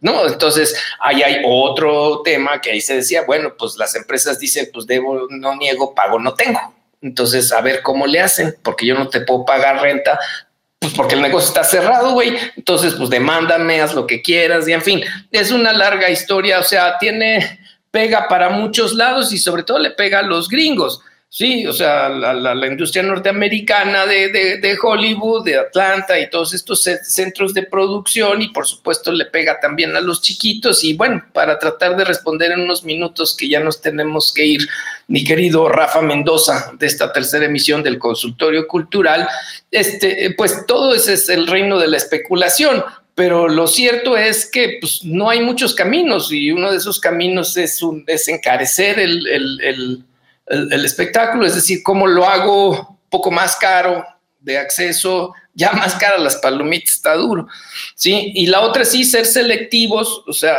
¿No? 0.00 0.26
Entonces, 0.26 0.74
ahí 1.00 1.22
hay 1.22 1.42
otro 1.44 2.22
tema 2.22 2.60
que 2.60 2.70
ahí 2.70 2.80
se 2.80 2.96
decía, 2.96 3.22
bueno, 3.26 3.54
pues 3.58 3.76
las 3.76 3.94
empresas 3.94 4.38
dicen, 4.38 4.68
pues 4.72 4.86
debo, 4.86 5.26
no 5.30 5.56
niego, 5.56 5.94
pago, 5.94 6.18
no 6.18 6.34
tengo. 6.34 6.60
Entonces, 7.00 7.52
a 7.52 7.60
ver 7.60 7.82
cómo 7.82 8.06
le 8.06 8.20
hacen, 8.20 8.56
porque 8.62 8.86
yo 8.86 8.94
no 8.94 9.08
te 9.08 9.20
puedo 9.20 9.44
pagar 9.44 9.82
renta, 9.82 10.18
pues 10.78 10.94
porque 10.94 11.14
el 11.14 11.22
negocio 11.22 11.48
está 11.48 11.64
cerrado, 11.64 12.12
güey. 12.12 12.36
Entonces, 12.56 12.94
pues 12.94 13.10
demándame, 13.10 13.80
haz 13.80 13.94
lo 13.94 14.06
que 14.06 14.22
quieras, 14.22 14.66
y 14.68 14.72
en 14.72 14.82
fin, 14.82 15.02
es 15.30 15.50
una 15.50 15.72
larga 15.72 16.10
historia, 16.10 16.58
o 16.58 16.64
sea, 16.64 16.98
tiene, 16.98 17.60
pega 17.90 18.28
para 18.28 18.48
muchos 18.50 18.94
lados 18.94 19.32
y 19.32 19.38
sobre 19.38 19.62
todo 19.62 19.78
le 19.78 19.90
pega 19.90 20.20
a 20.20 20.22
los 20.22 20.48
gringos. 20.48 21.00
Sí, 21.34 21.66
o 21.66 21.72
sea, 21.72 22.10
la, 22.10 22.66
industria 22.66 23.02
norteamericana 23.02 24.04
de, 24.04 24.78
Hollywood, 24.82 25.46
de 25.46 25.56
Atlanta 25.56 26.20
y 26.20 26.28
todos 26.28 26.52
estos 26.52 26.82
centros 26.82 27.54
de 27.54 27.62
producción 27.62 28.42
y 28.42 28.48
por 28.48 28.66
supuesto 28.66 29.10
le 29.10 29.24
pega 29.24 29.58
también 29.58 29.96
a 29.96 30.02
los 30.02 30.20
chiquitos 30.20 30.84
y 30.84 30.92
bueno, 30.92 31.24
para 31.32 31.58
tratar 31.58 31.96
de 31.96 32.04
responder 32.04 32.52
en 32.52 32.60
unos 32.60 32.84
minutos 32.84 33.34
que 33.34 33.48
ya 33.48 33.60
nos 33.60 33.80
tenemos 33.80 34.30
que 34.30 34.44
ir, 34.44 34.68
mi 35.06 35.24
querido 35.24 35.70
Rafa 35.70 36.02
Mendoza 36.02 36.70
de 36.78 36.86
esta 36.86 37.10
tercera 37.14 37.46
emisión 37.46 37.82
del 37.82 37.98
consultorio 37.98 38.68
cultural, 38.68 39.26
este, 39.70 40.34
pues 40.36 40.66
todo 40.66 40.94
ese 40.94 41.14
es 41.14 41.30
el 41.30 41.46
reino 41.46 41.78
de 41.78 41.88
la 41.88 41.96
especulación 41.96 42.84
pero 43.14 43.48
lo 43.48 43.66
cierto 43.66 44.16
es 44.16 44.50
que 44.50 44.78
pues, 44.80 45.00
no 45.04 45.30
hay 45.30 45.40
muchos 45.40 45.74
caminos 45.74 46.30
y 46.30 46.50
uno 46.50 46.70
de 46.70 46.76
esos 46.76 47.00
caminos 47.00 47.56
es, 47.56 47.82
un, 47.82 48.04
es 48.06 48.28
encarecer 48.28 48.98
el, 48.98 49.26
el, 49.26 50.04
espectáculo, 50.46 51.46
es 51.46 51.54
decir, 51.54 51.82
cómo 51.82 52.06
lo 52.06 52.26
hago 52.26 52.98
poco 53.08 53.30
más 53.30 53.56
caro 53.56 54.04
de 54.40 54.58
acceso, 54.58 55.32
ya 55.54 55.72
más 55.72 55.94
cara 55.96 56.18
las 56.18 56.36
palomitas, 56.36 56.94
está 56.94 57.14
duro, 57.14 57.46
¿sí? 57.94 58.32
Y 58.34 58.46
la 58.46 58.60
otra 58.62 58.84
sí, 58.84 59.04
ser 59.04 59.26
selectivos, 59.26 60.24
o 60.26 60.32
sea, 60.32 60.56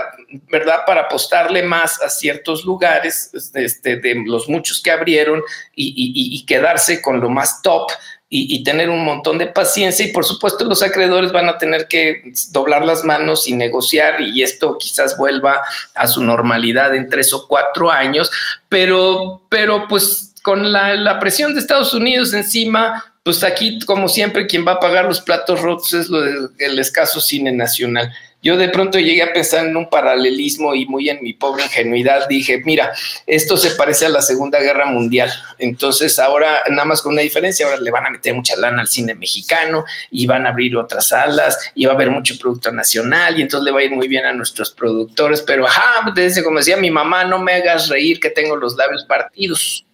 ¿verdad? 0.51 0.81
Para 0.85 1.01
apostarle 1.01 1.63
más 1.63 2.01
a 2.01 2.09
ciertos 2.09 2.63
lugares, 2.63 3.31
este, 3.55 3.97
de 3.97 4.23
los 4.25 4.47
muchos 4.47 4.81
que 4.81 4.91
abrieron 4.91 5.41
y 5.75 6.45
quedarse 6.45 7.01
con 7.01 7.19
lo 7.19 7.29
más 7.29 7.61
top 7.61 7.91
y, 8.35 8.63
tener 8.63 8.89
un 8.89 9.05
montón 9.05 9.37
de 9.37 9.45
paciencia 9.45 10.03
y 10.03 10.11
por 10.11 10.25
supuesto 10.25 10.65
los 10.65 10.81
acreedores 10.81 11.31
van 11.31 11.49
a 11.49 11.59
tener 11.59 11.87
que 11.87 12.33
doblar 12.49 12.83
las 12.83 13.03
manos 13.03 13.47
y 13.47 13.53
negociar 13.53 14.21
y 14.21 14.41
esto 14.41 14.77
quizás 14.79 15.15
vuelva 15.17 15.61
a 15.93 16.07
su 16.07 16.23
normalidad 16.23 16.95
en 16.95 17.09
tres 17.09 17.31
o 17.31 17.47
cuatro 17.47 17.91
años, 17.91 18.31
pero, 18.69 19.43
pero 19.49 19.87
pues 19.87 20.33
con 20.41 20.71
la, 20.71 21.19
presión 21.19 21.53
de 21.53 21.59
Estados 21.59 21.93
Unidos 21.93 22.33
encima, 22.33 23.05
pues 23.21 23.43
aquí 23.43 23.77
como 23.85 24.09
siempre 24.09 24.47
quien 24.47 24.65
va 24.65 24.73
a 24.73 24.79
pagar 24.79 25.05
los 25.05 25.21
platos 25.21 25.61
rotos 25.61 25.93
es 25.93 26.09
del 26.09 26.79
escaso 26.79 27.21
cine 27.21 27.51
nacional 27.51 28.11
yo 28.43 28.57
de 28.57 28.67
pronto 28.67 28.99
llegué 28.99 29.23
a 29.23 29.31
pensar 29.31 29.65
en 29.65 29.77
un 29.77 29.89
paralelismo 29.89 30.75
y 30.75 30.85
muy 30.85 31.09
en 31.09 31.23
mi 31.23 31.31
pobre 31.33 31.63
ingenuidad 31.63 32.27
dije, 32.27 32.61
mira, 32.65 32.91
esto 33.25 33.55
se 33.55 33.71
parece 33.71 34.05
a 34.05 34.09
la 34.09 34.21
Segunda 34.21 34.59
Guerra 34.59 34.85
Mundial. 34.85 35.31
Entonces 35.57 36.19
ahora, 36.19 36.61
nada 36.69 36.83
más 36.83 37.01
con 37.01 37.13
una 37.13 37.21
diferencia, 37.21 37.65
ahora 37.65 37.79
le 37.79 37.89
van 37.89 38.05
a 38.05 38.09
meter 38.09 38.33
mucha 38.33 38.57
lana 38.57 38.81
al 38.81 38.89
cine 38.89 39.15
mexicano 39.15 39.85
y 40.11 40.27
van 40.27 40.45
a 40.45 40.49
abrir 40.49 40.75
otras 40.75 41.07
salas 41.07 41.71
y 41.73 41.85
va 41.85 41.93
a 41.93 41.95
haber 41.95 42.11
mucho 42.11 42.37
producto 42.37 42.69
nacional 42.71 43.39
y 43.39 43.43
entonces 43.43 43.63
le 43.63 43.71
va 43.71 43.79
a 43.79 43.83
ir 43.83 43.91
muy 43.91 44.09
bien 44.09 44.25
a 44.25 44.33
nuestros 44.33 44.71
productores. 44.71 45.41
Pero, 45.41 45.65
ajá, 45.65 46.11
desde 46.13 46.43
como 46.43 46.59
decía 46.59 46.75
mi 46.75 46.91
mamá, 46.91 47.23
no 47.23 47.39
me 47.39 47.53
hagas 47.53 47.87
reír 47.87 48.19
que 48.19 48.29
tengo 48.29 48.57
los 48.57 48.75
labios 48.75 49.05
partidos. 49.05 49.85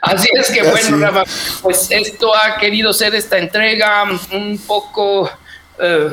Así 0.00 0.28
es 0.32 0.50
que 0.50 0.62
bueno, 0.62 0.98
Rafa, 0.98 1.24
pues 1.62 1.88
esto 1.90 2.34
ha 2.34 2.58
querido 2.58 2.92
ser 2.92 3.14
esta 3.14 3.38
entrega 3.38 4.04
un 4.32 4.58
poco, 4.66 5.30
eh, 5.78 6.10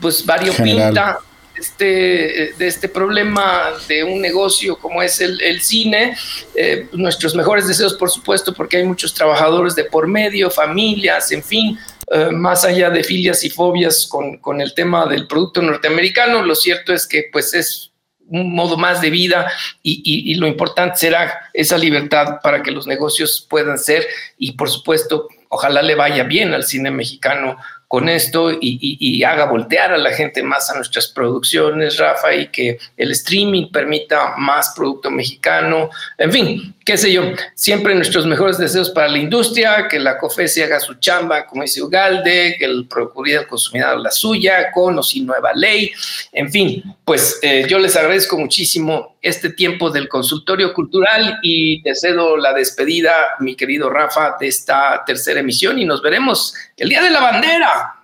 pues 0.00 0.24
variopinta 0.24 1.18
este, 1.58 2.54
de 2.56 2.66
este 2.66 2.88
problema 2.88 3.72
de 3.88 4.04
un 4.04 4.20
negocio 4.20 4.78
como 4.78 5.02
es 5.02 5.20
el, 5.20 5.60
cine. 5.60 6.16
Eh, 6.54 6.88
nuestros 6.92 7.34
mejores 7.34 7.66
deseos, 7.66 7.94
por 7.94 8.10
supuesto, 8.10 8.54
porque 8.54 8.76
hay 8.76 8.84
muchos 8.84 9.12
trabajadores 9.12 9.74
de 9.74 9.84
por 9.84 10.06
medio, 10.06 10.50
familias, 10.50 11.32
en 11.32 11.42
fin, 11.42 11.78
eh, 12.10 12.30
más 12.30 12.64
allá 12.64 12.90
de 12.90 13.02
filias 13.02 13.42
y 13.44 13.50
fobias 13.50 14.06
con, 14.06 14.38
con, 14.38 14.60
el 14.60 14.72
tema 14.74 15.06
del 15.06 15.26
producto 15.26 15.60
norteamericano, 15.60 16.42
lo 16.42 16.54
cierto 16.54 16.92
es 16.94 17.06
que 17.06 17.28
pues 17.32 17.52
es 17.54 17.88
un 18.28 18.54
modo 18.54 18.76
más 18.76 19.00
de 19.00 19.10
vida 19.10 19.50
y, 19.82 20.34
lo 20.34 20.46
importante 20.46 20.98
será 20.98 21.50
esa 21.52 21.78
libertad 21.78 22.40
para 22.42 22.62
que 22.62 22.70
los 22.70 22.86
negocios 22.86 23.46
puedan 23.48 23.78
ser 23.78 24.06
y 24.36 24.52
por 24.52 24.70
supuesto 24.70 25.28
ojalá 25.48 25.82
le 25.82 25.94
vaya 25.94 26.24
bien 26.24 26.52
al 26.52 26.64
cine 26.64 26.90
mexicano 26.90 27.56
con 27.88 28.10
esto 28.10 28.50
y, 28.60 29.24
haga 29.24 29.46
voltear 29.46 29.92
a 29.92 29.98
la 29.98 30.12
gente 30.12 30.42
más 30.42 30.70
a 30.70 30.76
nuestras 30.76 31.08
producciones, 31.08 31.96
Rafa, 31.96 32.34
y 32.34 32.48
que 32.48 32.78
el 32.96 33.10
streaming 33.12 33.70
permita 33.70 34.34
más 34.36 34.74
producto 34.76 35.10
mexicano, 35.10 35.90
en 36.18 36.32
fin, 36.32 36.74
qué 36.84 36.96
sé 36.96 37.12
yo, 37.12 37.22
siempre 37.54 37.94
nuestros 37.94 38.26
mejores 38.26 38.58
deseos 38.58 38.90
para 38.90 39.08
la 39.08 39.18
industria, 39.18 39.88
que 39.88 39.98
la 39.98 40.18
COFESE 40.18 40.64
haga 40.64 40.80
su 40.80 40.94
chamba, 40.94 41.46
como 41.46 41.62
dice 41.62 41.82
Ugalde, 41.82 42.56
que 42.58 42.66
el 42.66 42.86
Procuraduría 42.86 43.38
del 43.38 43.48
Consumidor 43.48 44.00
la 44.00 44.10
suya, 44.10 44.70
con 44.70 44.98
o 44.98 45.02
sin 45.02 45.26
nueva 45.26 45.52
ley, 45.54 45.90
en 46.32 46.50
fin, 46.50 46.82
pues 47.04 47.38
eh, 47.42 47.66
yo 47.68 47.78
les 47.78 47.96
agradezco 47.96 48.36
muchísimo 48.38 49.17
este 49.22 49.50
tiempo 49.50 49.90
del 49.90 50.08
consultorio 50.08 50.72
cultural 50.72 51.38
y 51.42 51.82
te 51.82 51.94
cedo 51.94 52.36
la 52.36 52.52
despedida, 52.52 53.12
mi 53.40 53.56
querido 53.56 53.90
Rafa, 53.90 54.36
de 54.38 54.48
esta 54.48 55.02
tercera 55.06 55.40
emisión 55.40 55.78
y 55.78 55.84
nos 55.84 56.02
veremos 56.02 56.54
el 56.76 56.88
Día 56.88 57.02
de 57.02 57.10
la 57.10 57.20
Bandera. 57.20 57.94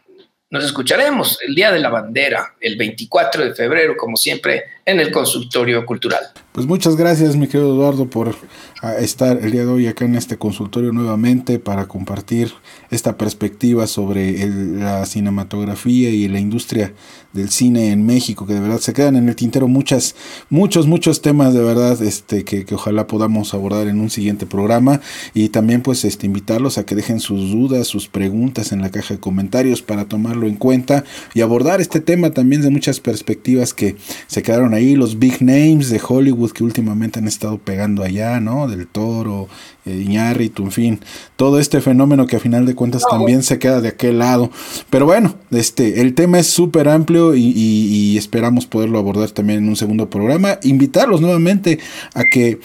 Nos 0.51 0.65
escucharemos 0.65 1.39
el 1.45 1.55
Día 1.55 1.73
de 1.73 1.81
la 1.81 1.89
Bandera, 1.89 2.55
el 2.61 2.77
24 2.77 3.45
de 3.45 3.55
febrero, 3.55 3.97
como 3.97 4.17
siempre, 4.17 4.63
en 4.85 5.01
el 5.01 5.11
consultorio 5.11 5.85
cultural. 5.85 6.23
Pues 6.53 6.67
muchas 6.67 6.95
gracias, 6.95 7.35
mi 7.35 7.49
querido 7.49 7.75
Eduardo, 7.75 8.07
por 8.09 8.37
ah, 8.81 8.95
estar 8.95 9.39
el 9.39 9.51
día 9.51 9.63
de 9.63 9.67
hoy 9.67 9.89
acá 9.89 10.05
en 10.05 10.15
este 10.15 10.39
consultorio 10.39 10.93
nuevamente 10.93 11.59
para 11.59 11.89
compartir 11.89 12.53
esta 12.93 13.17
perspectiva 13.17 13.89
sobre 13.89 14.47
la 14.47 15.05
cinematografía 15.07 16.11
y 16.11 16.29
la 16.29 16.39
industria 16.39 16.93
del 17.35 17.51
cine 17.51 17.91
en 17.91 18.07
México, 18.07 18.47
que 18.47 18.55
de 18.55 18.61
verdad 18.61 18.79
se 18.79 18.93
quedan 18.93 19.17
en 19.17 19.29
el 19.29 19.37
tintero 19.37 19.69
muchas, 19.69 20.15
muchos, 20.51 20.87
muchos 20.87 21.21
temas 21.21 21.53
de 21.53 21.63
verdad 21.63 22.01
este, 22.01 22.45
que, 22.45 22.65
ojalá 22.73 23.07
podamos 23.07 23.53
abordar 23.55 23.89
en 23.89 24.01
un 24.01 24.09
siguiente 24.09 24.47
programa 24.47 25.01
y 25.35 25.49
también 25.49 25.83
pues 25.83 26.05
este, 26.05 26.27
invitarlos 26.27 26.79
a 26.79 26.87
que 26.87 26.95
dejen 26.95 27.21
sus 27.21 27.51
dudas, 27.51 27.89
sus 27.89 28.09
preguntas 28.09 28.73
en 28.73 28.81
la 28.81 28.91
caja 28.91 29.15
de 29.15 29.21
comentarios 29.21 29.83
para 29.83 30.07
tomarlo 30.07 30.47
en 30.47 30.55
cuenta 30.55 31.05
y 31.35 31.41
abordar 31.41 31.81
este 31.81 32.01
tema 32.01 32.31
también 32.31 32.63
de 32.63 32.71
muchas 32.71 33.01
perspectivas 33.01 33.75
que 33.75 33.97
se 34.29 34.43
quedaron 34.43 34.73
ahí, 34.73 34.95
los 34.95 35.19
big 35.19 35.43
names 35.43 35.91
de 35.91 36.01
Hollywood 36.07 36.53
que 36.53 36.63
últimamente 36.63 37.19
han 37.19 37.27
estado 37.27 37.59
pegando 37.59 38.05
allá, 38.05 38.39
¿no? 38.39 38.69
Del 38.69 38.87
Toro, 38.87 39.49
eh, 39.87 40.05
Iñárritu, 40.07 40.63
en 40.63 40.73
fin, 40.73 41.01
todo 41.37 41.59
este 41.59 41.81
fenómeno 41.81 42.27
que 42.27 42.37
a 42.37 42.41
final 42.41 42.65
de 42.65 42.75
cuentas 42.75 43.03
también 43.11 43.43
se 43.43 43.59
queda 43.59 43.81
de 43.81 43.89
aquel 43.89 44.21
lado. 44.21 44.51
Pero 44.89 45.05
bueno, 45.07 45.35
este, 45.51 46.01
el 46.01 46.15
tema 46.15 46.39
es 46.39 46.47
súper 46.47 46.89
amplio 46.89 47.24
y, 47.35 48.17
esperamos 48.19 48.67
poderlo 48.67 48.99
abordar 48.99 49.31
también 49.31 49.61
en 49.61 49.69
un 49.69 49.77
segundo 49.77 50.11
programa. 50.11 50.59
Invitarlos 50.63 51.21
nuevamente 51.21 51.79
a 52.15 52.25
que 52.25 52.59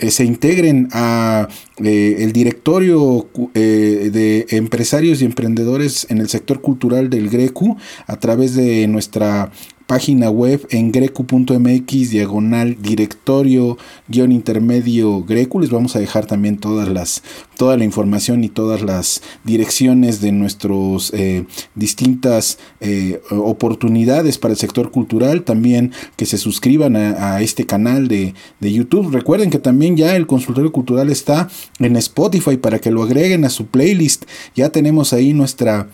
eh, 0.00 0.10
se 0.10 0.24
integren 0.24 0.88
a 0.92 1.48
eh, 1.82 2.16
el 2.20 2.32
directorio 2.32 3.28
de 3.54 4.46
empresarios 4.50 5.20
y 5.20 5.24
emprendedores 5.24 6.06
en 6.10 6.18
el 6.18 6.28
sector 6.28 6.60
cultural 6.60 7.10
del 7.10 7.28
Grecu 7.28 7.76
a 8.06 8.16
través 8.16 8.54
de 8.54 8.86
nuestra 8.86 9.50
página 9.86 10.30
web 10.30 10.66
en 10.70 10.90
grecu.mx 10.92 12.10
diagonal 12.10 12.76
directorio 12.80 13.78
guion 14.08 14.32
intermedio 14.32 15.22
grecu. 15.22 15.60
Les 15.60 15.70
vamos 15.70 15.96
a 15.96 16.00
dejar 16.00 16.26
también 16.26 16.58
todas 16.58 16.88
las 16.88 17.22
toda 17.56 17.76
la 17.76 17.84
información 17.84 18.44
y 18.44 18.48
todas 18.48 18.82
las 18.82 19.22
direcciones 19.44 20.20
de 20.20 20.32
nuestros 20.32 21.12
eh, 21.14 21.46
distintas 21.74 22.58
eh, 22.80 23.20
oportunidades 23.30 24.38
para 24.38 24.52
el 24.52 24.58
sector 24.58 24.90
cultural. 24.90 25.42
También 25.42 25.92
que 26.16 26.26
se 26.26 26.38
suscriban 26.38 26.96
a, 26.96 27.40
este 27.40 27.66
canal 27.66 28.08
de, 28.08 28.34
de 28.60 28.72
YouTube. 28.72 29.10
Recuerden 29.10 29.50
que 29.50 29.58
también 29.58 29.96
ya 29.96 30.16
el 30.16 30.26
consultorio 30.26 30.72
cultural 30.72 31.10
está 31.10 31.48
en 31.78 31.96
Spotify 31.96 32.56
para 32.56 32.78
que 32.78 32.90
lo 32.90 33.02
agreguen 33.02 33.44
a 33.44 33.50
su 33.50 33.66
playlist. 33.66 34.24
Ya 34.54 34.70
tenemos 34.70 35.12
ahí 35.12 35.32
nuestra 35.32 35.88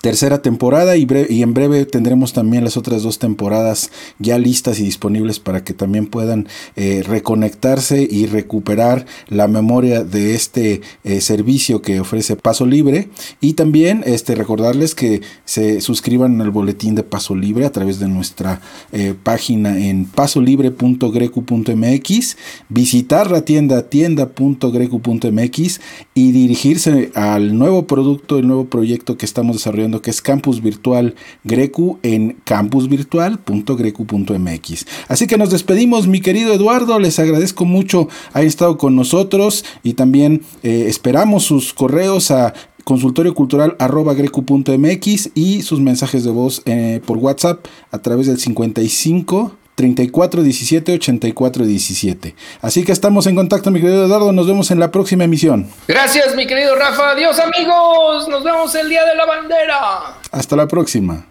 tercera 0.00 0.42
temporada 0.42 0.96
y, 0.96 1.06
en 1.42 1.54
breve 1.54 1.86
tendremos 1.86 2.32
también 2.32 2.64
las 2.64 2.76
otras 2.76 3.02
dos 3.02 3.18
temporadas 3.18 3.90
ya 4.18 4.38
listas 4.38 4.80
y 4.80 4.84
disponibles 4.84 5.40
para 5.40 5.64
que 5.64 5.74
también 5.74 6.06
puedan 6.06 6.48
eh, 6.76 7.02
reconectarse 7.06 8.06
y 8.08 8.26
recuperar 8.26 9.06
la 9.28 9.48
memoria 9.48 10.04
de 10.04 10.34
este 10.34 10.80
eh, 11.04 11.20
servicio 11.20 11.82
que 11.82 12.00
ofrece 12.00 12.36
Paso 12.36 12.66
Libre. 12.66 13.08
Y 13.40 13.54
también 13.54 14.02
este, 14.06 14.34
recordarles 14.34 14.94
que 14.94 15.22
se 15.44 15.80
suscriban 15.80 16.40
al 16.40 16.50
boletín 16.50 16.94
de 16.94 17.02
Paso 17.02 17.34
Libre 17.34 17.66
a 17.66 17.72
través 17.72 17.98
de 17.98 18.08
nuestra 18.08 18.60
eh, 18.92 19.14
página 19.22 19.78
en 19.78 20.06
pasolibre.grecu.mx 20.06 22.36
visitar 22.68 23.30
la 23.30 23.42
tienda 23.42 23.82
tienda.grecu.mx 23.82 25.80
y 26.14 26.32
dirigirse 26.32 27.10
al 27.14 27.58
nuevo 27.58 27.86
producto, 27.86 28.38
el 28.38 28.46
nuevo 28.46 28.66
proyecto 28.66 29.16
que 29.16 29.26
estamos 29.26 29.56
que 30.02 30.10
es 30.10 30.20
Campus 30.22 30.62
Virtual 30.62 31.14
Grecu 31.44 31.98
en 32.02 32.38
campusvirtual.grecu.mx. 32.44 34.86
Así 35.08 35.26
que 35.26 35.36
nos 35.36 35.50
despedimos, 35.50 36.06
mi 36.06 36.20
querido 36.20 36.54
Eduardo, 36.54 36.98
les 36.98 37.18
agradezco 37.18 37.64
mucho 37.64 38.08
haber 38.32 38.48
estado 38.48 38.78
con 38.78 38.96
nosotros 38.96 39.64
y 39.82 39.92
también 39.94 40.42
eh, 40.62 40.84
esperamos 40.88 41.44
sus 41.44 41.74
correos 41.74 42.30
a 42.30 42.54
consultoriocultural.grecu.mx 42.84 45.30
y 45.34 45.62
sus 45.62 45.80
mensajes 45.80 46.22
de 46.24 46.30
voz 46.30 46.62
eh, 46.66 47.00
por 47.04 47.18
WhatsApp 47.18 47.66
a 47.90 47.98
través 47.98 48.28
del 48.28 48.38
55 48.38 49.65
34 49.76 50.42
17 50.42 50.94
84 50.94 51.66
17. 51.66 52.34
Así 52.62 52.82
que 52.82 52.92
estamos 52.92 53.26
en 53.26 53.36
contacto, 53.36 53.70
mi 53.70 53.80
querido 53.80 54.06
Eduardo. 54.06 54.32
Nos 54.32 54.46
vemos 54.46 54.70
en 54.70 54.80
la 54.80 54.90
próxima 54.90 55.24
emisión. 55.24 55.68
Gracias, 55.86 56.34
mi 56.34 56.46
querido 56.46 56.74
Rafa. 56.74 57.10
Adiós, 57.10 57.38
amigos. 57.38 58.26
Nos 58.28 58.42
vemos 58.42 58.74
el 58.74 58.88
día 58.88 59.04
de 59.04 59.14
la 59.14 59.26
bandera. 59.26 60.16
Hasta 60.32 60.56
la 60.56 60.66
próxima. 60.66 61.26